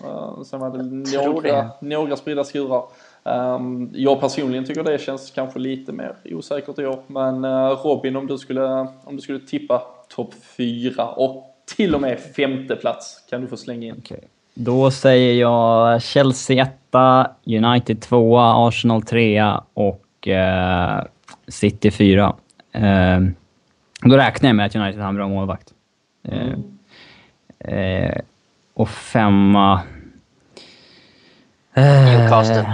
Sen 0.46 0.60
var 0.60 0.70
det 0.70 0.84
några, 1.22 1.70
några 1.82 2.16
spridda 2.16 2.44
skurar. 2.44 2.84
Ehm, 3.24 3.90
jag 3.94 4.20
personligen 4.20 4.66
tycker 4.66 4.84
det 4.84 5.02
känns 5.02 5.32
kanske 5.32 5.60
lite 5.60 5.92
mer 5.92 6.16
osäkert 6.26 6.80
i 6.80 6.86
år. 6.86 7.00
Men 7.08 7.46
Robin, 7.76 8.16
om 8.16 8.28
du 8.28 8.38
skulle, 8.38 8.88
om 9.04 9.16
du 9.16 9.22
skulle 9.22 9.40
tippa 9.40 9.82
topp 10.16 10.34
fyra 10.58 11.08
och 11.08 11.46
till 11.76 11.96
och 11.96 12.02
med 12.02 12.20
femte 12.20 12.76
plats 12.76 13.24
kan 13.30 13.42
du 13.42 13.48
få 13.48 13.58
slänga 13.58 13.88
in. 13.88 13.98
Okay. 13.98 14.20
Då 14.54 14.92
säger 14.92 15.34
jag 15.34 16.02
Chelsea 16.02 16.64
1, 16.64 16.72
United 17.46 18.02
2, 18.02 18.40
Arsenal 18.40 19.02
3 19.02 19.54
och 19.74 20.28
eh, 20.28 21.04
City 21.48 21.92
4. 21.92 22.36
Eh, 22.72 23.20
då 24.02 24.18
räknar 24.18 24.50
jag 24.50 24.56
med 24.56 24.66
att 24.66 24.76
United 24.76 25.02
har 25.02 25.10
en 25.10 25.16
bra 25.16 25.28
målvakt. 25.28 25.74
Eh, 26.24 26.54
eh, 27.74 28.22
och 28.74 28.90
femma... 28.90 29.82
Eh, 31.74 32.06
Newcastle. 32.06 32.66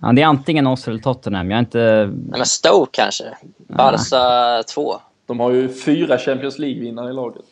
ja, 0.00 0.12
det 0.12 0.22
är 0.22 0.26
antingen 0.26 0.66
oss 0.66 0.88
eller 0.88 0.98
Tottenham. 0.98 1.50
Jag 1.50 1.56
är 1.56 1.60
inte... 1.60 2.10
Nej, 2.14 2.38
men 2.38 2.46
Stoke 2.46 2.90
kanske. 2.92 3.24
Barca 3.68 4.62
2. 4.74 5.00
De 5.32 5.40
har 5.40 5.50
ju 5.50 5.68
fyra 5.68 6.18
Champions 6.18 6.58
League-vinnare 6.58 7.10
i 7.10 7.12
laget. 7.12 7.42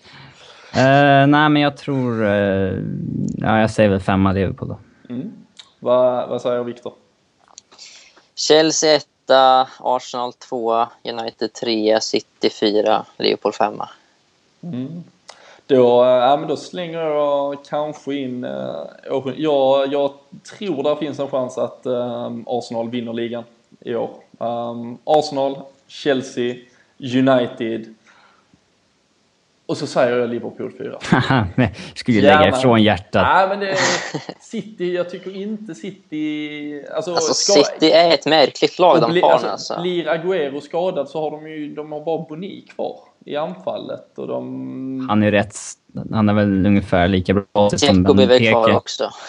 Eh, 0.74 1.26
nej, 1.26 1.48
men 1.48 1.56
jag 1.56 1.76
tror... 1.76 2.24
eh, 2.24 2.78
ja, 3.38 3.60
jag 3.60 3.70
säger 3.70 3.88
väl 3.90 4.00
femma 4.00 4.32
Liverpool 4.32 4.68
då. 4.68 4.78
Vad, 5.78 6.28
vad 6.28 6.42
säger 6.42 6.62
Viktor? 6.62 6.92
Chelsea 8.34 8.96
1, 8.96 9.06
Arsenal 9.78 10.32
2, 10.32 10.86
United 11.04 11.52
3, 11.52 12.00
City 12.00 12.50
4, 12.50 13.04
Liverpool 13.16 13.52
5. 13.52 13.74
Då, 15.66 16.04
eh, 16.04 16.08
ja, 16.08 16.36
men 16.36 16.48
då 16.48 16.56
slänger 16.56 16.98
jag 16.98 17.64
kanske 17.64 18.14
in... 18.14 18.44
eh, 18.44 18.84
jag, 19.36 19.92
jag 19.92 20.12
tror 20.58 20.82
det 20.82 20.96
finns 20.96 21.18
en 21.18 21.28
chans 21.28 21.58
att 21.58 21.86
Arsenal 22.46 22.90
vinner 22.90 23.12
ligan 23.12 23.44
i 23.80 23.94
år. 23.94 24.10
Um, 24.38 24.98
Arsenal, 25.04 25.58
Chelsea, 25.86 26.56
United 27.02 27.94
och 29.66 29.76
så 29.76 29.86
säger 29.86 30.16
jag 30.18 30.30
Liverpool 30.30 30.72
4. 30.78 30.98
Nej, 31.54 31.74
skulle 31.94 32.16
ju 32.16 32.22
lägga 32.22 32.48
ifrån 32.48 32.82
hjärtat. 32.82 33.26
Nej 33.34 33.48
men 33.48 33.60
det 33.60 33.70
är 33.70 33.78
City, 34.40 34.94
jag 34.94 35.10
tycker 35.10 35.36
inte 35.36 35.74
City... 35.74 36.84
Alltså, 36.94 37.14
Alltså 37.14 37.34
ska- 37.34 37.52
City 37.52 37.90
är 37.90 38.14
ett 38.14 38.26
märkligt 38.26 38.78
lag 38.78 39.00
de 39.00 39.10
bli- 39.12 39.20
har 39.20 39.30
alltså, 39.30 39.46
alltså. 39.48 39.80
Blir 39.80 40.04
Agüero 40.06 40.60
skadad 40.60 41.08
så 41.08 41.20
har 41.20 41.30
de 41.30 41.46
ju 41.50 41.74
de 41.74 41.92
har 41.92 42.00
bara 42.04 42.18
Boni 42.28 42.60
kvar 42.74 42.98
i 43.24 43.36
anfallet 43.36 44.18
och 44.18 44.26
de... 44.26 45.06
Han 45.08 45.22
är 45.22 45.30
rätt... 45.30 45.56
Han 46.12 46.28
är 46.28 46.34
väl 46.34 46.66
ungefär 46.66 47.08
lika 47.08 47.34
bra 47.34 47.70
som 47.70 47.76
Dzeko 47.76 48.14
blir 48.14 48.26
väl 48.26 48.50
kvar 48.50 48.60
Benteke. 48.60 48.76
också. 48.76 49.10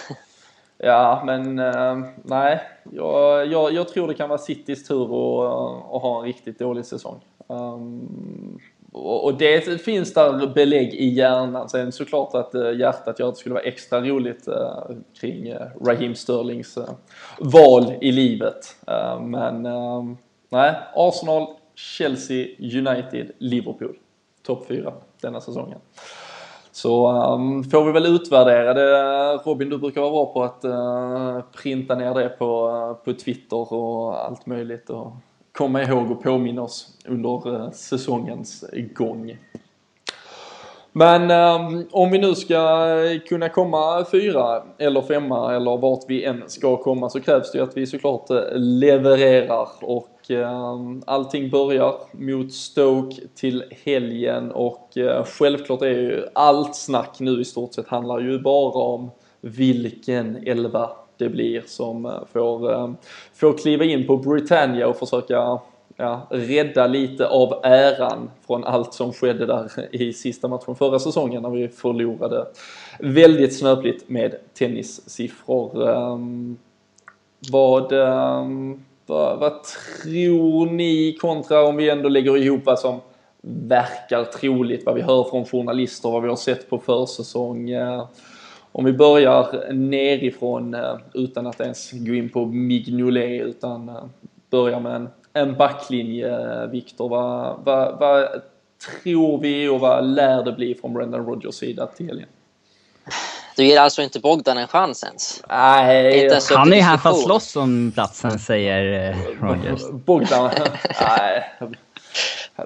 Ja, 0.84 1.24
men 1.26 1.60
eh, 1.60 1.98
nej. 2.24 2.62
Jag, 2.92 3.48
jag, 3.48 3.74
jag 3.74 3.88
tror 3.88 4.08
det 4.08 4.14
kan 4.14 4.30
vara 4.30 4.40
Citys 4.40 4.88
tur 4.88 5.04
att, 5.04 5.96
att 5.96 6.02
ha 6.02 6.20
en 6.20 6.26
riktigt 6.26 6.60
dålig 6.60 6.86
säsong. 6.86 7.20
Um, 7.52 8.60
och, 8.92 9.26
och 9.26 9.38
det 9.38 9.82
finns 9.82 10.14
där 10.14 10.54
belägg 10.54 10.94
i 10.94 11.08
hjärnan. 11.08 11.70
Sen 11.70 11.92
såklart 11.92 12.36
att 12.36 12.56
uh, 12.56 12.80
hjärtat 12.80 13.20
gör 13.20 13.28
att 13.28 13.36
det 13.36 13.40
skulle 13.40 13.54
vara 13.54 13.64
extra 13.64 14.02
roligt 14.02 14.48
eh, 14.48 14.84
kring 15.20 15.54
uh, 15.54 15.62
Raheem 15.86 16.16
Sterlings 16.16 16.78
val 17.40 17.94
i 18.02 18.12
livet. 18.12 18.76
Ehm, 18.88 19.32
men 19.32 19.66
ehm, 19.66 20.18
nej, 20.50 20.76
Arsenal, 20.96 21.48
Chelsea, 21.76 22.48
United, 22.60 23.32
Liverpool. 23.38 23.98
Topp 24.44 24.66
fyra 24.68 24.94
denna 25.22 25.42
säsongen. 25.42 25.80
Så 26.72 27.12
um, 27.34 27.64
får 27.64 27.86
vi 27.86 27.92
väl 27.92 28.16
utvärdera 28.16 28.74
det. 28.74 29.34
Robin, 29.46 29.70
du 29.70 29.78
brukar 29.78 30.02
vara 30.02 30.12
bra 30.12 30.34
på 30.34 30.44
att 30.44 30.66
uh, 30.66 31.42
printa 31.62 31.96
ner 31.96 32.14
det 32.14 32.30
på, 32.30 32.68
uh, 32.68 32.94
på 32.94 33.14
Twitter 33.14 33.74
och 33.74 34.26
allt 34.26 34.46
möjligt 34.46 34.90
och 34.90 35.12
komma 35.62 35.84
ihåg 35.84 36.12
och 36.12 36.24
påminna 36.24 36.62
oss 36.62 36.88
under 37.08 37.56
eh, 37.56 37.72
säsongens 37.72 38.66
gång. 38.96 39.38
Men 40.92 41.32
um, 41.32 41.88
om 41.92 42.12
vi 42.12 42.18
nu 42.18 42.36
ska 42.36 42.88
kunna 43.28 43.50
komma 43.50 44.06
fyra 44.12 44.64
eller 44.78 45.02
femma 45.02 45.56
eller 45.56 45.78
vart 45.78 46.04
vi 46.08 46.24
än 46.24 46.44
ska 46.48 46.78
komma 46.78 47.10
så 47.10 47.20
krävs 47.20 47.52
det 47.52 47.58
ju 47.58 47.64
att 47.64 47.78
vi 47.78 47.88
såklart 47.88 48.30
eh, 48.30 48.42
levererar 48.56 49.68
och 49.82 50.30
um, 50.30 51.04
allting 51.06 51.50
börjar 51.50 51.94
mot 52.12 52.54
Stoke 52.54 53.22
till 53.36 53.64
helgen 53.86 54.52
och 54.52 54.90
uh, 54.98 55.24
självklart 55.24 55.82
är 55.82 55.88
ju 55.88 56.26
allt 56.34 56.76
snack 56.76 57.20
nu 57.20 57.42
i 57.42 57.46
stort 57.46 57.74
sett 57.74 57.88
handlar 57.88 58.20
ju 58.20 58.40
bara 58.40 58.84
om 58.84 59.12
vilken 59.42 60.48
elva 60.48 60.90
det 61.22 61.30
blir 61.30 61.64
som 61.66 62.06
eh, 62.06 62.12
får, 62.34 62.72
eh, 62.72 62.92
får 63.34 63.58
kliva 63.58 63.86
in 63.86 64.08
på 64.08 64.18
Britannia 64.18 64.88
och 64.88 64.98
försöka 64.98 65.60
ja, 65.96 66.28
rädda 66.30 66.88
lite 66.88 67.28
av 67.28 67.60
äran 67.64 68.30
från 68.48 68.64
allt 68.64 68.94
som 68.94 69.14
skedde 69.14 69.46
där 69.46 69.96
i 69.96 70.14
sista 70.14 70.48
matchen 70.48 70.76
förra 70.76 71.00
säsongen 71.00 71.42
när 71.44 71.50
vi 71.50 71.68
förlorade 71.68 72.46
väldigt 73.00 73.58
snöpligt 73.58 74.10
med 74.10 74.36
tennissiffror. 74.54 75.90
Um, 75.90 76.58
vad, 77.52 77.94
um, 77.94 78.84
vad, 79.06 79.40
vad 79.40 79.64
tror 80.04 80.66
ni 80.66 81.18
kontra 81.22 81.64
om 81.64 81.76
vi 81.76 81.90
ändå 81.90 82.10
lägger 82.10 82.38
ihop 82.38 82.62
vad 82.66 82.80
som 82.80 83.00
verkar 83.42 84.24
troligt, 84.24 84.86
vad 84.86 84.96
vi 84.96 85.02
hör 85.02 85.24
från 85.24 85.46
journalister, 85.46 86.10
vad 86.10 86.22
vi 86.22 86.30
har 86.30 86.36
sett 86.36 86.70
på 86.70 86.78
försäsong. 86.78 87.72
Uh, 87.74 88.06
om 88.72 88.86
vi 88.86 88.94
börjar 88.94 89.74
nerifrån 89.74 90.74
uh, 90.74 90.98
utan 91.14 91.48
att 91.48 91.60
ens 91.60 91.92
gå 91.92 92.14
in 92.14 92.30
på 92.30 92.46
Mignolet 92.46 93.42
utan 93.42 93.90
uh, 93.90 94.06
börjar 94.50 94.80
med 94.80 94.96
en 94.96 95.10
en 95.34 95.58
backlinje, 95.58 96.68
Viktor. 96.68 97.10
Vad, 97.10 97.60
vad, 97.64 98.00
vad 98.00 98.42
tror 99.04 99.38
vi 99.38 99.68
och 99.68 99.80
vad 99.80 100.06
lär 100.06 100.44
det 100.44 100.52
bli 100.52 100.76
från 100.76 100.94
Brendan 100.94 101.26
Rodgers 101.26 101.56
sida 101.56 101.88
till 101.88 102.08
helgen? 102.08 102.28
Du 103.56 103.66
ger 103.66 103.80
alltså 103.80 104.02
inte 104.02 104.20
Bogdan 104.20 104.58
en 104.58 104.68
chans 104.68 105.04
ens? 105.04 105.44
Nej, 105.50 106.14
Inte 106.14 106.26
ens 106.26 106.52
Han 106.52 106.72
är 106.72 106.76
ju 106.76 106.82
här 106.82 106.98
för 106.98 107.10
att 107.10 107.20
slåss 107.20 107.56
om 107.56 107.92
platsen, 107.94 108.40
säger 108.40 109.10
eh, 109.10 109.18
Rogers. 109.42 109.90
Bogdan, 109.92 110.52
nej. 111.02 111.52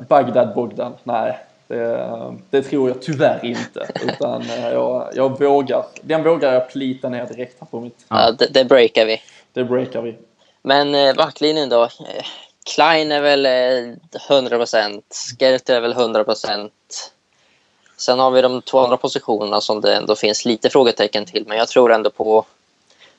Bagdad 0.10 0.56
Bogdan, 0.56 0.93
nej. 1.03 1.39
Det, 1.68 2.36
det 2.49 2.61
tror 2.61 2.89
jag 2.89 3.01
tyvärr 3.01 3.45
inte. 3.45 3.88
Utan 4.03 4.41
eh, 4.41 4.70
jag, 4.70 5.09
jag 5.13 5.39
vågar, 5.39 5.86
den 6.01 6.24
vågar 6.24 6.53
jag 6.53 6.70
plita 6.70 7.09
ner 7.09 7.26
direkt 7.26 7.59
här 7.59 7.68
på 7.68 7.80
mitt. 7.80 8.05
Ja, 8.09 8.32
det, 8.32 8.47
det 8.47 8.66
breakar 8.66 9.05
vi. 9.05 9.22
Det 9.53 9.63
breakar 9.63 10.01
vi. 10.01 10.16
Men 10.61 10.95
eh, 10.95 11.16
backlinjen 11.16 11.70
då? 11.70 11.84
Eh, 11.84 12.26
Klein 12.76 13.11
är 13.11 13.22
väl 13.22 13.45
eh, 13.45 13.95
100%, 14.30 15.01
Skerter 15.09 15.76
är 15.76 15.82
väl 15.82 15.93
100%. 15.93 16.70
Sen 17.97 18.20
har 18.20 18.32
vi 18.32 18.41
de 18.41 18.61
två 18.61 18.80
andra 18.80 18.97
positionerna 18.97 19.61
som 19.61 19.82
det 19.82 19.95
ändå 19.95 20.16
finns 20.16 20.45
lite 20.45 20.70
frågetecken 20.70 21.26
till. 21.26 21.45
Men 21.47 21.57
jag 21.57 21.68
tror 21.68 21.93
ändå 21.93 22.09
på 22.09 22.45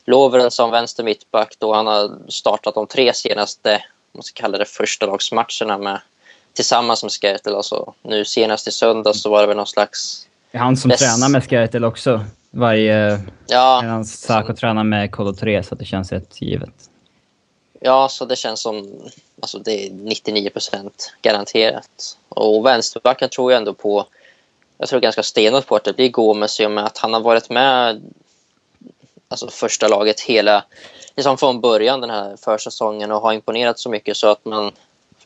Lovren 0.05 0.51
som 0.51 0.71
vänster 0.71 1.05
mittback 1.05 1.57
då 1.59 1.75
han 1.75 1.87
har 1.87 2.11
startat 2.29 2.75
de 2.75 2.87
tre 2.87 3.15
senaste, 3.15 3.85
man 4.13 4.23
ska 4.23 4.43
kalla 4.43 4.59
det 4.59 4.65
första 4.65 5.07
lagsmatcherna 5.07 5.79
med 5.79 6.01
tillsammans 6.57 7.03
med 7.03 7.13
Skertel. 7.13 7.55
Alltså, 7.55 7.95
nu 8.03 8.25
senast 8.25 8.69
i 8.69 8.71
söndag 8.71 9.15
så 9.15 9.31
var 9.31 9.41
det 9.41 9.47
väl 9.47 9.57
någon 9.57 9.67
slags... 9.67 10.27
Det 10.51 10.59
är 10.59 10.63
han 10.63 10.77
som 10.77 10.91
Yes. 10.91 11.01
tränar 11.01 11.29
med 11.29 11.45
Skertel 11.45 11.85
också. 11.85 12.25
Varje... 12.51 13.21
Ja, 13.47 13.81
Medan 13.83 14.05
Sako 14.05 14.55
tränar 14.55 14.85
med 14.85 15.11
Kolo 15.11 15.35
3, 15.35 15.63
så 15.63 15.75
det 15.75 15.85
känns 15.85 16.13
rätt 16.13 16.43
givet. 16.43 16.91
Ja, 17.81 18.09
så 18.09 18.25
det 18.25 18.37
känns 18.37 18.61
som 18.61 19.03
alltså 19.41 19.59
det 19.59 19.87
är 19.87 19.91
99% 19.91 20.91
garanterat. 21.23 22.17
Och 22.29 22.67
vänsterbacken 22.67 23.29
tror 23.29 23.53
jag 23.53 23.59
ändå 23.59 23.75
på. 23.75 24.07
Jag 24.79 24.89
tror 24.89 25.01
ganska 25.01 25.23
stenhårt 25.23 25.67
på 25.67 25.77
att 25.77 25.85
det 25.85 25.97
blir 25.97 26.09
Gomes 26.09 26.61
i 26.61 26.67
och 26.67 26.71
med 26.71 26.85
att 26.85 26.99
han 26.99 27.13
har 27.13 27.21
varit 27.21 27.51
med 27.51 28.03
alltså 29.29 29.49
första 29.51 29.89
laget 29.89 30.21
hela 30.21 30.65
liksom 31.17 31.39
från 31.39 31.61
början 31.61 32.01
den 32.01 32.11
här 32.11 32.37
försäsongen 32.37 33.13
och 33.13 33.21
har 33.21 33.33
imponerat 33.33 33.79
så 33.79 33.91
mycket 33.91 34.17
så 34.17 34.29
att 34.29 34.45
man 34.45 34.73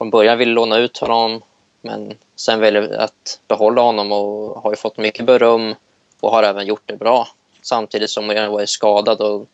från 0.01 0.11
början 0.11 0.39
vill 0.39 0.51
låna 0.51 0.79
ut 0.79 0.99
honom 0.99 1.43
men 1.83 2.15
sen 2.37 2.61
väljer 2.61 2.99
att 2.99 3.41
behålla 3.49 3.83
honom 3.83 4.13
och 4.13 4.63
har 4.63 4.71
ju 4.71 4.77
fått 4.77 4.97
mycket 4.97 5.27
beröm 5.27 5.75
och 6.21 6.31
har 6.31 6.43
även 6.43 6.67
gjort 6.67 6.83
det 6.87 6.97
bra. 6.97 7.29
Samtidigt 7.63 8.11
som 8.11 8.29
han 8.29 8.51
var 8.53 8.67
skadad 8.67 9.21
och 9.21 9.47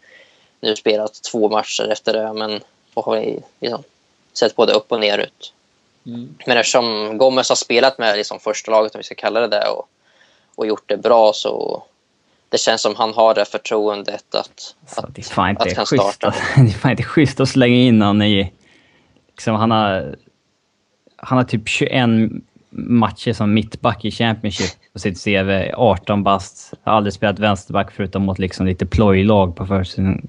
nu 0.61 0.77
spelat 0.77 1.23
två 1.33 1.49
matcher 1.49 1.89
efter 1.93 2.13
det 2.13 2.33
men 2.33 2.61
och 2.95 3.05
har 3.05 3.41
liksom 3.61 3.83
sett 4.33 4.57
både 4.57 4.73
upp 4.73 4.93
och 4.93 5.01
ner 5.01 5.19
ut. 5.19 5.53
Men 6.47 6.59
eftersom 6.59 7.19
Gomez 7.19 7.49
har 7.49 7.57
spelat 7.57 7.99
med 7.99 8.17
liksom 8.17 8.41
första 8.41 8.71
laget, 8.71 8.95
om 8.95 8.99
vi 8.99 9.05
ska 9.05 9.15
kalla 9.15 9.41
det 9.41 9.49
det, 9.49 9.69
och, 9.69 9.89
och 10.55 10.67
gjort 10.67 10.89
det 10.89 10.97
bra 10.97 11.33
så 11.33 11.83
det 12.49 12.59
känns 12.59 12.83
som 12.83 12.95
han 12.95 13.15
har 13.15 13.35
det 13.35 13.45
förtroendet 13.45 14.35
att, 14.35 14.75
Så 14.89 15.01
att, 15.01 15.15
det 15.15 15.21
är 15.21 15.25
fan 15.25 15.51
inte 15.51 15.63
att 15.63 15.75
kan 15.75 15.87
schysst. 15.87 16.05
starta. 16.05 16.35
Det 16.57 16.63
är 16.63 16.79
fan 16.79 16.91
inte 16.91 17.03
schysst 17.03 17.41
att 17.41 17.49
slänga 17.49 17.77
in 17.77 18.03
honom 18.03 18.23
i... 18.23 18.53
Liksom, 19.29 19.55
han 19.55 19.71
har... 19.71 20.17
Han 21.27 21.39
har 21.39 21.45
typ 21.45 21.69
21 21.69 22.31
matcher 22.71 23.33
som 23.33 23.55
mittback 23.55 24.05
i 24.05 24.11
Championship 24.11 24.71
på 24.93 24.99
sitt 24.99 25.25
CV. 25.25 25.51
18 25.75 26.23
bast. 26.23 26.75
Har 26.85 26.93
aldrig 26.93 27.13
spelat 27.13 27.39
vänsterback 27.39 27.91
förutom 27.91 28.23
mot 28.23 28.39
liksom 28.39 28.67
lite 28.67 28.87
plojlag 28.87 29.57
på 29.57 29.67
försäsongen. 29.67 30.29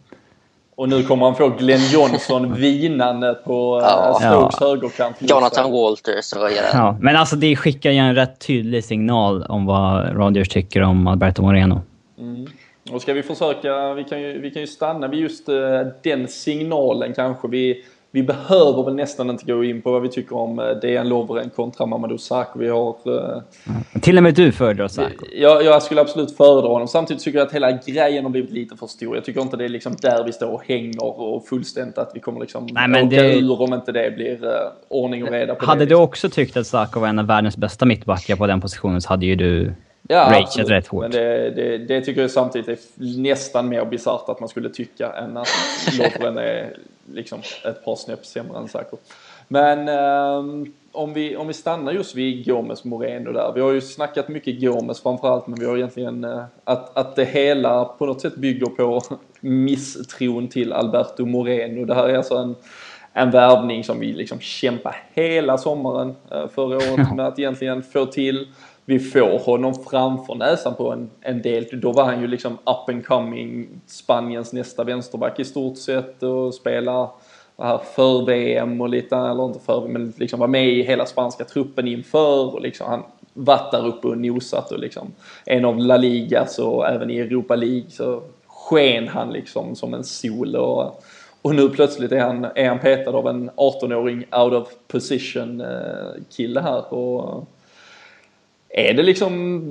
Och 0.75 0.89
nu 0.89 1.03
kommer 1.03 1.25
han 1.25 1.35
få 1.35 1.49
Glenn 1.49 1.91
Johnson 1.91 2.53
vinande 2.61 3.33
på 3.33 3.79
Ja. 3.83 4.19
ja. 4.21 4.29
Stokes 4.29 4.57
Ja. 4.61 4.67
högerkant. 4.67 5.15
Jonathan 5.19 5.71
Walters 5.71 6.33
och 6.33 6.51
ja. 6.51 6.63
Ja, 6.73 6.97
men 7.01 7.15
alltså 7.15 7.35
det 7.35 7.55
skickar 7.55 7.91
ju 7.91 7.97
en 7.97 8.15
rätt 8.15 8.39
tydlig 8.47 8.83
signal 8.83 9.43
om 9.43 9.65
vad 9.65 10.15
Rodgers 10.17 10.49
tycker 10.49 10.81
om 10.81 11.07
Alberto 11.07 11.41
Moreno. 11.41 11.81
Mm. 12.19 12.47
Och 12.91 13.01
ska 13.01 13.13
vi 13.13 13.23
försöka, 13.23 13.93
vi 13.93 14.03
kan 14.03 14.21
ju, 14.21 14.41
vi 14.41 14.51
kan 14.51 14.61
ju 14.61 14.67
stanna 14.67 15.07
vid 15.07 15.19
just 15.19 15.49
uh, 15.49 15.55
den 16.03 16.27
signalen 16.27 17.13
kanske. 17.13 17.47
Vi, 17.47 17.83
vi 18.17 18.23
behöver 18.23 18.83
väl 18.83 18.95
nästan 18.95 19.29
inte 19.29 19.45
gå 19.45 19.63
in 19.63 19.81
på 19.81 19.91
vad 19.91 20.01
vi 20.01 20.09
tycker 20.09 20.35
om 20.37 20.59
uh, 20.59 20.65
Dejan 20.65 21.09
Lovren 21.09 21.49
kontra 21.49 21.85
Mamadou 21.85 22.17
Sakho. 22.17 22.59
Vi 22.59 22.69
har... 22.69 22.95
Uh, 23.05 23.41
Till 24.01 24.17
och 24.17 24.23
med 24.23 24.35
du 24.35 24.51
föredrar 24.51 24.87
Sakho. 24.87 25.25
Jag, 25.35 25.63
jag 25.63 25.83
skulle 25.83 26.01
absolut 26.01 26.37
föredra 26.37 26.67
honom. 26.67 26.87
Samtidigt 26.87 27.23
tycker 27.23 27.39
jag 27.39 27.45
att 27.47 27.53
hela 27.53 27.71
grejen 27.71 28.23
har 28.23 28.31
blivit 28.31 28.51
lite 28.51 28.77
för 28.77 28.87
stor. 28.87 29.15
Jag 29.15 29.25
tycker 29.25 29.41
inte 29.41 29.57
det 29.57 29.65
är 29.65 29.69
liksom 29.69 29.95
där 30.01 30.23
vi 30.23 30.31
står 30.33 30.47
och 30.47 30.63
hänger 30.65 31.03
och 31.03 31.47
fullständigt 31.47 31.97
att 31.97 32.11
vi 32.13 32.19
kommer 32.19 32.39
liksom 32.39 32.67
Nej, 32.71 32.87
men 32.87 33.07
åka 33.07 33.15
det... 33.15 33.37
ur 33.37 33.61
om 33.61 33.73
inte 33.73 33.91
det 33.91 34.15
blir 34.15 34.45
uh, 34.45 34.51
ordning 34.87 35.23
och 35.23 35.31
reda 35.31 35.55
på 35.55 35.65
hade 35.65 35.79
det. 35.79 35.83
Hade 35.83 35.85
du 35.85 35.95
också 35.95 36.29
tyckt 36.29 36.57
att 36.57 36.67
Sakho 36.67 36.99
var 36.99 37.07
en 37.07 37.19
av 37.19 37.25
världens 37.25 37.57
bästa 37.57 37.85
mittbackar 37.85 38.35
på 38.35 38.47
den 38.47 38.61
positionen 38.61 39.01
så 39.01 39.09
hade 39.09 39.25
ju 39.25 39.35
du 39.35 39.73
Ja, 40.09 40.31
rageat 40.31 40.69
rätt 40.69 40.87
hårt. 40.87 41.01
Men 41.01 41.11
det, 41.11 41.49
det, 41.49 41.77
det, 41.77 42.01
tycker 42.01 42.21
jag 42.21 42.31
samtidigt 42.31 42.67
är 42.67 42.77
nästan 43.21 43.69
mer 43.69 43.85
bisarrt 43.85 44.29
att 44.29 44.39
man 44.39 44.49
skulle 44.49 44.69
tycka 44.69 45.11
än 45.11 45.37
att 45.37 45.47
Lovren 45.99 46.37
är 46.37 46.77
liksom 47.13 47.41
ett 47.65 47.85
par 47.85 47.95
snäpp 47.95 48.25
sämre 48.25 48.57
än 48.57 48.67
Sacco. 48.67 48.97
Men 49.47 49.89
um, 49.89 50.73
om, 50.91 51.13
vi, 51.13 51.35
om 51.35 51.47
vi 51.47 51.53
stannar 51.53 51.91
just 51.91 52.15
vid 52.15 52.45
Gomes 52.45 52.83
Moreno 52.83 53.31
där. 53.31 53.51
Vi 53.55 53.61
har 53.61 53.71
ju 53.71 53.81
snackat 53.81 54.27
mycket 54.27 54.61
Gomes 54.61 55.01
framförallt 55.01 55.47
men 55.47 55.59
vi 55.59 55.65
har 55.65 55.77
egentligen 55.77 56.23
uh, 56.23 56.43
att, 56.63 56.97
att 56.97 57.15
det 57.15 57.25
hela 57.25 57.85
på 57.85 58.05
något 58.05 58.21
sätt 58.21 58.35
bygger 58.35 58.65
på 58.65 59.01
misstron 59.39 60.47
till 60.47 60.73
Alberto 60.73 61.25
Moreno. 61.25 61.85
Det 61.85 61.95
här 61.95 62.09
är 62.09 62.17
alltså 62.17 62.35
en 62.35 62.55
en 63.17 63.31
värvning 63.31 63.83
som 63.83 63.99
vi 63.99 64.13
liksom 64.13 64.39
kämpade 64.39 64.95
hela 65.13 65.57
sommaren 65.57 66.15
uh, 66.33 66.47
förra 66.47 66.75
året 66.75 67.15
med 67.15 67.27
att 67.27 67.39
egentligen 67.39 67.83
få 67.83 68.05
till 68.05 68.47
vi 68.89 68.99
får 68.99 69.39
honom 69.39 69.73
framför 69.75 70.35
näsan 70.35 70.75
på 70.75 70.91
en, 70.91 71.09
en 71.21 71.41
del. 71.41 71.65
Då 71.71 71.91
var 71.91 72.05
han 72.05 72.21
ju 72.21 72.27
liksom 72.27 72.53
up 72.53 72.89
and 72.89 73.05
coming 73.05 73.67
Spaniens 73.87 74.53
nästa 74.53 74.83
vänsterback 74.83 75.39
i 75.39 75.45
stort 75.45 75.77
sett 75.77 76.23
och 76.23 76.53
spelar 76.53 77.09
eh, 77.57 77.81
för 77.95 78.25
VM 78.25 78.81
och 78.81 78.89
lite, 78.89 79.15
eller 79.15 79.45
inte 79.45 79.59
för 79.59 79.87
men 79.87 80.13
liksom 80.17 80.39
var 80.39 80.47
med 80.47 80.69
i 80.69 80.83
hela 80.83 81.05
spanska 81.05 81.43
truppen 81.43 81.87
inför 81.87 82.55
och 82.55 82.61
liksom 82.61 82.87
han 82.87 83.03
varit 83.33 83.71
där 83.71 83.87
uppe 83.87 84.07
och 84.07 84.17
nosat 84.17 84.71
och 84.71 84.79
liksom 84.79 85.11
en 85.45 85.65
av 85.65 85.77
La 85.77 85.97
Ligas 85.97 86.59
och 86.59 86.87
även 86.87 87.09
i 87.09 87.17
Europa 87.17 87.55
League 87.55 87.89
så 87.89 88.21
sken 88.47 89.07
han 89.07 89.33
liksom 89.33 89.75
som 89.75 89.93
en 89.93 90.03
sol 90.03 90.55
och, 90.55 91.03
och 91.41 91.55
nu 91.55 91.69
plötsligt 91.69 92.11
är 92.11 92.19
han, 92.19 92.47
är 92.55 92.69
han 92.69 92.79
petad 92.79 93.11
av 93.11 93.27
en 93.27 93.49
18-åring 93.49 94.25
out 94.31 94.53
of 94.53 94.69
position 94.87 95.61
eh, 95.61 96.23
kille 96.29 96.61
här 96.61 96.93
och 96.93 97.47
är 98.69 98.93
det 98.93 99.03
liksom 99.03 99.63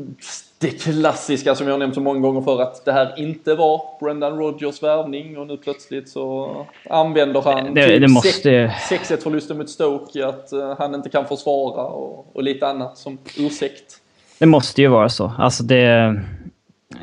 det 0.59 0.71
klassiska 0.71 1.55
som 1.55 1.69
jag 1.69 1.79
nämnt 1.79 1.95
så 1.95 2.01
många 2.01 2.21
gånger 2.21 2.41
för 2.41 2.63
att 2.63 2.85
det 2.85 2.93
här 2.93 3.15
inte 3.17 3.55
var 3.55 3.83
Brendan 4.01 4.39
Rodgers 4.39 4.83
värvning 4.83 5.39
och 5.39 5.47
nu 5.47 5.57
plötsligt 5.57 6.09
så 6.09 6.67
använder 6.91 7.43
han 7.43 7.75
det, 7.75 7.87
typ 7.87 8.01
det 8.01 8.09
måste... 8.09 8.67
6-1 8.67 9.23
förlusten 9.23 9.59
mot 9.59 9.71
Stoke 9.71 10.27
att 10.27 10.53
uh, 10.53 10.75
han 10.79 10.95
inte 10.95 11.09
kan 11.09 11.27
försvara 11.27 11.85
och, 11.85 12.37
och, 12.37 12.43
lite 12.43 12.67
annat 12.67 12.99
som 12.99 13.19
ursäkt. 13.39 14.01
Det 14.39 14.47
måste 14.47 14.83
ju 14.83 14.89
vara 14.89 15.09
så. 15.09 15.33
Alltså 15.39 15.63
det... 15.63 16.15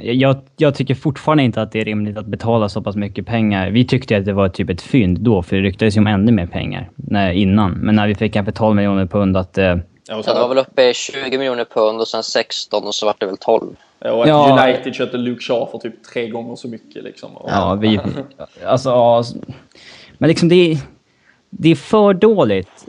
Jag, 0.02 0.36
jag, 0.58 0.76
tycker 0.76 0.96
fortfarande 0.96 1.44
inte 1.44 1.62
att 1.62 1.72
det 1.72 1.82
är 1.82 1.86
rimligt 1.86 2.18
att 2.18 2.26
betala 2.26 2.70
så 2.70 2.82
pass 2.82 2.96
mycket 2.96 3.26
pengar. 3.26 3.70
Vi 3.70 3.86
tyckte 3.86 4.18
att 4.18 4.26
det 4.26 4.34
var 4.34 4.50
typ 4.50 4.70
ett 4.70 4.82
fynd 4.82 5.20
då, 5.20 5.44
för 5.44 5.56
det 5.56 5.62
ryktades 5.62 5.98
ju 5.98 6.00
om 6.00 6.08
ännu 6.08 6.32
mer 6.32 6.46
pengar 6.46 6.90
när, 6.96 7.32
innan. 7.32 7.72
Men 7.72 7.96
när 7.96 8.08
vi 8.08 8.16
fick 8.16 8.34
kanske 8.34 8.52
12 8.52 8.76
miljoner 8.76 9.06
pund 9.06 9.38
att... 9.38 9.58
Eh, 9.58 9.76
Ja, 10.08 10.22
det 10.22 10.34
var 10.34 10.50
väl 10.50 10.58
uppe 10.58 10.90
i 10.90 10.94
20 10.94 11.38
miljoner 11.38 11.66
pund 11.66 12.02
och 12.02 12.08
sen 12.08 12.24
16 12.24 12.84
och 12.84 12.96
så 12.96 13.06
var 13.06 13.16
det 13.18 13.26
väl 13.26 13.38
12. 13.38 13.76
Ja, 14.00 14.12
och 14.12 14.28
ja, 14.28 14.68
United 14.68 14.96
köpte 14.96 15.18
Luke 15.18 15.42
Shaw 15.42 15.72
för 15.72 15.78
typ 15.78 16.04
tre 16.04 16.30
gånger 16.30 16.56
så 16.56 16.68
mycket 16.68 17.04
liksom. 17.04 17.32
Ja, 17.48 17.78
vi... 17.82 18.00
Alltså... 18.66 19.24
Men 20.18 20.28
liksom 20.28 20.50
det 20.50 20.72
är... 20.72 20.78
Det 21.50 21.70
är 21.70 21.76
för 21.76 22.14
dåligt 22.14 22.88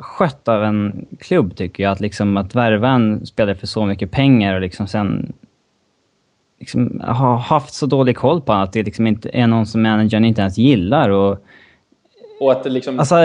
skött 0.00 0.48
av 0.48 0.64
en 0.64 1.06
klubb 1.20 1.56
tycker 1.56 1.82
jag. 1.82 1.92
Att, 1.92 2.00
liksom, 2.00 2.36
att 2.36 2.54
värva 2.54 2.88
en 2.88 3.26
spelare 3.26 3.54
för 3.54 3.66
så 3.66 3.86
mycket 3.86 4.10
pengar 4.10 4.54
och 4.54 4.60
liksom 4.60 4.86
sen 4.86 5.32
liksom, 6.58 7.00
ha 7.00 7.36
haft 7.36 7.74
så 7.74 7.86
dålig 7.86 8.16
koll 8.16 8.40
på 8.40 8.52
honom 8.52 8.64
att 8.64 8.72
det 8.72 8.82
liksom 8.82 9.06
inte 9.06 9.30
är 9.32 9.46
någon 9.46 9.66
som 9.66 9.82
managern 9.82 10.24
inte 10.24 10.40
ens 10.40 10.58
gillar. 10.58 11.08
Och, 11.08 11.38
och 12.42 12.52
att 12.52 12.62
det 12.62 12.70
liksom, 12.70 12.98
alltså, 12.98 13.16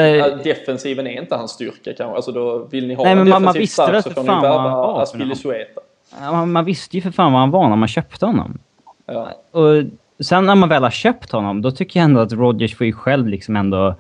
defensiven 0.44 1.08
är 1.08 1.22
inte 1.22 1.36
hans 1.36 1.52
styrka 1.52 1.94
kanske. 1.98 2.16
Alltså 2.16 2.32
då 2.32 2.58
vill 2.58 2.88
ni 2.88 2.94
ha 2.94 3.04
nej, 3.04 3.12
en 3.12 3.18
men 3.18 3.30
man, 3.30 3.44
man 3.44 3.54
defensiv 3.54 3.62
visste 3.62 3.84
stark 3.84 4.04
för 4.04 4.10
så 4.10 4.14
får 4.14 4.36
ni 4.36 4.42
värva. 4.42 5.02
Aspilicueta. 5.02 5.82
Man, 6.20 6.52
man 6.52 6.66
visste 6.66 6.98
ju 6.98 7.02
för 7.02 7.12
fan 7.12 7.32
vad 7.32 7.42
han 7.42 7.52
var 7.52 7.70
när 7.70 7.76
man 7.76 7.88
köpte 7.88 8.26
honom. 8.26 8.60
Ja. 9.06 9.32
Och 9.52 9.84
sen 10.20 10.46
när 10.46 10.56
man 10.56 10.70
väl 10.70 10.84
har 10.84 10.90
köpt 10.90 11.32
honom, 11.32 11.62
då 11.62 11.72
tycker 11.72 12.00
jag 12.00 12.06
ändå 12.06 12.22
att 12.22 12.32
Rodgers 12.32 12.76
får 12.78 12.86
ju 12.86 12.94
själv 12.94 13.28
liksom 13.28 13.56
ändå... 13.56 13.96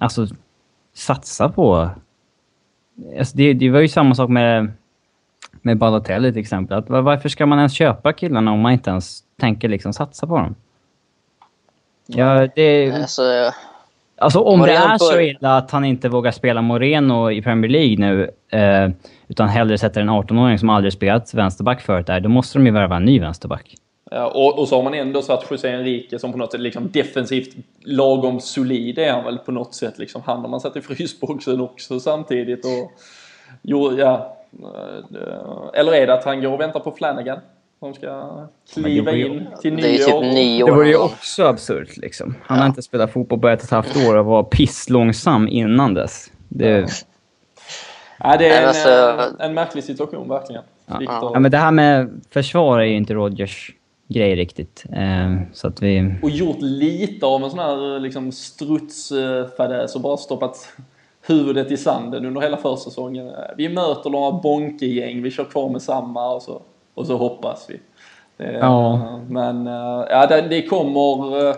Alltså, 0.00 0.26
satsa 0.94 1.48
på... 1.48 1.90
Alltså 3.18 3.36
det, 3.36 3.52
det 3.52 3.70
var 3.70 3.80
ju 3.80 3.88
samma 3.88 4.14
sak 4.14 4.28
med, 4.30 4.72
med 5.62 5.78
Balotelli 5.78 6.32
till 6.32 6.40
exempel. 6.40 6.78
Att, 6.78 6.90
varför 6.90 7.28
ska 7.28 7.46
man 7.46 7.58
ens 7.58 7.72
köpa 7.72 8.12
killarna 8.12 8.52
om 8.52 8.60
man 8.60 8.72
inte 8.72 8.90
ens 8.90 9.20
tänker 9.40 9.68
liksom 9.68 9.92
satsa 9.92 10.26
på 10.26 10.36
dem? 10.36 10.54
Ja, 12.06 12.48
det... 12.54 12.92
Alltså, 12.92 13.22
Alltså 14.20 14.40
om 14.40 14.58
Moreno 14.58 14.78
det 14.78 14.94
är 14.94 14.98
så 14.98 15.20
illa 15.20 15.56
att 15.56 15.70
han 15.70 15.84
inte 15.84 16.08
vågar 16.08 16.30
spela 16.30 16.62
Moreno 16.62 17.30
i 17.30 17.42
Premier 17.42 17.70
League 17.70 17.96
nu, 17.96 18.30
eh, 18.58 18.90
utan 19.28 19.48
hellre 19.48 19.78
sätter 19.78 20.00
en 20.00 20.10
18-åring 20.10 20.58
som 20.58 20.70
aldrig 20.70 20.92
spelat 20.92 21.34
vänsterback 21.34 21.80
förut 21.80 22.06
där, 22.06 22.20
då 22.20 22.28
måste 22.28 22.58
de 22.58 22.66
ju 22.66 22.72
värva 22.72 22.96
en 22.96 23.04
ny 23.04 23.20
vänsterback. 23.20 23.74
Ja, 24.10 24.26
och, 24.26 24.58
och 24.58 24.68
så 24.68 24.76
har 24.76 24.82
man 24.82 24.94
ändå 24.94 25.22
satt 25.22 25.50
José 25.50 25.68
Enrique 25.68 26.18
som 26.18 26.32
på 26.32 26.38
något 26.38 26.52
sätt 26.52 26.60
liksom 26.60 26.90
defensivt 26.90 27.56
lagom 27.84 28.40
solid 28.40 28.98
är 28.98 29.12
han 29.12 29.24
väl 29.24 29.38
på 29.38 29.52
något 29.52 29.74
sätt. 29.74 29.98
Liksom. 29.98 30.22
Han 30.26 30.40
har 30.40 30.48
man 30.48 30.60
satt 30.60 30.76
i 30.76 30.80
frysboxen 30.80 31.60
också 31.60 32.00
samtidigt. 32.00 32.64
Och, 32.64 32.92
jo, 33.62 33.98
ja, 33.98 34.36
eh, 34.62 35.80
eller 35.80 35.92
är 35.92 36.06
det 36.06 36.14
att 36.14 36.24
han 36.24 36.42
går 36.42 36.52
och 36.52 36.60
väntar 36.60 36.80
på 36.80 36.92
Flanagan? 36.92 37.38
Som 37.80 37.94
ska 37.94 38.46
kliva 38.74 39.12
det 39.12 39.18
in 39.18 39.46
till 39.62 39.76
det 39.76 39.88
är 39.88 39.92
ju 39.92 39.98
typ 39.98 40.06
nyår? 40.14 40.22
nio 40.22 40.64
Det 40.66 40.72
år. 40.72 40.76
vore 40.76 40.88
ju 40.88 40.96
också 40.96 41.44
absurt 41.44 41.96
liksom. 41.96 42.34
Han 42.42 42.58
har 42.58 42.66
inte 42.66 42.82
spelat 42.82 43.12
fotboll 43.12 43.40
på 43.40 43.48
ett 43.48 43.58
och 43.60 43.64
ett 43.64 43.70
halvt 43.70 44.08
år 44.08 44.16
och 44.16 44.24
var 44.24 44.42
pisslångsam 44.42 45.48
innan 45.48 45.94
dess. 45.94 46.30
Det, 46.48 46.86
Ja, 48.18 48.36
det 48.36 48.48
är 48.48 48.62
en, 48.62 48.68
alltså- 48.68 48.88
eh, 49.38 49.46
en 49.46 49.54
märklig 49.54 49.84
situation 49.84 50.28
verkligen. 50.28 50.62
Victor. 50.98 51.30
ja, 51.34 51.38
men 51.40 51.50
det 51.50 51.56
här 51.58 51.70
med 51.70 52.20
försvar 52.30 52.78
är 52.80 52.84
ju 52.84 52.96
inte 52.96 53.14
Rodgers 53.14 53.72
grej 54.08 54.34
riktigt. 54.36 54.84
Eh, 54.92 55.36
så 55.52 55.66
att 55.68 55.82
vi... 55.82 56.14
Och 56.22 56.30
gjort 56.30 56.60
lite 56.60 57.26
av 57.26 57.44
en 57.44 57.50
sån 57.50 57.58
här 57.58 58.00
liksom 58.00 58.32
strutsfadäs 58.32 59.94
och 59.94 60.00
bara 60.00 60.16
stoppat 60.16 60.68
huvudet 61.26 61.70
i 61.70 61.76
sanden 61.76 62.26
under 62.26 62.40
hela 62.40 62.56
försäsongen. 62.56 63.30
Vi 63.56 63.68
möter 63.68 64.10
några 64.10 64.32
bonkegäng, 64.32 65.22
vi 65.22 65.30
kör 65.30 65.44
kvar 65.44 65.68
med 65.68 65.82
samma 65.82 66.32
och 66.34 66.42
så, 66.42 66.62
och 67.00 67.06
så 67.06 67.16
hoppas 67.16 67.66
vi. 67.68 67.80
Det, 68.36 68.52
Ja. 68.52 69.20
Men 69.28 69.66
eh, 69.66 70.04
ja, 70.10 70.26
det, 70.26 70.40
det 70.40 70.62
kommer... 70.62 71.48
eh, 71.48 71.54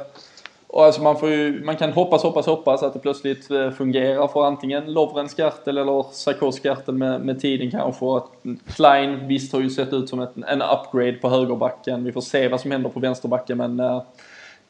alltså 0.74 1.02
man, 1.02 1.16
ju, 1.22 1.64
man 1.64 1.76
kan 1.76 1.92
hoppas, 1.92 2.22
hoppas, 2.22 2.46
hoppas 2.46 2.82
att 2.82 2.92
det 2.92 2.98
plötsligt 2.98 3.50
eh, 3.50 3.70
fungerar 3.70 4.28
för 4.28 4.44
antingen 4.44 4.92
Lovren 4.92 5.28
Skartel 5.28 5.78
eller 5.78 6.04
Sarkoz 6.12 6.56
Skartel 6.56 6.94
med, 6.94 7.20
med 7.20 7.40
tiden 7.40 7.70
kanske. 7.70 8.16
Att 8.16 8.28
Klein 8.66 9.28
visst 9.28 9.52
har 9.52 9.60
ju 9.60 9.70
sett 9.70 9.92
ut 9.92 10.08
som 10.08 10.20
ett, 10.20 10.32
en 10.46 10.62
upgrade 10.62 11.12
på 11.12 11.28
högerbacken. 11.28 12.04
Vi 12.04 12.12
får 12.12 12.20
se 12.20 12.48
vad 12.48 12.60
som 12.60 12.70
händer 12.70 12.90
på 12.90 13.00
vänsterbacken 13.00 13.58
men 13.58 13.80
eh, 13.80 14.02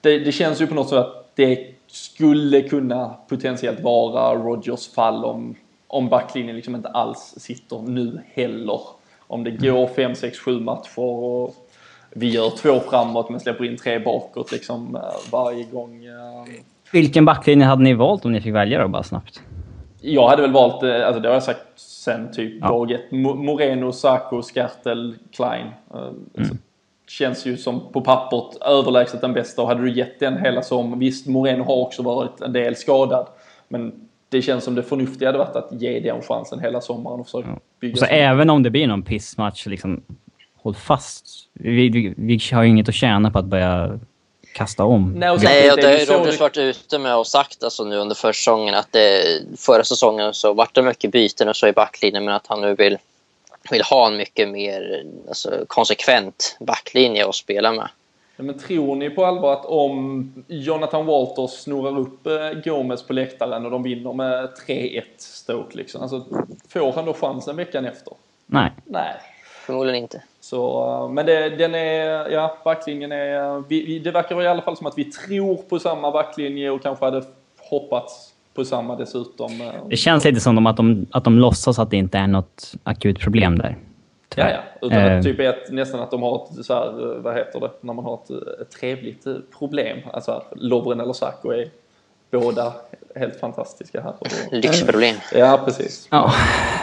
det, 0.01 0.19
det 0.19 0.33
känns 0.33 0.61
ju 0.61 0.67
på 0.67 0.75
något 0.75 0.89
sätt 0.89 0.99
att 0.99 1.31
det 1.35 1.75
skulle 1.87 2.63
kunna 2.63 3.15
potentiellt 3.29 3.81
vara 3.81 4.35
Rodgers 4.35 4.89
fall 4.89 5.25
om, 5.25 5.55
om 5.87 6.09
backlinjen 6.09 6.57
liksom 6.57 6.75
inte 6.75 6.89
alls 6.89 7.35
sitter 7.39 7.79
nu 7.79 8.21
heller. 8.35 8.81
Om 9.33 9.45
det 9.45 9.51
går 9.51 9.87
5, 9.87 10.15
6, 10.15 10.39
7 10.39 10.61
matcher 10.61 10.99
och 10.99 11.55
vi 12.11 12.29
gör 12.31 12.51
två 12.51 12.81
framåt 12.81 13.31
men 13.31 13.41
släpper 13.41 13.65
in 13.65 13.77
tre 13.77 13.99
bakåt 13.99 14.53
liksom 14.53 14.97
eh, 14.97 15.03
varje 15.33 15.65
gång. 15.65 16.01
Vilken 16.93 17.25
backlinje 17.25 17.67
hade 17.67 17.83
ni 17.83 17.95
valt 17.95 18.25
om 18.25 18.33
ni 18.33 18.41
fick 18.41 18.55
välja 18.55 18.83
då, 18.83 18.89
bara 18.89 19.03
snabbt? 19.03 19.43
Jag 20.01 20.29
hade 20.29 20.43
väl 20.43 20.53
valt, 20.53 20.83
eh, 20.83 21.07
alltså 21.07 21.21
det 21.21 21.29
har 21.29 21.35
jag 21.35 21.43
sagt 21.43 21.61
sen 21.77 22.33
typ 22.33 22.55
Ja. 22.61 22.69
dag 22.69 22.91
ett. 22.91 23.11
Mo- 23.11 23.35
Moreno, 23.45 23.93
Sacco, 23.93 24.43
Skartel, 24.43 25.15
Klein. 25.33 25.67
Eh, 25.95 26.45
så 26.49 26.55
Känns 27.09 27.47
ju 27.47 27.57
som 27.57 27.93
på 27.93 28.01
pappret 28.01 28.63
överlägset 28.63 29.21
den 29.21 29.33
bästa 29.33 29.63
och 29.63 29.69
hade 29.69 29.83
du 29.83 29.93
gett 29.97 30.21
den 30.21 30.39
hela 30.39 30.63
som 30.63 30.99
Visst, 30.99 31.27
Moreno 31.27 31.65
har 31.65 31.77
också 31.77 32.03
varit 32.03 32.41
en 32.41 32.53
del 32.53 32.77
skadad. 32.77 33.27
Men 33.69 33.93
det 34.33 34.43
känns 34.43 34.65
som 34.65 34.75
det 34.75 34.83
förnuftiga 34.83 35.29
hade 35.29 35.39
varit 35.39 35.57
att 35.57 35.69
ge 35.73 36.01
den 36.01 36.23
chansen 36.23 36.61
hela 36.61 36.81
sommaren 36.81 37.21
och 37.21 37.27
försöka 37.27 37.49
bygga 37.81 37.97
Så 37.97 38.05
även 38.05 38.51
om 38.51 38.63
det 38.63 38.71
blir 38.71 38.87
någon 38.87 39.03
pissmatch, 39.03 39.67
liksom, 39.67 40.03
håll 40.57 40.75
fast. 40.75 41.27
Vi, 41.53 41.89
vi, 41.89 42.15
vi 42.17 42.41
har 42.53 42.63
ju 42.63 42.69
inget 42.69 42.89
att 42.89 42.95
tjäna 42.95 43.31
på 43.31 43.39
att 43.39 43.45
börja 43.45 43.99
kasta 44.55 44.85
om. 44.85 45.13
Nej, 45.17 45.31
och 45.31 45.43
Nej, 45.43 45.71
det 45.71 45.77
det 45.77 45.87
har 45.87 45.93
ju 46.25 46.31
det- 46.31 46.41
varit 46.41 46.57
ute 46.57 46.99
med 46.99 47.17
och 47.17 47.27
sagt 47.27 47.65
alltså, 47.65 47.85
nu 47.85 47.97
under 47.97 48.15
försäsongen 48.15 48.75
att 48.75 48.89
det, 48.93 49.23
förra 49.59 49.85
säsongen 49.85 50.35
så 50.35 50.53
vart 50.53 50.75
det 50.75 50.83
mycket 50.83 51.13
byten 51.13 51.49
och 51.49 51.57
så 51.57 51.67
i 51.69 51.73
backlinjen 51.73 52.25
men 52.25 52.35
att 52.35 52.47
han 52.47 52.61
nu 52.61 52.75
vill 52.75 52.99
vill 53.71 53.83
ha 53.83 54.07
en 54.07 54.17
mycket 54.17 54.49
mer 54.49 55.05
alltså, 55.29 55.65
konsekvent 55.67 56.57
backlinje 56.61 57.29
att 57.29 57.35
spela 57.35 57.73
med. 57.73 57.89
Men 58.43 58.59
tror 58.59 58.97
ni 58.97 59.11
på 59.11 59.25
allvar 59.25 59.53
att 59.53 59.65
om 59.65 60.33
Jonathan 60.49 61.07
Walters 61.07 61.51
snurrar 61.51 61.99
upp 61.99 62.27
eh, 62.27 62.33
Gomes 62.65 63.03
på 63.03 63.13
läktaren 63.13 63.65
och 63.65 63.71
de 63.71 63.83
vinner 63.83 64.13
med 64.13 64.49
3-1 64.69 65.03
Stoke 65.19 65.77
liksom, 65.77 66.03
alltså, 66.03 66.25
får 66.69 66.93
han 66.93 67.05
då 67.05 67.13
chansen 67.13 67.57
veckan 67.57 67.85
efter? 67.85 68.15
Nej. 68.47 68.71
Nej. 68.85 69.15
Förmodligen 69.67 70.03
inte. 70.03 70.23
Så, 70.41 70.85
eh, 70.85 71.13
men 71.13 71.27
det, 71.27 71.51
den 71.51 71.75
är, 71.75 72.31
ja, 72.31 72.57
backlinjen 72.65 73.13
är, 73.13 73.65
vi, 73.69 73.85
vi, 73.85 73.99
det 73.99 74.11
verkar 74.11 74.43
i 74.43 74.47
alla 74.47 74.63
fall 74.63 74.77
som 74.77 74.87
att 74.87 74.99
vi 74.99 75.05
tror 75.05 75.57
på 75.57 75.79
samma 75.79 76.11
backlinje 76.11 76.71
och 76.71 76.83
kanske 76.83 77.05
hade 77.05 77.23
hoppats 77.59 78.33
på 78.55 78.65
samma 78.65 78.97
dessutom. 78.97 79.61
eh. 79.61 79.89
Det 79.89 79.97
känns 79.97 80.25
lite 80.25 80.41
som 80.41 80.67
att 80.67 80.77
de, 80.77 81.07
att 81.11 81.25
de 81.25 81.39
låtsas 81.39 81.79
att 81.79 81.91
det 81.91 81.97
inte 81.97 82.19
är 82.19 82.27
något 82.27 82.75
akut 82.85 83.19
problem 83.21 83.59
där. 83.59 83.77
Ja, 84.37 84.51
ja. 84.51 84.59
Utan 84.87 84.99
Eh. 84.99 85.19
att 85.19 85.25
typ 85.25 85.41
ett, 85.41 85.71
nästan 85.71 86.01
att 86.01 86.11
de 86.11 86.23
har 86.23 86.37
ett, 86.59 86.65
så 86.67 86.75
här, 86.75 87.15
eh, 87.17 87.19
vad 87.23 87.35
heter 87.37 87.61
det, 87.61 87.71
när 87.81 87.93
man 87.93 88.05
har 88.05 88.15
ett, 88.15 88.31
ett 88.61 88.71
trevligt 88.71 89.27
eh, 89.27 89.35
problem. 89.59 89.99
Alltså 90.13 90.33
här, 90.33 90.43
Lovren 90.57 91.01
eller 91.01 91.13
Sacco 91.13 91.51
är 91.51 91.69
båda 92.31 92.73
helt 93.15 93.37
fantastiska 93.41 94.01
här. 94.01 94.13
Lyxproblem. 94.51 95.17
Ja, 95.35 95.61
precis. 95.65 96.09
Ja, 96.11 96.33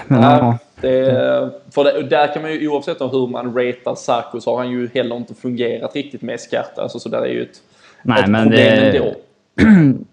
men 0.08 0.22
ja. 0.22 0.58
det, 0.82 1.52
för 1.72 1.84
det, 1.84 2.04
där 2.04 2.34
kan 2.34 2.42
man 2.42 2.52
ju 2.52 2.68
oavsett 2.68 3.02
hur 3.02 3.28
man 3.28 3.46
ratear 3.58 3.96
Sacco 3.96 4.42
så 4.42 4.52
har 4.52 4.58
han 4.58 4.72
ju 4.72 4.90
heller 4.94 5.16
inte 5.16 5.34
fungerat 5.34 5.96
riktigt 5.96 6.22
med 6.22 6.40
Skarta. 6.40 6.82
Alltså, 6.82 7.00
så 7.00 7.10
där 7.10 7.22
är 7.22 7.28
ju 7.28 7.42
ett, 7.44 7.62
Nej, 8.04 8.24
ett 8.24 8.30
men 8.30 8.44
problem 8.44 8.66
det- 8.76 8.98
ändå. 8.98 9.16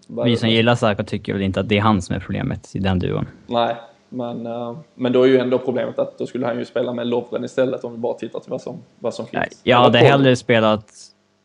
Vi 0.25 0.37
som 0.37 0.49
gillar 0.49 0.75
Sarko 0.75 1.03
tycker 1.03 1.33
väl 1.33 1.41
inte 1.41 1.59
att 1.59 1.69
det 1.69 1.77
är 1.77 1.81
han 1.81 2.01
som 2.01 2.15
är 2.15 2.19
problemet 2.19 2.75
i 2.75 2.79
den 2.79 2.99
duon. 2.99 3.27
Nej, 3.47 3.75
men, 4.09 4.45
eh, 4.45 4.77
men 4.95 5.13
då 5.13 5.23
är 5.23 5.27
ju 5.27 5.37
ändå 5.37 5.59
problemet 5.59 5.99
att 5.99 6.17
då 6.17 6.25
skulle 6.25 6.45
han 6.45 6.59
ju 6.59 6.65
spela 6.65 6.93
med 6.93 7.07
Lovren 7.07 7.43
istället 7.43 7.83
om 7.83 7.91
vi 7.91 7.97
bara 7.97 8.13
tittar 8.13 8.39
till 8.39 8.51
vad 8.51 8.61
som, 8.61 8.83
vad 8.99 9.13
som 9.13 9.25
finns. 9.25 9.33
Nej, 9.33 9.49
jag 9.63 9.77
hade 9.77 9.97
hellre 9.97 10.35
spelat... 10.35 10.93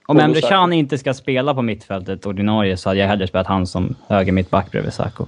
Om 0.07 0.21
Emre. 0.21 0.41
Can 0.41 0.73
inte 0.73 0.99
ska 0.99 1.15
spela 1.15 1.55
på 1.55 1.63
mittfältet 1.63 2.27
ordinarie 2.27 2.77
så 2.77 2.89
hade 2.89 3.01
jag 3.01 3.09
hellre 3.09 3.27
spelat 3.27 3.47
han 3.47 3.67
som 3.67 3.95
höger 4.09 4.33
mittback 4.33 4.71
bredvid 4.71 4.93
Sarko. 4.93 5.27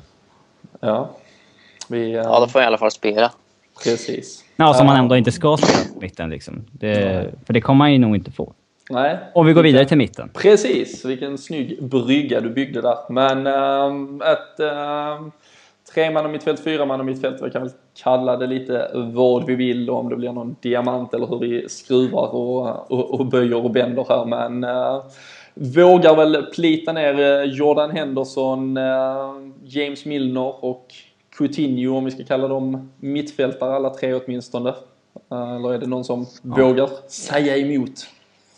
Ja. 0.81 1.11
Vi, 1.89 2.13
eh, 2.13 2.17
Ja, 2.17 2.41
då 2.41 2.47
får 2.47 2.61
jag 2.61 2.67
i 2.67 2.69
alla 2.69 2.79
fall 2.79 2.91
spela. 2.91 3.33
Precis. 3.85 4.45
Ja, 4.57 4.75
som 4.75 4.87
han 4.87 4.97
ändå 4.97 5.17
inte 5.17 5.33
ska 5.33 5.57
spela 5.57 5.95
på 5.95 6.01
mitten 6.01 6.31
liksom. 6.31 6.65
Det, 6.73 7.27
för 7.47 7.53
det 7.53 7.61
kommer 7.61 7.85
han 7.85 7.93
ju 7.93 7.99
nog 7.99 8.15
inte 8.17 8.33
få. 8.33 8.53
Nej. 8.91 9.19
Om 9.35 9.47
vi 9.47 9.53
går 9.53 9.63
vidare 9.63 9.85
till 9.85 9.99
mitten. 9.99 10.31
Precis, 10.35 11.05
vilken 11.05 11.39
snygg 11.39 11.83
brygga 11.83 12.41
du 12.41 12.51
byggde 12.51 12.81
där. 12.81 12.97
Men 13.09 13.47
ähm, 13.47 14.23
ett 14.23 14.61
ähm, 14.61 15.33
tre 15.95 16.11
man 16.11 16.25
och 16.25 16.31
mittfält, 16.31 16.65
fyra 16.65 16.85
man 16.85 17.01
och 17.01 17.07
mittfält, 17.07 17.43
vi 17.43 17.51
kan 17.51 17.63
väl 17.63 17.73
kalla 18.03 18.37
det 18.37 18.47
lite 18.47 18.91
vad 18.95 19.47
vi 19.47 19.55
vill 19.55 19.91
och 19.91 19.99
om 19.99 20.09
det 20.09 20.17
blir 20.17 20.33
någon 20.33 20.57
diamant 20.61 21.15
eller 21.15 21.27
hur 21.27 21.39
vi 21.39 21.69
skruvar 21.69 22.35
och, 22.35 22.93
och, 22.93 23.21
och 23.21 23.27
böjer 23.27 23.65
och 23.65 23.71
bänder 23.71 24.07
här. 24.09 24.25
Men 24.25 24.65
äh, 24.65 25.03
vågar 25.55 26.17
väl 26.17 26.43
plita 26.43 26.93
ner 26.93 27.21
äh, 27.21 27.43
Jordan 27.45 27.91
Henderson, 27.91 28.77
äh, 28.77 28.83
James 29.65 30.05
Milner 30.05 30.65
och 30.65 30.95
Coutinho 31.37 31.97
om 31.97 32.05
vi 32.05 32.11
ska 32.11 32.25
kalla 32.25 32.49
dem 32.49 32.93
mittfältare 32.99 33.75
alla 33.75 33.91
tre 33.91 34.15
åtminstone. 34.15 34.75
Äh, 35.31 35.57
eller 35.57 35.75
är 35.75 35.79
det 35.79 35.87
någon 35.87 36.05
som 36.05 36.27
vågar 36.43 36.89
säga 37.09 37.57
emot? 37.57 38.07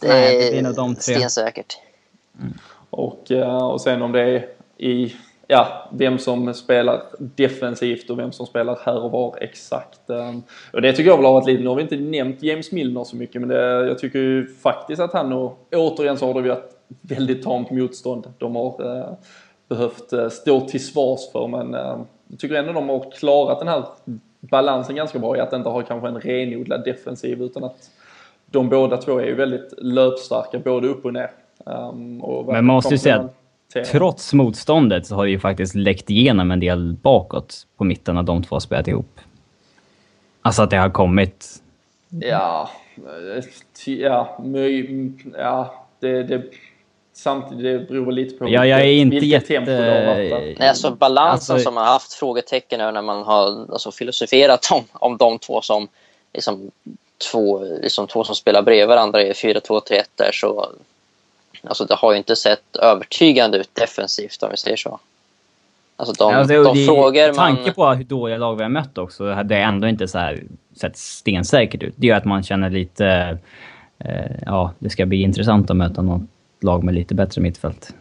Det 0.00 0.08
Nej, 0.08 0.48
är 0.48 0.52
det 0.56 0.62
nog 0.62 0.74
de 0.74 0.94
tre. 0.94 1.00
stensäkert. 1.14 1.78
Och, 2.90 3.30
eh, 3.30 3.66
och 3.66 3.80
sen 3.80 4.02
om 4.02 4.12
det 4.12 4.20
är 4.20 4.46
i, 4.78 5.12
ja, 5.46 5.88
vem 5.92 6.18
som 6.18 6.54
spelar 6.54 7.02
defensivt 7.18 8.10
och 8.10 8.18
vem 8.18 8.32
som 8.32 8.46
spelar 8.46 8.78
här 8.82 9.02
och 9.02 9.10
var 9.10 9.36
exakt. 9.40 10.10
eh, 10.10 10.34
Och 10.72 10.82
det 10.82 10.92
tycker 10.92 11.10
jag 11.10 11.16
väl 11.16 11.26
har 11.26 11.32
varit 11.32 11.46
lite, 11.46 11.62
nu 11.62 11.68
har 11.68 11.76
vi 11.76 11.82
inte 11.82 11.96
nämnt 11.96 12.42
James 12.42 12.72
Milner 12.72 13.04
så 13.04 13.16
mycket 13.16 13.40
men 13.40 13.48
det, 13.48 13.86
jag 13.86 13.98
tycker 13.98 14.18
ju 14.18 14.46
faktiskt 14.46 15.00
att 15.00 15.12
han 15.12 15.32
och 15.32 15.66
återigen 15.72 16.16
så 16.16 16.26
har 16.26 16.42
det 16.42 16.48
varit 16.48 16.76
väldigt 17.00 17.42
tamt 17.42 17.70
motstånd 17.70 18.32
de 18.38 18.56
har 18.56 18.96
eh, 18.98 19.12
behövt 19.68 20.12
eh, 20.12 20.28
stå 20.28 20.60
till 20.60 20.86
svars 20.86 21.20
för 21.32 21.46
men 21.46 21.74
eh, 21.74 21.98
jag 22.28 22.38
tycker 22.38 22.54
ändå 22.54 22.72
de 22.72 22.88
har 22.88 23.10
klarat 23.10 23.58
den 23.58 23.68
här 23.68 23.84
balansen 24.40 24.96
ganska 24.96 25.18
bra 25.18 25.36
i 25.36 25.40
att 25.40 25.52
inte 25.52 25.68
ha 25.68 25.82
kanske 25.82 26.08
en 26.08 26.20
renodlad 26.20 26.84
defensiv 26.84 27.42
utan 27.42 27.64
att 27.64 27.90
de 28.46 28.68
båda 28.68 28.96
två 28.96 29.18
är 29.18 29.26
ju 29.26 29.34
väldigt 29.34 29.74
löpstarka 29.78 30.58
både 30.58 30.88
upp 30.88 31.04
och 31.04 31.12
ner. 31.12 31.30
Um, 31.64 32.22
och 32.22 32.46
Men 32.46 32.66
man 32.66 32.74
måste 32.74 32.94
ju 32.94 32.98
säga 32.98 33.16
att. 33.16 33.45
Trots 33.92 34.32
motståndet 34.32 35.06
så 35.06 35.14
har 35.14 35.24
det 35.24 35.30
ju 35.30 35.38
faktiskt 35.38 35.74
läckt 35.74 36.10
igenom 36.10 36.50
en 36.50 36.60
del 36.60 36.92
bakåt 37.02 37.66
på 37.76 37.84
mitten 37.84 38.14
när 38.14 38.22
de 38.22 38.42
två 38.42 38.60
spelat 38.60 38.88
ihop. 38.88 39.20
Alltså 40.42 40.62
att 40.62 40.70
det 40.70 40.76
har 40.76 40.90
kommit... 40.90 41.46
Ja, 42.08 42.70
eh, 43.86 43.92
ja, 43.94 44.38
möj, 44.44 45.10
ja 45.38 45.84
det, 46.00 46.22
det, 46.22 46.42
samtidigt 47.12 47.64
det 47.64 47.78
beror 47.94 48.12
lite 48.12 48.36
på 48.38 48.48
Ja, 48.48 48.66
jag 48.66 48.80
är 48.80 48.84
inte 48.84 49.14
vilket 49.14 49.30
jätte- 49.30 49.46
tempo 49.46 49.70
det 49.70 50.06
har 50.06 50.14
varit. 50.14 50.58
Nej, 50.58 50.68
alltså 50.68 50.90
balansen 50.90 51.54
Alltså- 51.54 51.64
som 51.64 51.74
man 51.74 51.84
har 51.84 51.92
haft 51.92 52.12
frågetecken 52.12 52.80
över 52.80 52.92
när 52.92 53.02
man 53.02 53.22
har 53.22 53.72
alltså, 53.72 53.92
filosoferat 53.92 54.68
om, 54.72 54.84
om 54.92 55.16
de 55.16 55.38
två 55.38 55.60
som 55.60 55.88
liksom, 56.32 56.70
två, 57.32 57.64
liksom, 57.82 58.06
två 58.06 58.24
som 58.24 58.34
spelar 58.34 58.62
bredvid 58.62 58.88
varandra 58.88 59.22
i 59.22 59.32
4-2-3-1 59.32 60.02
där 60.14 60.30
så 60.32 60.68
alltså, 61.66 61.84
det 61.84 61.94
har 61.94 62.12
ju 62.12 62.18
inte 62.18 62.36
sett 62.36 62.76
övertygande 62.76 63.58
ut 63.58 63.70
defensivt 63.72 64.42
om 64.42 64.48
vi 64.50 64.56
säger 64.56 64.76
så. 64.76 65.00
Alltså 65.96 66.14
de, 66.24 66.46
de 66.48 66.78
det- 66.78 66.86
frågor 66.86 67.26
med 67.26 67.34
tanke 67.34 67.62
man... 67.62 67.74
på 67.74 67.88
hur 67.88 68.04
dåliga 68.04 68.38
lag 68.38 68.56
vi 68.56 68.62
har 68.62 68.70
mött 68.70 68.98
också, 68.98 69.24
det 69.24 69.56
är 69.56 69.62
ändå 69.62 69.88
inte 69.88 70.08
så 70.08 70.18
här 70.18 70.42
sett 70.76 70.96
stensäkert 70.96 71.82
ut. 71.82 71.94
Det 71.96 72.06
gör 72.06 72.16
att 72.16 72.24
man 72.24 72.42
känner 72.42 72.70
lite... 72.70 73.38
Eh, 73.98 74.32
ja, 74.46 74.72
det 74.78 74.90
ska 74.90 75.06
bli 75.06 75.22
intressant 75.22 75.70
att 75.70 75.76
möta 75.76 76.02
något 76.02 76.22
lag 76.60 76.84
med 76.84 76.94
lite 76.94 77.14
bättre 77.14 77.40
mittfält. 77.42 77.94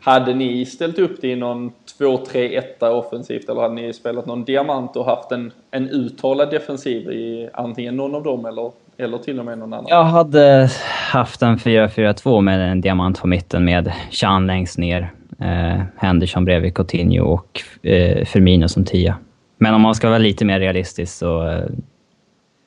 Hade 0.00 0.34
ni 0.34 0.66
ställt 0.66 0.98
upp 0.98 1.20
det 1.20 1.28
i 1.28 1.36
någon 1.36 1.72
2-3-1 1.98 2.88
offensivt 2.88 3.48
eller 3.48 3.60
hade 3.60 3.74
ni 3.74 3.92
spelat 3.92 4.26
någon 4.26 4.44
diamant 4.44 4.96
och 4.96 5.04
haft 5.04 5.32
en, 5.32 5.52
en 5.70 5.88
uttalad 5.88 6.50
defensiv 6.50 7.10
i 7.10 7.48
antingen 7.52 7.96
någon 7.96 8.14
av 8.14 8.22
dem 8.22 8.46
eller, 8.46 8.72
eller 8.96 9.18
till 9.18 9.38
och 9.38 9.44
med 9.44 9.58
någon 9.58 9.72
annan? 9.72 9.86
Jag 9.88 10.04
hade 10.04 10.70
haft 11.12 11.42
en 11.42 11.56
4-4-2 11.56 12.40
med 12.40 12.70
en 12.70 12.80
diamant 12.80 13.20
på 13.20 13.26
mitten 13.26 13.64
med 13.64 13.92
Chan 14.10 14.46
längst 14.46 14.78
ner, 14.78 15.12
eh, 15.38 15.82
Henderson 15.96 16.44
bredvid 16.44 16.74
Coutinho 16.74 17.24
och 17.24 17.62
eh, 17.82 18.24
Firmino 18.24 18.68
som 18.68 18.84
tia. 18.84 19.16
Men 19.58 19.74
om 19.74 19.80
man 19.80 19.94
ska 19.94 20.08
vara 20.08 20.18
lite 20.18 20.44
mer 20.44 20.60
realistisk 20.60 21.12
så 21.12 21.48
eh, 21.48 21.64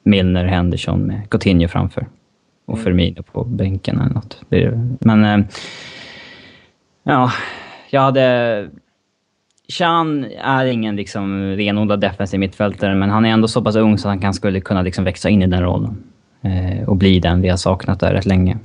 Milner, 0.03 0.45
Henderson 0.45 1.01
med 1.01 1.29
Coutinho 1.29 1.67
framför. 1.67 2.07
Och 2.65 2.79
Firmino 2.79 3.23
på 3.23 3.43
bänken 3.43 4.01
eller 4.01 4.13
något. 4.13 4.41
Men... 4.99 5.25
Eh, 5.25 5.45
ja, 7.03 7.31
jag 7.89 8.01
hade... 8.01 8.69
Chan 9.67 10.25
är 10.41 10.65
ingen 10.65 10.95
liksom 10.95 11.55
renodlad 11.55 11.99
defensiv 11.99 12.39
mittfältare, 12.39 12.95
men 12.95 13.09
han 13.09 13.25
är 13.25 13.29
ändå 13.29 13.47
så 13.47 13.61
pass 13.61 13.75
ung 13.75 13.97
så 13.97 14.07
han 14.07 14.19
kan, 14.19 14.33
skulle 14.33 14.59
kunna 14.59 14.81
liksom 14.81 15.03
växa 15.03 15.29
in 15.29 15.41
i 15.41 15.47
den 15.47 15.63
rollen. 15.63 16.03
Eh, 16.45 16.89
och 16.89 16.95
bli 16.95 17.19
den 17.19 17.41
vi 17.41 17.49
har 17.49 17.57
saknat 17.57 17.99
där 17.99 18.13
rätt 18.13 18.25
länge. 18.25 18.57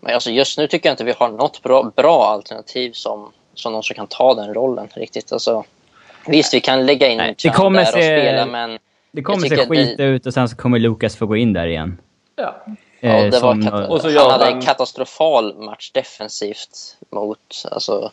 Men 0.00 0.14
alltså 0.14 0.30
just 0.30 0.58
nu 0.58 0.66
tycker 0.66 0.88
jag 0.88 0.92
inte 0.94 1.04
vi 1.04 1.14
har 1.18 1.28
något 1.28 1.62
bra, 1.62 1.92
bra 1.96 2.24
alternativ 2.26 2.92
som, 2.92 3.32
som 3.54 3.72
någon 3.72 3.82
som 3.82 3.94
kan 3.94 4.06
ta 4.06 4.34
den 4.34 4.54
rollen 4.54 4.88
riktigt. 4.94 5.32
Alltså, 5.32 5.64
visst, 6.26 6.54
vi 6.54 6.60
kan 6.60 6.86
lägga 6.86 7.08
in 7.08 7.16
Nej, 7.18 7.34
det 7.42 7.48
kommer 7.50 7.78
där 7.84 7.88
och 7.88 7.94
se- 7.94 8.18
spela, 8.20 8.46
men 8.46 8.78
Det 9.12 9.22
kommer 9.22 9.48
se 9.48 9.66
skit 9.66 9.96
det- 9.96 10.04
ut 10.04 10.26
och 10.26 10.34
sen 10.34 10.48
så 10.48 10.56
kommer 10.56 10.78
Lucas 10.78 11.16
få 11.16 11.26
gå 11.26 11.36
in 11.36 11.52
där 11.52 11.66
igen. 11.66 11.98
Ja. 12.36 12.54
Ja, 13.00 13.08
Eh, 13.08 13.24
det 13.24 13.30
var 13.30 13.38
som- 13.40 13.64
kata- 13.64 13.88
Och 13.88 14.00
så 14.00 14.18
han 14.20 14.30
hade 14.30 14.46
en 14.46 14.60
katastrofal 14.60 15.54
match 15.64 15.90
defensivt 15.90 16.96
mot 17.10 17.38
alltså, 17.70 18.12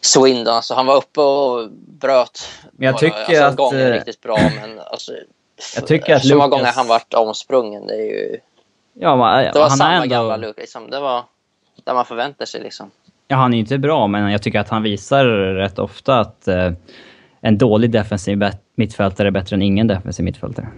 Swindon. 0.00 0.54
Alltså, 0.54 0.74
han 0.74 0.86
var 0.86 0.96
uppe 0.96 1.20
och 1.20 1.68
bröt. 2.00 2.40
Men 2.72 2.86
jag 2.86 2.92
några- 2.92 2.98
tycker 2.98 3.18
alltså, 3.18 3.42
att, 3.44 3.56
gånger 3.56 3.86
eh, 3.90 3.92
riktigt 3.92 4.20
bra, 4.20 4.38
men 4.60 4.80
alltså, 4.80 5.12
Jag 5.74 5.86
tycker 5.86 6.14
att 6.14 6.26
så 6.26 6.36
många 6.36 6.48
gånger 6.48 6.72
han 6.74 6.86
vart 6.86 7.14
omsprungen. 7.14 7.86
Det, 7.86 7.94
är 7.94 8.06
ju, 8.06 8.40
Ja, 8.94 9.16
men, 9.16 9.52
det 9.52 9.58
var 9.58 9.68
han 9.68 9.78
samma 9.78 9.90
är 9.90 9.96
ändå, 9.96 10.08
gamla 10.08 10.36
Lucas. 10.36 10.56
Liksom. 10.56 10.90
Det 10.90 11.00
var 11.00 11.24
där 11.84 11.94
man 11.94 12.04
förväntar 12.04 12.44
sig. 12.44 12.62
Liksom. 12.62 12.90
Ja, 13.28 13.36
han 13.36 13.54
är 13.54 13.58
inte 13.58 13.78
bra, 13.78 14.06
men 14.06 14.30
jag 14.32 14.42
tycker 14.42 14.60
att 14.60 14.68
han 14.68 14.82
visar 14.82 15.24
rätt 15.54 15.78
ofta 15.78 16.20
att 16.20 16.48
eh, 16.48 16.72
en 17.40 17.58
dålig 17.58 17.90
defensiv 17.90 18.50
mittfältare 18.74 19.28
är 19.28 19.30
bättre 19.30 19.56
än 19.56 19.62
ingen 19.62 19.86
defensiv 19.86 20.24
mittfältare. 20.24 20.68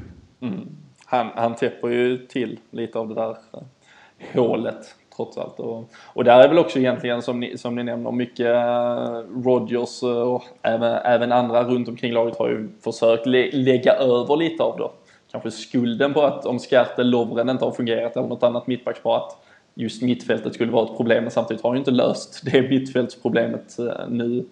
Han, 1.05 1.31
han 1.35 1.55
täpper 1.55 1.89
ju 1.89 2.27
till 2.27 2.59
lite 2.71 2.99
av 2.99 3.09
det 3.09 3.15
där 3.15 3.37
hålet 4.35 4.95
trots 5.17 5.39
allt. 5.39 5.61
Och, 5.61 5.91
och 6.05 6.25
där 6.25 6.41
är 6.41 6.49
väl 6.49 6.59
också 6.59 6.79
egentligen 6.79 7.23
som 7.23 7.41
ni, 7.41 7.59
som 7.59 7.75
ni 7.75 7.83
nämner 7.83 8.13
mycket 8.13 8.47
eh, 8.47 9.43
Rodgers 9.45 10.03
eh, 10.03 10.09
och 10.09 10.43
även, 10.63 10.95
även 10.95 11.33
andra 11.33 11.65
runt 11.65 11.89
omkring 11.89 12.13
laget 12.13 12.39
har 12.39 12.49
ju 12.49 12.69
försökt 12.85 13.27
lä 13.27 13.51
lägga 13.53 13.93
över 13.93 14.37
lite 14.37 14.63
av 14.63 14.79
det. 14.79 14.89
Kanske 15.31 15.51
skulden 15.51 16.15
på 16.15 16.23
att 16.23 16.47
om 16.47 16.59
Skärte 16.59 17.03
Lovren 17.03 17.49
inte 17.49 17.65
har 17.65 17.73
fungerat 17.73 18.17
eller 18.17 18.29
något 18.29 18.43
annat 18.43 18.67
mittbackspar 18.67 19.17
att 19.17 19.37
just 19.75 20.03
mittfältet 20.03 20.55
skulle 20.55 20.73
vara 20.73 20.85
ett 20.85 20.97
problem 20.97 21.25
men 21.25 21.31
samtidigt 21.31 21.63
har 21.63 21.71
han 21.71 21.77
ju 21.77 21.81
inte 21.81 21.91
löst 21.91 22.41
det 22.53 22.63
mittfältsproblemet 22.63 23.79
eh, 23.79 24.09
nu 24.09 24.45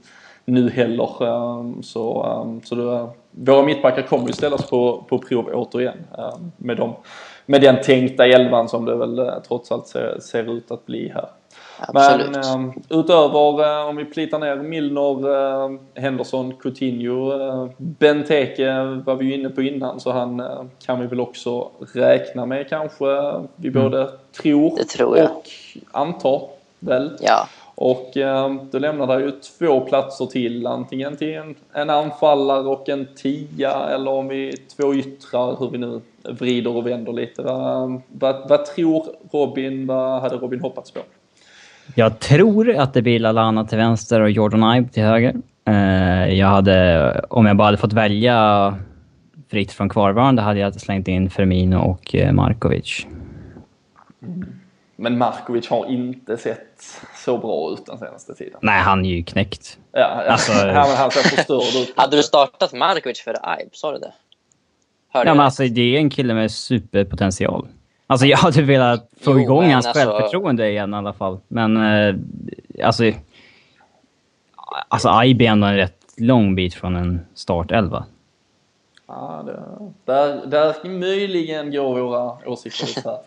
nu 0.51 0.71
heller. 0.71 1.25
Ehm, 1.27 1.83
så 1.83 2.25
ehm, 2.25 2.61
så 2.65 2.75
då, 2.75 3.13
våra 3.31 3.63
mittbackar 3.63 4.03
kommer 4.03 4.27
ju 4.27 4.33
ställas 4.33 4.71
på, 4.71 5.05
på 5.09 5.19
prov 5.19 5.51
återigen 5.55 5.99
ehm, 6.19 6.53
med, 6.57 6.77
dem, 6.77 6.95
med 7.47 7.61
den 7.61 7.83
tänkta 7.83 8.27
elvan 8.27 8.69
som 8.69 8.85
det 8.85 8.97
väl 8.97 9.19
uh, 9.19 9.35
trots 9.49 9.73
allt 9.73 9.87
ser, 9.87 10.19
ser 10.21 10.57
ut 10.57 10.71
att 10.71 10.87
bli 10.87 11.13
här. 11.15 11.29
Absolut. 11.79 12.31
Men 12.31 12.61
um, 12.61 12.83
utöver, 12.89 13.61
uh, 13.61 13.89
om 13.89 13.97
vi 13.97 14.05
plitar 14.05 14.39
ner 14.39 14.57
Milner, 14.57 15.29
uh, 15.29 15.79
Henderson, 15.95 16.55
Coutinho, 16.63 17.33
uh, 17.33 17.71
Benteke 17.77 18.83
var 19.07 19.15
vi 19.15 19.25
ju 19.25 19.35
inne 19.35 19.51
på 19.51 19.63
innan 19.63 20.01
så 20.01 20.13
han 20.13 20.41
uh, 20.41 20.63
kan 20.87 21.01
vi 21.01 21.07
väl 21.07 21.21
också 21.21 21.71
räkna 21.95 22.47
med 22.47 22.69
kanske. 22.69 23.05
Vi 23.57 23.69
Mm. 23.69 23.83
både 23.83 24.11
tror, 24.43 24.77
tror 24.77 25.23
och 25.23 25.51
antar 25.93 26.43
väl. 26.79 27.17
Ja, 27.21 27.49
Och 27.81 28.17
eh, 28.17 28.55
då 28.71 28.79
lämnar 28.79 29.07
det 29.07 29.25
ju 29.25 29.31
två 29.31 29.81
platser 29.81 30.27
till, 30.27 30.67
antingen 30.67 31.17
till 31.17 31.35
en, 31.35 31.55
en 31.73 31.91
anfallare 31.91 32.61
och 32.61 32.89
en 32.89 33.07
tia 33.17 33.89
eller 33.89 34.11
om 34.11 34.29
vi 34.29 34.53
två 34.77 34.95
yttrar, 34.95 35.57
hur 35.59 35.71
vi 35.71 35.79
nu 35.79 36.01
vrider 36.25 36.77
och 36.77 36.87
vänder 36.87 37.13
lite. 37.13 37.43
Vad, 37.43 38.03
vad, 38.09 38.49
vad 38.49 38.67
tror 38.67 39.07
Robin, 39.33 39.87
vad 39.87 40.23
hade 40.23 40.37
Robin 40.37 40.61
hoppats 40.61 40.91
på? 40.91 41.01
Jag 41.95 42.19
tror 42.19 42.77
att 42.77 42.95
det 42.95 43.03
blir 43.03 43.19
Lalana 43.19 43.65
till 43.65 43.79
vänster 43.79 44.21
och 44.21 44.31
Jordan 44.31 44.77
Ibe 44.77 44.89
till 44.89 45.03
höger. 45.03 45.35
Eh, 45.65 46.35
jag 46.35 46.47
hade, 46.47 47.21
om 47.29 47.47
jag 47.47 47.57
bara 47.57 47.65
hade 47.65 47.77
fått 47.77 47.93
välja 47.93 48.75
fritt 49.51 49.73
från 49.73 49.89
kvarvarande 49.89 50.43
hade 50.43 50.61
jag 50.61 50.81
slängt 50.81 51.09
in 51.09 51.31
Firmino 51.31 51.77
och 51.77 52.15
eh, 52.15 52.33
Markovic. 52.33 53.07
Men 55.01 55.19
Markovic 55.19 55.69
har 55.69 55.87
inte 55.87 56.37
sett 56.37 56.83
så 57.17 57.39
bra 57.39 57.73
ut 57.73 57.87
den 57.87 57.99
senaste 57.99 58.35
tiden. 58.35 58.59
Nej, 58.63 58.81
han 58.81 59.05
är 59.05 59.11
ju 59.11 59.23
knäckt. 59.23 59.79
Ja, 59.93 60.05
Alltså- 60.05 60.53
ja, 60.67 60.87
men 60.89 60.97
han 60.97 61.11
ser 61.11 61.23
förstörd 61.37 61.83
ut. 61.83 61.93
Hade 61.97 62.17
du 62.17 62.23
startat 62.23 62.73
Markovic 62.73 63.21
för 63.21 63.31
Ibe? 63.31 63.71
Sa 63.73 63.93
du 63.93 63.99
det? 63.99 64.13
Hörde 65.13 65.31
Ja, 65.31 65.35
men 65.35 65.45
alltså, 65.45 65.63
det 65.63 65.97
är 65.97 65.99
en 65.99 66.11
kille 66.11 66.35
med 66.35 66.51
superpotential. 66.51 67.69
Alltså 68.07 68.27
jag 68.27 68.39
hade 68.39 68.63
velat 68.63 69.11
få 69.21 69.31
Jo, 69.33 69.41
igång 69.41 69.73
hans 69.73 69.87
alltså- 69.87 70.01
självförtroende 70.11 70.71
igen 70.71 70.95
i 70.95 70.97
alla 70.97 71.13
fall. 71.13 71.39
Men 71.49 71.77
eh, 71.77 72.15
alltså... 72.87 73.13
Alltså 74.89 75.23
Ibe 75.25 75.45
är 75.45 75.49
ändå 75.49 75.67
en 75.67 75.77
rätt 75.77 76.05
lång 76.17 76.55
bit 76.55 76.75
från 76.75 76.97
en 76.97 77.21
startelva. 77.35 78.05
Ja, 79.13 79.43
det, 79.47 79.63
där, 80.13 80.47
där 80.47 80.89
möjligen 80.89 81.73
går 81.73 82.01
våra 82.01 82.39
åsikter 82.47 82.85
isär. 82.89 83.19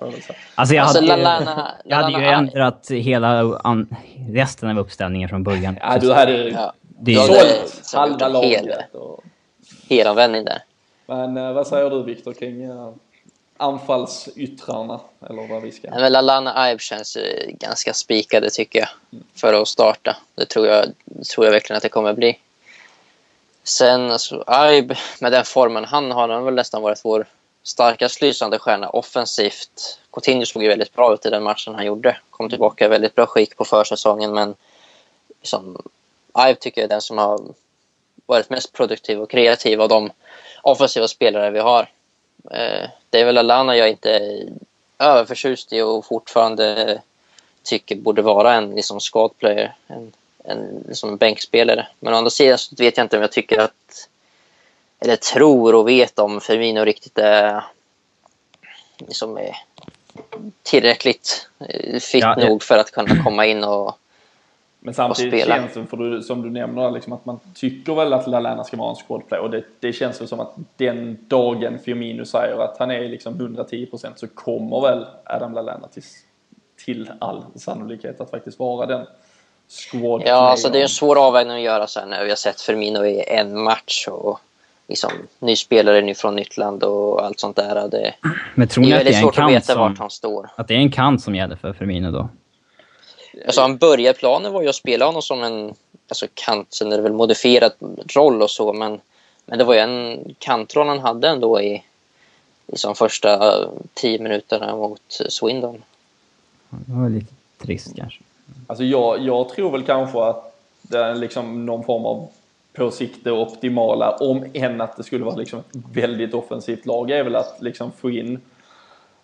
Alltså 0.56 0.76
jag 0.76 0.84
Alltså, 0.84 1.00
hade, 1.00 1.08
ju- 1.22 1.24
Lallana- 1.24 1.72
jag 1.86 1.98
hade 1.98 2.20
ju 2.20 2.26
ändrat 2.26 2.88
hela 2.92 3.58
an, 3.58 3.96
resten 4.30 4.70
av 4.70 4.80
uppställningen 4.80 5.30
från 5.30 5.44
början. 5.44 5.78
Ja, 5.82 5.98
du 6.02 6.14
hade 6.14 6.50
Ja. 6.50 6.74
Du 7.00 7.16
sålt 7.16 7.94
halva 7.94 8.28
laget. 8.28 8.96
Och, 8.96 9.24
Helomvändning 9.90 10.46
där. 10.46 10.64
men 11.06 11.38
eh, 11.38 11.54
vad 11.54 11.68
säger 11.68 11.90
du 11.90 12.04
Viktor 12.04 12.34
kring 12.34 12.64
eh, 12.64 12.90
anfallsyttrarna? 13.58 15.00
Eller 15.30 15.48
vad 15.48 15.62
vi 15.62 15.72
ska... 15.72 15.90
Nej, 15.90 16.02
men 16.02 16.12
Lallana 16.12 16.72
Ibe 16.72 16.80
känns 16.80 17.16
eh, 17.16 17.52
ganska 17.60 17.94
spikade 17.94 18.50
tycker 18.50 18.80
jag. 18.80 18.88
För 19.36 19.62
att 19.62 19.68
starta. 19.68 20.18
Det 20.36 20.46
tror 20.46 20.68
jag, 20.68 20.86
tror 21.34 21.46
jag 21.46 21.52
verkligen 21.52 21.78
att 21.78 21.84
det 21.84 21.90
kommer 21.90 22.14
bli. 22.14 22.40
Sen 23.64 24.12
alltså, 24.12 24.44
Ibe, 24.72 24.98
med 25.20 25.32
den 25.32 25.46
formen 25.46 25.86
han 25.86 26.12
har, 26.12 26.22
han 26.22 26.30
har 26.30 26.42
väl 26.42 26.54
nästan 26.54 26.82
varit 26.82 27.06
vår 27.06 27.26
starkast 27.64 28.22
lysande 28.22 28.60
stjärna 28.60 28.90
offensivt. 28.90 30.00
Coutinho 30.12 30.46
såg 30.46 30.64
ju 30.64 30.70
väldigt 30.70 30.94
bra 30.94 31.14
ut 31.14 31.26
i 31.26 31.30
den 31.30 31.44
matchen 31.44 31.76
han 31.76 31.86
gjorde. 31.86 32.18
Kom 32.30 32.50
tillbaka 32.50 32.86
i 32.86 32.88
väldigt 32.88 33.16
bra 33.16 33.26
skick 33.26 33.58
på 33.58 33.66
försäsongen 33.66 34.34
men 34.34 34.56
liksom, 35.40 35.82
Ibe 36.38 36.56
tycker 36.56 36.82
jag 36.82 36.86
är 36.86 36.90
den 36.90 37.02
som 37.02 37.18
har 37.18 37.40
varit 38.26 38.50
mest 38.50 38.74
produktiv 38.74 39.22
och 39.22 39.30
kreativ 39.30 39.82
av 39.82 39.90
de 39.90 40.12
offensiva 40.62 41.08
spelare 41.08 41.52
vi 41.52 41.60
har. 41.60 41.90
Eh, 42.52 42.90
det 43.10 43.20
är 43.20 43.26
väl 43.26 43.38
Alana 43.38 43.78
jag 43.78 43.90
inte 43.90 44.12
är 44.12 44.50
överförtjust 45.00 45.74
i 45.74 45.82
och 45.82 46.06
fortfarande 46.06 47.02
tycker 47.64 47.96
borde 47.96 48.22
vara 48.22 48.54
en 48.54 48.76
liksom, 48.76 49.00
squad 49.00 49.38
player. 49.38 49.76
En, 49.88 50.12
en 50.44 50.84
liksom, 50.88 51.18
bänkspelare. 51.18 51.88
Men 52.00 52.14
å 52.14 52.18
andra 52.18 52.30
sidan 52.30 52.58
så 52.58 52.76
vet 52.76 52.98
jag 52.98 53.06
inte 53.06 53.16
om 53.18 53.22
jag 53.22 53.32
tycker 53.32 53.60
att 53.60 54.10
eller 55.00 55.16
tror 55.16 55.76
och 55.76 55.88
vet 55.88 56.20
om 56.20 56.42
Firmino 56.42 56.86
riktigt 56.86 57.18
är 57.18 57.64
liksom, 58.98 59.38
är 59.38 59.56
tillräckligt 60.64 61.50
eh, 61.60 62.00
fit 62.00 62.22
Ja, 62.22 62.36
ja. 62.38 62.48
nog 62.48 62.64
för 62.64 62.78
att 62.78 62.92
kunna 62.92 63.24
komma 63.24 63.46
in 63.46 63.64
och 63.64 64.00
Men 64.80 64.94
samtidigt 64.94 65.46
känns 65.46 65.74
det, 65.74 65.86
för 65.86 65.98
du, 65.98 66.22
som 66.22 66.42
du 66.42 66.50
nämner, 66.50 66.92
liksom 66.92 67.14
att 67.14 67.26
man 67.26 67.40
tycker 67.56 67.96
väl 67.96 68.14
att 68.14 68.28
Lallana 68.28 68.64
ska 68.64 68.78
vara 68.78 68.90
en 68.90 68.96
squadplay 68.96 69.40
och 69.40 69.50
det, 69.50 69.64
det 69.80 69.94
känns 69.94 70.22
väl 70.22 70.28
som 70.28 70.40
att 70.40 70.56
den 70.78 71.18
dagen 71.28 71.80
Firmino 71.80 72.26
säger 72.26 72.58
att 72.58 72.78
han 72.78 72.92
är 72.92 73.10
liksom 73.10 73.34
110% 73.34 74.12
så 74.16 74.28
kommer 74.28 74.82
väl 74.82 75.06
Adam 75.26 75.54
Lallana 75.54 75.88
till, 75.88 76.04
till 76.86 77.12
all 77.20 77.44
sannolikhet 77.56 78.22
att 78.22 78.30
faktiskt 78.30 78.60
vara 78.60 78.86
den 78.86 79.06
squad 79.70 80.22
Ja, 80.26 80.34
alltså 80.34 80.70
det 80.70 80.78
är 80.78 80.84
en 80.84 80.90
svår 80.90 81.28
avvägning 81.28 81.58
att 81.58 81.64
göra 81.64 81.88
sen 81.88 82.10
när 82.10 82.24
vi 82.24 82.30
har 82.30 82.36
sett 82.36 82.62
Firmino 82.62 83.06
i 83.06 83.24
en 83.28 83.64
match 83.64 84.08
och 84.08 84.40
liksom 84.88 85.12
ny 85.40 85.56
spelare 85.56 86.02
ny 86.02 86.14
från 86.14 86.36
nytt 86.36 86.58
land 86.58 86.84
och 86.84 87.26
allt 87.26 87.40
sånt 87.40 87.56
där. 87.56 87.88
Det, 87.88 88.14
Men 88.56 88.68
tror 88.68 88.84
det 88.84 88.90
ni 88.90 88.96
är 88.96 89.00
att 89.00 89.06
det 89.06 89.12
väldigt 89.12 89.16
är 89.16 89.22
svårt 89.22 89.38
att 89.38 89.52
veta 89.52 89.76
vart 89.76 89.98
som, 89.98 90.02
han 90.02 90.10
står. 90.10 90.50
att 90.56 90.68
det 90.68 90.74
är 90.74 90.78
en 90.78 90.92
kant 90.92 91.24
som 91.24 91.36
gäller 91.36 91.56
för 91.56 91.74
Firmino 91.74 92.12
då? 92.12 92.30
Alltså 93.46 93.62
han 93.62 93.78
började 93.78 94.20
planen 94.20 94.54
var 94.54 94.62
ju 94.62 94.70
att 94.70 94.76
spela 94.76 95.06
honom 95.06 95.22
som 95.22 95.44
en 95.44 95.74
alltså 96.08 96.28
kant, 96.34 96.74
sen 96.74 96.92
är 96.92 96.98
det 96.98 97.04
väl 97.04 97.14
modifierad 97.14 97.72
roll 98.16 98.42
och 98.42 98.50
så, 98.50 98.74
men, 98.74 99.02
men 99.46 99.58
det 99.58 99.64
var 99.64 99.74
ju 99.74 99.80
en 99.80 100.36
kantroll 100.40 100.88
han 100.88 101.00
hade 101.00 101.28
ändå 101.28 101.62
i, 101.62 101.84
i 102.68 102.78
som 102.78 102.96
första 102.96 103.56
tio 103.94 104.20
minuterna 104.20 104.76
mot 104.76 105.02
Swindon. 105.30 105.84
Det 106.70 106.94
var 106.94 107.10
lite 107.10 107.34
trist 107.62 107.96
kanske. 107.96 108.20
Alltså 108.68 108.84
jag, 108.84 109.22
jag 109.22 109.50
tror 109.50 109.72
väl 109.72 109.84
kanske 109.84 110.24
att 110.24 110.56
det 110.82 110.98
är 110.98 111.16
liksom 111.16 111.66
någon 111.66 111.84
form 111.84 112.06
av 112.06 112.28
på 112.74 112.92
sikt 112.92 113.24
det 113.24 113.32
optimala, 113.32 114.12
om 114.12 114.46
än 114.54 114.82
att 114.82 114.98
det 114.98 115.04
skulle 115.04 115.26
vara 115.26 115.36
liksom 115.36 115.60
ett 115.60 115.66
väldigt 115.94 116.34
offensivt 116.34 116.86
lag, 116.86 117.12
är 117.12 117.24
väl 117.24 117.36
att 117.36 117.58
liksom 117.60 117.92
få 117.92 118.10
in 118.10 118.40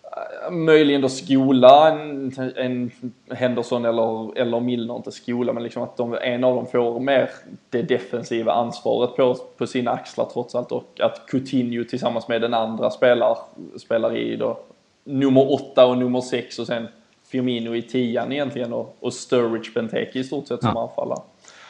eh, 0.02 0.50
möjligen 0.50 1.00
då 1.00 1.08
skola 1.08 1.90
en, 1.90 2.32
en 2.56 2.90
Henderson 3.30 3.84
eller, 3.84 4.38
eller 4.38 4.60
Milner, 4.60 4.96
inte 4.96 5.12
skola, 5.12 5.52
men 5.52 5.62
liksom 5.62 5.82
att 5.82 5.96
de, 5.96 6.18
en 6.22 6.44
av 6.44 6.54
dem 6.54 6.66
får 6.66 7.00
mer 7.00 7.30
det 7.70 7.82
defensiva 7.82 8.52
ansvaret 8.52 9.16
på, 9.16 9.34
på 9.34 9.66
sina 9.66 9.90
axlar 9.90 10.28
trots 10.32 10.54
allt 10.54 10.72
och 10.72 11.00
att 11.00 11.26
Coutinho 11.26 11.84
tillsammans 11.84 12.28
med 12.28 12.42
den 12.42 12.54
andra 12.54 12.90
spelar, 12.90 13.38
spelar 13.76 14.16
i 14.16 14.36
då 14.36 14.58
nummer 15.04 15.52
åtta 15.52 15.86
och 15.86 15.98
nummer 15.98 16.20
sex 16.20 16.58
och 16.58 16.66
sen 16.66 16.88
Firmino 17.30 17.74
i 17.76 17.82
tian 17.82 18.32
egentligen 18.32 18.72
och, 18.72 18.96
och 19.00 19.12
Sturridge 19.14 19.70
Benteke 19.74 20.18
i 20.18 20.24
stort 20.24 20.48
sett 20.48 20.60
som 20.60 20.72
Ja. 20.74 20.82
anfallare. 20.82 21.18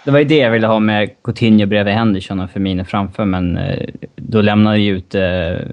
Det 0.05 0.11
var 0.11 0.19
ju 0.19 0.25
det 0.25 0.37
jag 0.37 0.51
ville 0.51 0.67
ha 0.67 0.79
med 0.79 1.23
Coutinho 1.23 1.67
bredvid 1.67 1.95
Henderson 1.95 2.41
och 2.41 2.51
Firmino 2.51 2.85
framför, 2.85 3.25
men 3.25 3.57
eh, 3.57 3.89
då 4.17 4.41
lämnade 4.41 4.79
ju 4.79 4.97
ut 4.97 5.15
eh, 5.15 5.23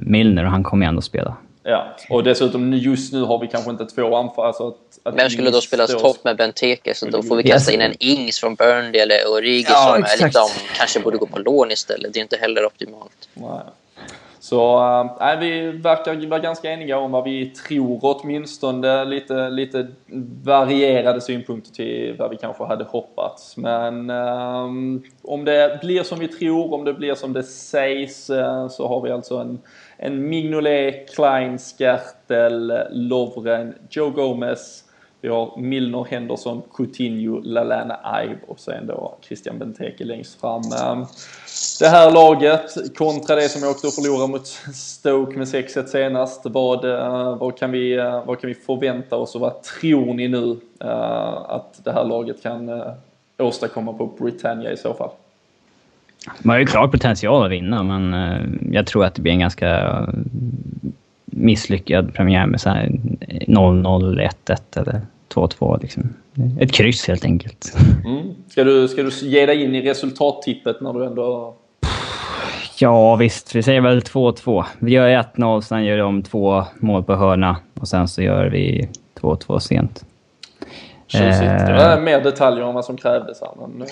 Milner 0.01 0.45
och 0.45 0.51
han 0.51 0.63
kommer 0.63 0.85
ju 0.85 0.89
ändå 0.89 1.01
spela. 1.01 1.35
Ja, 1.63 1.95
och 2.09 2.23
dessutom 2.23 2.69
nu- 2.69 2.77
just 2.77 3.13
nu 3.13 3.21
har 3.21 3.39
vi 3.39 3.47
kanske 3.47 3.71
inte 3.71 3.85
två 3.85 4.15
anfall. 4.15 4.45
Alltså 4.47 4.67
att, 4.67 4.75
att 5.03 5.15
Vem 5.19 5.29
skulle 5.29 5.49
då 5.51 5.61
spela 5.61 5.87
stå- 5.87 5.99
topp 5.99 6.17
med 6.23 6.37
Benteke? 6.37 6.93
Så 6.93 7.05
då 7.09 7.23
får 7.23 7.35
vi 7.35 7.43
kasta 7.43 7.71
in 7.73 7.81
en 7.81 7.93
Ings 7.99 8.39
från 8.39 8.55
Burnley 8.55 9.01
eller 9.01 9.15
Origi 9.33 9.65
Ja, 9.69 9.93
som 9.93 10.03
är 10.03 10.25
liksom, 10.25 10.47
kanske 10.77 10.99
borde 10.99 11.17
gå 11.17 11.25
på 11.25 11.39
lån 11.39 11.71
istället. 11.71 12.13
Det 12.13 12.19
är 12.19 12.21
inte 12.21 12.37
heller 12.37 12.65
optimalt. 12.65 13.29
Nej. 13.33 13.49
Så 14.39 14.79
äh, 15.21 15.39
vi 15.39 15.71
verkar 15.71 16.27
vara 16.27 16.39
ganska 16.39 16.71
eniga 16.71 16.97
om 16.97 17.11
vad 17.11 17.23
vi 17.23 17.49
tror 17.49 17.99
åtminstone. 18.01 19.05
Lite, 19.05 19.49
lite 19.49 19.87
varierade 20.43 21.21
synpunkter 21.21 21.71
till 21.71 22.15
vad 22.19 22.29
vi 22.29 22.37
kanske 22.37 22.63
hade 22.63 22.83
hoppats. 22.83 23.57
Men 23.57 24.09
äh, 24.09 24.63
om 25.21 25.45
det 25.45 25.79
blir 25.81 26.03
som 26.03 26.19
vi 26.19 26.27
tror, 26.27 26.73
om 26.73 26.85
det 26.85 26.93
blir 26.93 27.15
som 27.15 27.33
det 27.33 27.43
sägs, 27.43 28.29
äh, 28.29 28.67
så 28.67 28.87
har 28.87 29.01
vi 29.01 29.11
alltså 29.11 29.37
en, 29.37 29.59
en 29.97 30.29
Mignolet, 30.29 31.15
Klein, 31.15 31.57
Skertel, 31.57 32.73
Lovren, 32.91 33.73
Joe 33.89 34.09
Gomez. 34.09 34.83
Vi 35.21 35.27
har 35.27 35.57
Milner, 35.57 36.05
Henderson, 36.09 36.61
Coutinho, 36.73 37.41
Lalana 37.43 38.23
Ive 38.23 38.37
och 38.47 38.59
sen 38.59 38.87
då 38.87 39.17
Christian 39.21 39.59
Benteke 39.59 40.03
längst 40.03 40.41
fram. 40.41 40.61
Ehm, 40.61 41.05
det 41.79 41.87
här 41.87 42.11
laget 42.11 42.97
kontra 42.97 43.35
det 43.35 43.49
som 43.49 43.61
jag 43.61 43.71
åkte 43.71 43.87
och 43.87 43.93
förlorade 43.93 44.31
mot 44.31 44.47
Stoke 44.73 45.37
med 45.37 45.47
6-1 45.47 45.85
senast. 45.85 46.41
Vad, 46.43 46.85
eh, 46.85 47.37
vad, 47.37 47.57
kan 47.57 47.71
vi, 47.71 47.97
eh, 47.97 48.25
vad 48.25 48.41
kan 48.41 48.47
vi 48.47 48.53
förvänta 48.53 49.15
oss 49.15 49.35
och 49.35 49.41
vad 49.41 49.63
tror 49.63 50.13
ni 50.13 50.27
nu 50.27 50.57
eh, 50.79 51.31
att 51.49 51.81
det 51.83 51.91
här 51.91 52.03
laget 52.03 52.43
kan 52.43 52.81
åstadkomma 53.37 53.93
på 53.93 54.05
Britannia 54.05 54.71
i 54.71 54.77
så 54.77 54.93
fall? 54.93 55.09
Man 56.39 56.53
har 56.53 56.59
ju 56.59 56.65
klar 56.65 56.87
potential 56.87 57.45
att 57.45 57.51
vinna, 57.51 57.83
men 57.83 58.13
jag 58.71 58.87
tror 58.87 59.05
att 59.05 59.15
det 59.15 59.21
blir 59.21 59.33
en 59.33 59.39
ganska 59.39 60.07
misslyckad 61.47 62.13
premiär 62.13 62.45
med 62.45 62.61
så 62.61 62.69
här 62.69 62.87
0-0, 63.47 64.29
1-1 64.45 64.81
eller 64.81 65.01
2-2 65.33 65.81
liksom. 65.81 66.13
Ett 66.59 66.71
kryss 66.71 67.07
helt 67.07 67.25
enkelt. 67.25 67.77
Mm. 68.05 68.35
Ska, 68.49 68.63
du, 68.63 68.87
ska 68.87 69.03
du 69.03 69.09
ge 69.09 69.45
dig 69.45 69.63
in 69.63 69.75
i 69.75 69.81
resultattippet 69.81 70.81
när 70.81 70.93
du 70.93 71.05
ändå... 71.05 71.55
Ja 72.79 73.15
visst, 73.15 73.55
vi 73.55 73.63
säger 73.63 73.81
väl 73.81 73.99
2-2. 73.99 74.65
Vi 74.79 74.91
gör 74.91 75.09
1-0, 75.09 75.61
sen 75.61 75.85
gör 75.85 75.97
de 75.97 76.23
två 76.23 76.63
mål 76.79 77.03
på 77.03 77.15
hörna 77.15 77.57
och 77.79 77.87
sen 77.87 78.07
så 78.07 78.21
gör 78.21 78.49
vi 78.49 78.89
2-2 79.21 79.59
sent. 79.59 80.05
Tjusigt. 81.07 81.67
Det 81.67 81.73
var 81.73 82.01
mer 82.01 82.21
detaljer 82.21 82.67
än 82.67 82.73
vad 82.73 82.85
som 82.85 82.97
krävdes 82.97 83.41
här. 83.41 83.67
Men, 83.67 83.81
eh, 83.81 83.87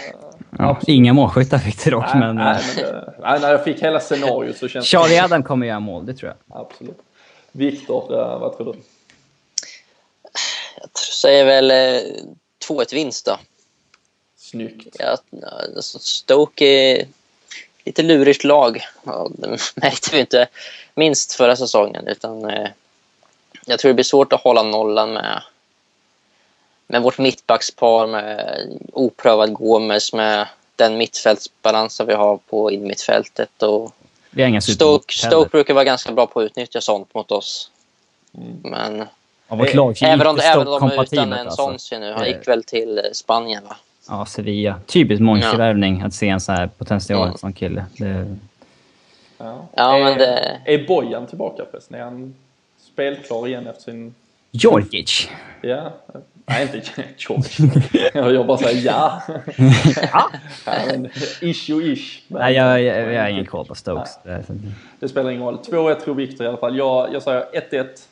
ja, 0.58 0.78
inga 0.88 1.14
målskyttar 1.14 1.58
fick 1.58 1.84
det 1.84 1.92
dock, 1.92 2.06
nej, 2.14 2.20
men... 2.20 2.36
Nej, 2.36 2.62
men 2.76 2.86
det, 2.86 3.14
nej, 3.22 3.40
när 3.42 3.52
jag 3.52 3.64
fick 3.64 3.84
hela 3.84 4.00
scenariot 4.00 4.58
så 4.58 4.68
känns 4.68 4.86
Charlie 4.86 5.20
Adam 5.20 5.44
kommer 5.44 5.68
göra 5.68 5.80
mål, 5.80 6.06
det 6.06 6.14
tror 6.14 6.32
jag. 6.32 6.62
Absolut. 6.62 6.98
Viktor, 7.56 8.14
eh, 8.14 8.40
vad 8.40 8.58
tror 8.58 8.74
du? 8.74 8.80
Jag 10.82 10.98
säger 10.98 11.46
väl 11.46 11.72
eh, 11.72 12.12
2-1 12.68 12.94
vinst 12.94 13.26
då. 13.26 13.40
Snyggt. 14.38 14.96
Ja, 15.00 15.18
alltså 15.76 16.00
Stoke 16.00 16.66
är 16.66 17.08
lite 17.84 18.04
lurigt 18.04 18.44
lag. 18.44 18.82
Ja, 19.04 19.30
det 19.38 19.48
märkte 19.76 20.10
vi 20.12 20.20
inte 20.20 20.48
minst 20.96 21.34
förra 21.34 21.56
säsongen. 21.56 22.08
Utan, 22.08 22.50
eh, 22.50 22.70
jag 23.66 23.80
tror 23.80 23.90
det 23.90 23.96
blir 23.96 24.04
svårt 24.04 24.34
att 24.34 24.42
hålla 24.42 24.64
nollan 24.64 25.14
med, 25.14 25.44
med 26.88 27.02
vårt 27.02 27.18
mittbackspar, 27.18 28.08
med 28.08 28.68
oprövad 28.94 29.54
Gomes, 29.54 30.14
med 30.14 30.48
den 30.76 30.98
mittfältsbalansen 30.98 32.08
vi 32.08 32.14
har 32.14 32.38
på 32.38 32.72
innermittfältet. 32.72 33.64
Och 33.64 33.96
Vi 34.36 34.42
har 34.42 34.50
inga 34.50 34.62
Stoke. 34.62 35.14
Stoke 35.14 35.50
brukar 35.50 35.74
vara 35.74 35.84
ganska 35.84 36.12
bra 36.14 36.28
på 36.28 36.40
att 36.40 36.46
utnyttja 36.46 36.82
sånt 36.82 37.14
mot 37.14 37.32
oss. 37.32 37.72
Mm. 38.38 38.58
Men 38.64 39.06
Ja, 39.48 39.56
lag 39.74 40.02
är 40.04 40.08
även 40.08 40.28
om, 40.28 40.40
även 40.44 40.68
om 40.68 40.80
de 40.90 40.92
är 40.92 41.04
utan 41.04 41.34
en 41.34 41.40
alltså. 41.48 41.56
Sonsi 41.64 42.00
nu. 42.00 42.12
Han 42.14 42.28
gick 42.28 42.48
väl 42.48 42.64
till 42.64 42.98
eh, 42.98 43.04
Spanien 43.14 43.64
va? 43.70 43.76
Ja, 44.10 44.26
Sevilla. 44.26 44.80
Typiskt 44.86 45.22
Monchi-värvning 45.22 46.02
att 46.02 46.14
se 46.14 46.30
en 46.30 46.40
så 46.40 46.52
här 46.52 46.68
potential 46.68 47.28
Mm. 47.28 47.38
som 47.38 47.54
kille. 47.54 47.86
Det, 47.98 48.36
Ja, 49.38 49.68
Ja, 49.76 49.98
är, 49.98 50.04
men 50.04 50.18
det- 50.18 50.62
är 50.66 50.88
Bojan 50.88 51.28
tillbaka 51.28 51.64
förresten? 51.72 52.00
Är 52.00 52.04
han 52.04 52.36
spelklar 52.94 53.48
igen 53.48 53.68
efter 53.68 53.84
sin... 53.84 54.16
Georgic. 54.52 55.30
Ja. 55.70 55.92
Nej, 56.46 56.62
inte 56.64 56.82
George. 57.18 58.34
jag 58.34 58.48
bara 58.48 58.58
säger 58.58 58.86
ja. 58.86 59.22
ja 60.66 60.80
men, 60.88 61.06
ish 61.42 61.70
och 61.74 61.82
ish. 61.82 62.22
Men, 62.28 62.42
Nej, 62.42 62.54
jag, 62.54 62.82
jag, 62.82 63.14
jag 63.14 63.22
har 63.22 63.30
ingen 63.30 63.46
koll 63.46 63.66
på 63.66 63.76
Stokes. 63.76 64.20
Det, 64.24 64.44
Det 65.00 65.10
spelar 65.10 65.30
ingen 65.32 65.44
roll. 65.44 65.58
2-1 65.72 65.96
tror 65.96 66.16
Viktor 66.16 66.46
i 66.46 66.50
alla 66.50 66.58
fall. 66.58 66.78
Jag, 66.78 67.14
jag 67.14 67.24
säger 67.24 67.46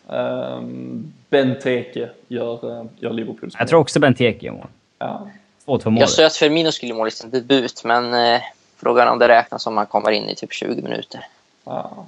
1-1. 0.08 0.58
Um, 0.58 1.14
Benteke 1.30 2.10
gör, 2.28 2.66
uh, 2.80 2.86
gör 2.99 3.14
Liverpools 3.14 3.56
jag 3.60 3.68
tror 3.68 3.80
också 3.80 3.99
Benteke 3.99 4.45
gör 4.45 4.54
mål. 4.54 4.68
Ja. 4.99 5.28
2-2 5.66 5.89
mål. 5.89 5.99
Jag 6.01 6.10
sa 6.10 6.26
att 6.26 6.36
Firmino 6.36 6.72
skulle 6.72 6.93
måla 6.93 7.12
sin 7.12 7.30
debut, 7.30 7.84
men 7.84 8.14
eh, 8.14 8.41
frågan 8.78 9.08
om 9.08 9.20
det 9.20 9.28
räknas 9.28 9.68
om 9.68 9.78
han 9.78 9.86
kommer 9.86 10.12
in 10.12 10.30
i 10.30 10.36
typ 10.36 10.54
20 10.54 10.82
minuter. 10.82 11.26
Ja. 11.66 12.06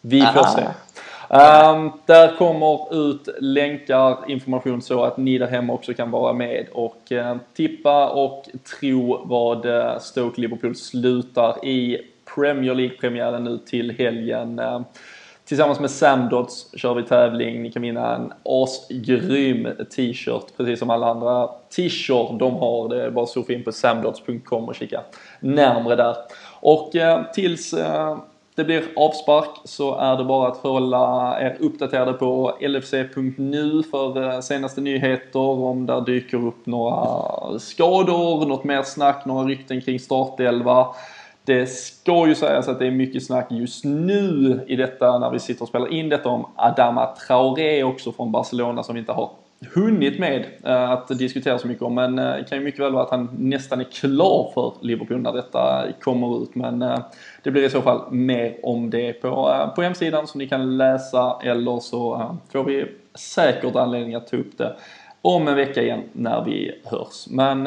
Vi 0.00 0.20
får 0.20 0.40
Ah. 0.40 0.46
se. 0.56 0.62
Um, 1.28 1.92
där 2.06 2.36
kommer 2.36 2.94
ut 3.10 3.28
länkar, 3.40 4.18
information 4.28 4.82
så 4.82 5.04
att 5.04 5.16
ni 5.16 5.38
där 5.38 5.46
hemma 5.46 5.72
också 5.72 5.94
kan 5.94 6.10
vara 6.10 6.32
med 6.32 6.66
och 6.72 7.02
uh, 7.12 7.36
tippa 7.56 8.08
och 8.08 8.48
tro 8.80 9.22
vad 9.24 9.66
uh, 9.66 9.98
Stoke 9.98 10.40
Liverpool 10.40 10.76
slutar 10.76 11.64
i 11.64 12.00
Premier 12.34 12.74
League-premiären 12.74 13.44
nu 13.44 13.58
till 13.58 13.90
helgen. 13.90 14.58
Uh, 14.58 14.80
Tillsammans 15.44 15.80
med 15.80 15.90
Samdots 15.90 16.70
kör 16.76 16.94
vi 16.94 17.02
tävling. 17.02 17.62
Ni 17.62 17.72
kan 17.72 17.82
vinna 17.82 18.14
en 18.16 18.32
asgrym 18.44 19.68
t-shirt, 19.96 20.56
precis 20.56 20.78
som 20.78 20.90
alla 20.90 21.06
andra 21.06 21.48
t-shirt 21.76 22.38
de 22.38 22.54
har. 22.54 22.88
Det 22.88 23.04
är 23.04 23.10
bara 23.10 23.22
att 23.22 23.28
surfa 23.28 23.52
in 23.52 23.64
på 23.64 23.72
samdots.com 23.72 24.64
och 24.64 24.74
kika 24.74 25.00
närmre 25.40 25.96
där. 25.96 26.16
Och 26.60 26.96
eh, 26.96 27.22
tills 27.32 27.72
eh, 27.72 28.18
det 28.54 28.64
blir 28.64 28.84
avspark 28.96 29.50
så 29.64 29.94
är 29.94 30.16
det 30.16 30.24
bara 30.24 30.48
att 30.48 30.56
hålla 30.56 31.36
er 31.40 31.56
uppdaterade 31.60 32.12
på 32.12 32.56
lfc.nu 32.60 33.82
för 33.90 34.22
eh, 34.22 34.40
senaste 34.40 34.80
nyheter 34.80 35.38
om 35.40 35.86
där 35.86 36.00
dyker 36.00 36.46
upp 36.46 36.66
några 36.66 37.58
skador, 37.58 38.46
något 38.46 38.64
mer 38.64 38.82
snack, 38.82 39.24
några 39.24 39.44
rykten 39.48 39.80
kring 39.80 40.00
startelva. 40.00 40.86
Det 41.44 41.66
ska 41.66 42.26
ju 42.26 42.34
sägas 42.34 42.68
att 42.68 42.78
det 42.78 42.86
är 42.86 42.90
mycket 42.90 43.26
snack 43.26 43.46
just 43.50 43.84
nu 43.84 44.60
i 44.66 44.76
detta 44.76 45.18
när 45.18 45.30
vi 45.30 45.40
sitter 45.40 45.62
och 45.62 45.68
spelar 45.68 45.92
in 45.92 46.08
detta 46.08 46.28
om 46.28 46.46
Adama 46.56 47.06
Traoré 47.06 47.82
också 47.82 48.12
från 48.12 48.32
Barcelona 48.32 48.82
som 48.82 48.94
vi 48.94 49.00
inte 49.00 49.12
har 49.12 49.30
hunnit 49.74 50.18
med 50.18 50.46
eh, 50.64 50.90
att 50.90 51.08
diskutera 51.08 51.58
så 51.58 51.68
mycket 51.68 51.82
om. 51.82 51.94
Men 51.94 52.18
eh, 52.18 52.36
det 52.36 52.44
kan 52.48 52.58
ju 52.58 52.64
mycket 52.64 52.80
väl 52.80 52.92
vara 52.92 53.02
att 53.04 53.10
han 53.10 53.28
nästan 53.38 53.80
är 53.80 53.84
klar 53.84 54.50
för 54.54 54.74
Liverpool 54.80 55.20
när 55.20 55.32
detta 55.32 55.84
kommer 56.00 56.42
ut. 56.42 56.54
Men 56.54 56.82
eh, 56.82 56.98
det 57.42 57.50
blir 57.50 57.64
i 57.64 57.70
så 57.70 57.82
fall 57.82 58.12
mer 58.12 58.56
om 58.62 58.90
det 58.90 59.12
på, 59.12 59.70
på 59.76 59.82
hemsidan 59.82 60.26
som 60.26 60.38
ni 60.38 60.48
kan 60.48 60.76
läsa 60.76 61.38
eller 61.42 61.80
så 61.80 62.30
får 62.52 62.64
vi 62.64 62.86
säkert 63.14 63.76
anledning 63.76 64.14
att 64.14 64.26
ta 64.26 64.36
upp 64.36 64.58
det 64.58 64.76
om 65.22 65.48
en 65.48 65.56
vecka 65.56 65.82
igen 65.82 66.02
när 66.12 66.44
vi 66.44 66.80
hörs. 66.84 67.26
Men 67.30 67.66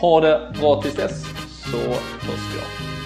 ha 0.00 0.20
det 0.20 0.52
bra 0.60 0.82
tills 0.82 0.96
dess 0.96 1.24
så 1.72 1.78
hörs 1.78 2.54
vi. 2.54 2.99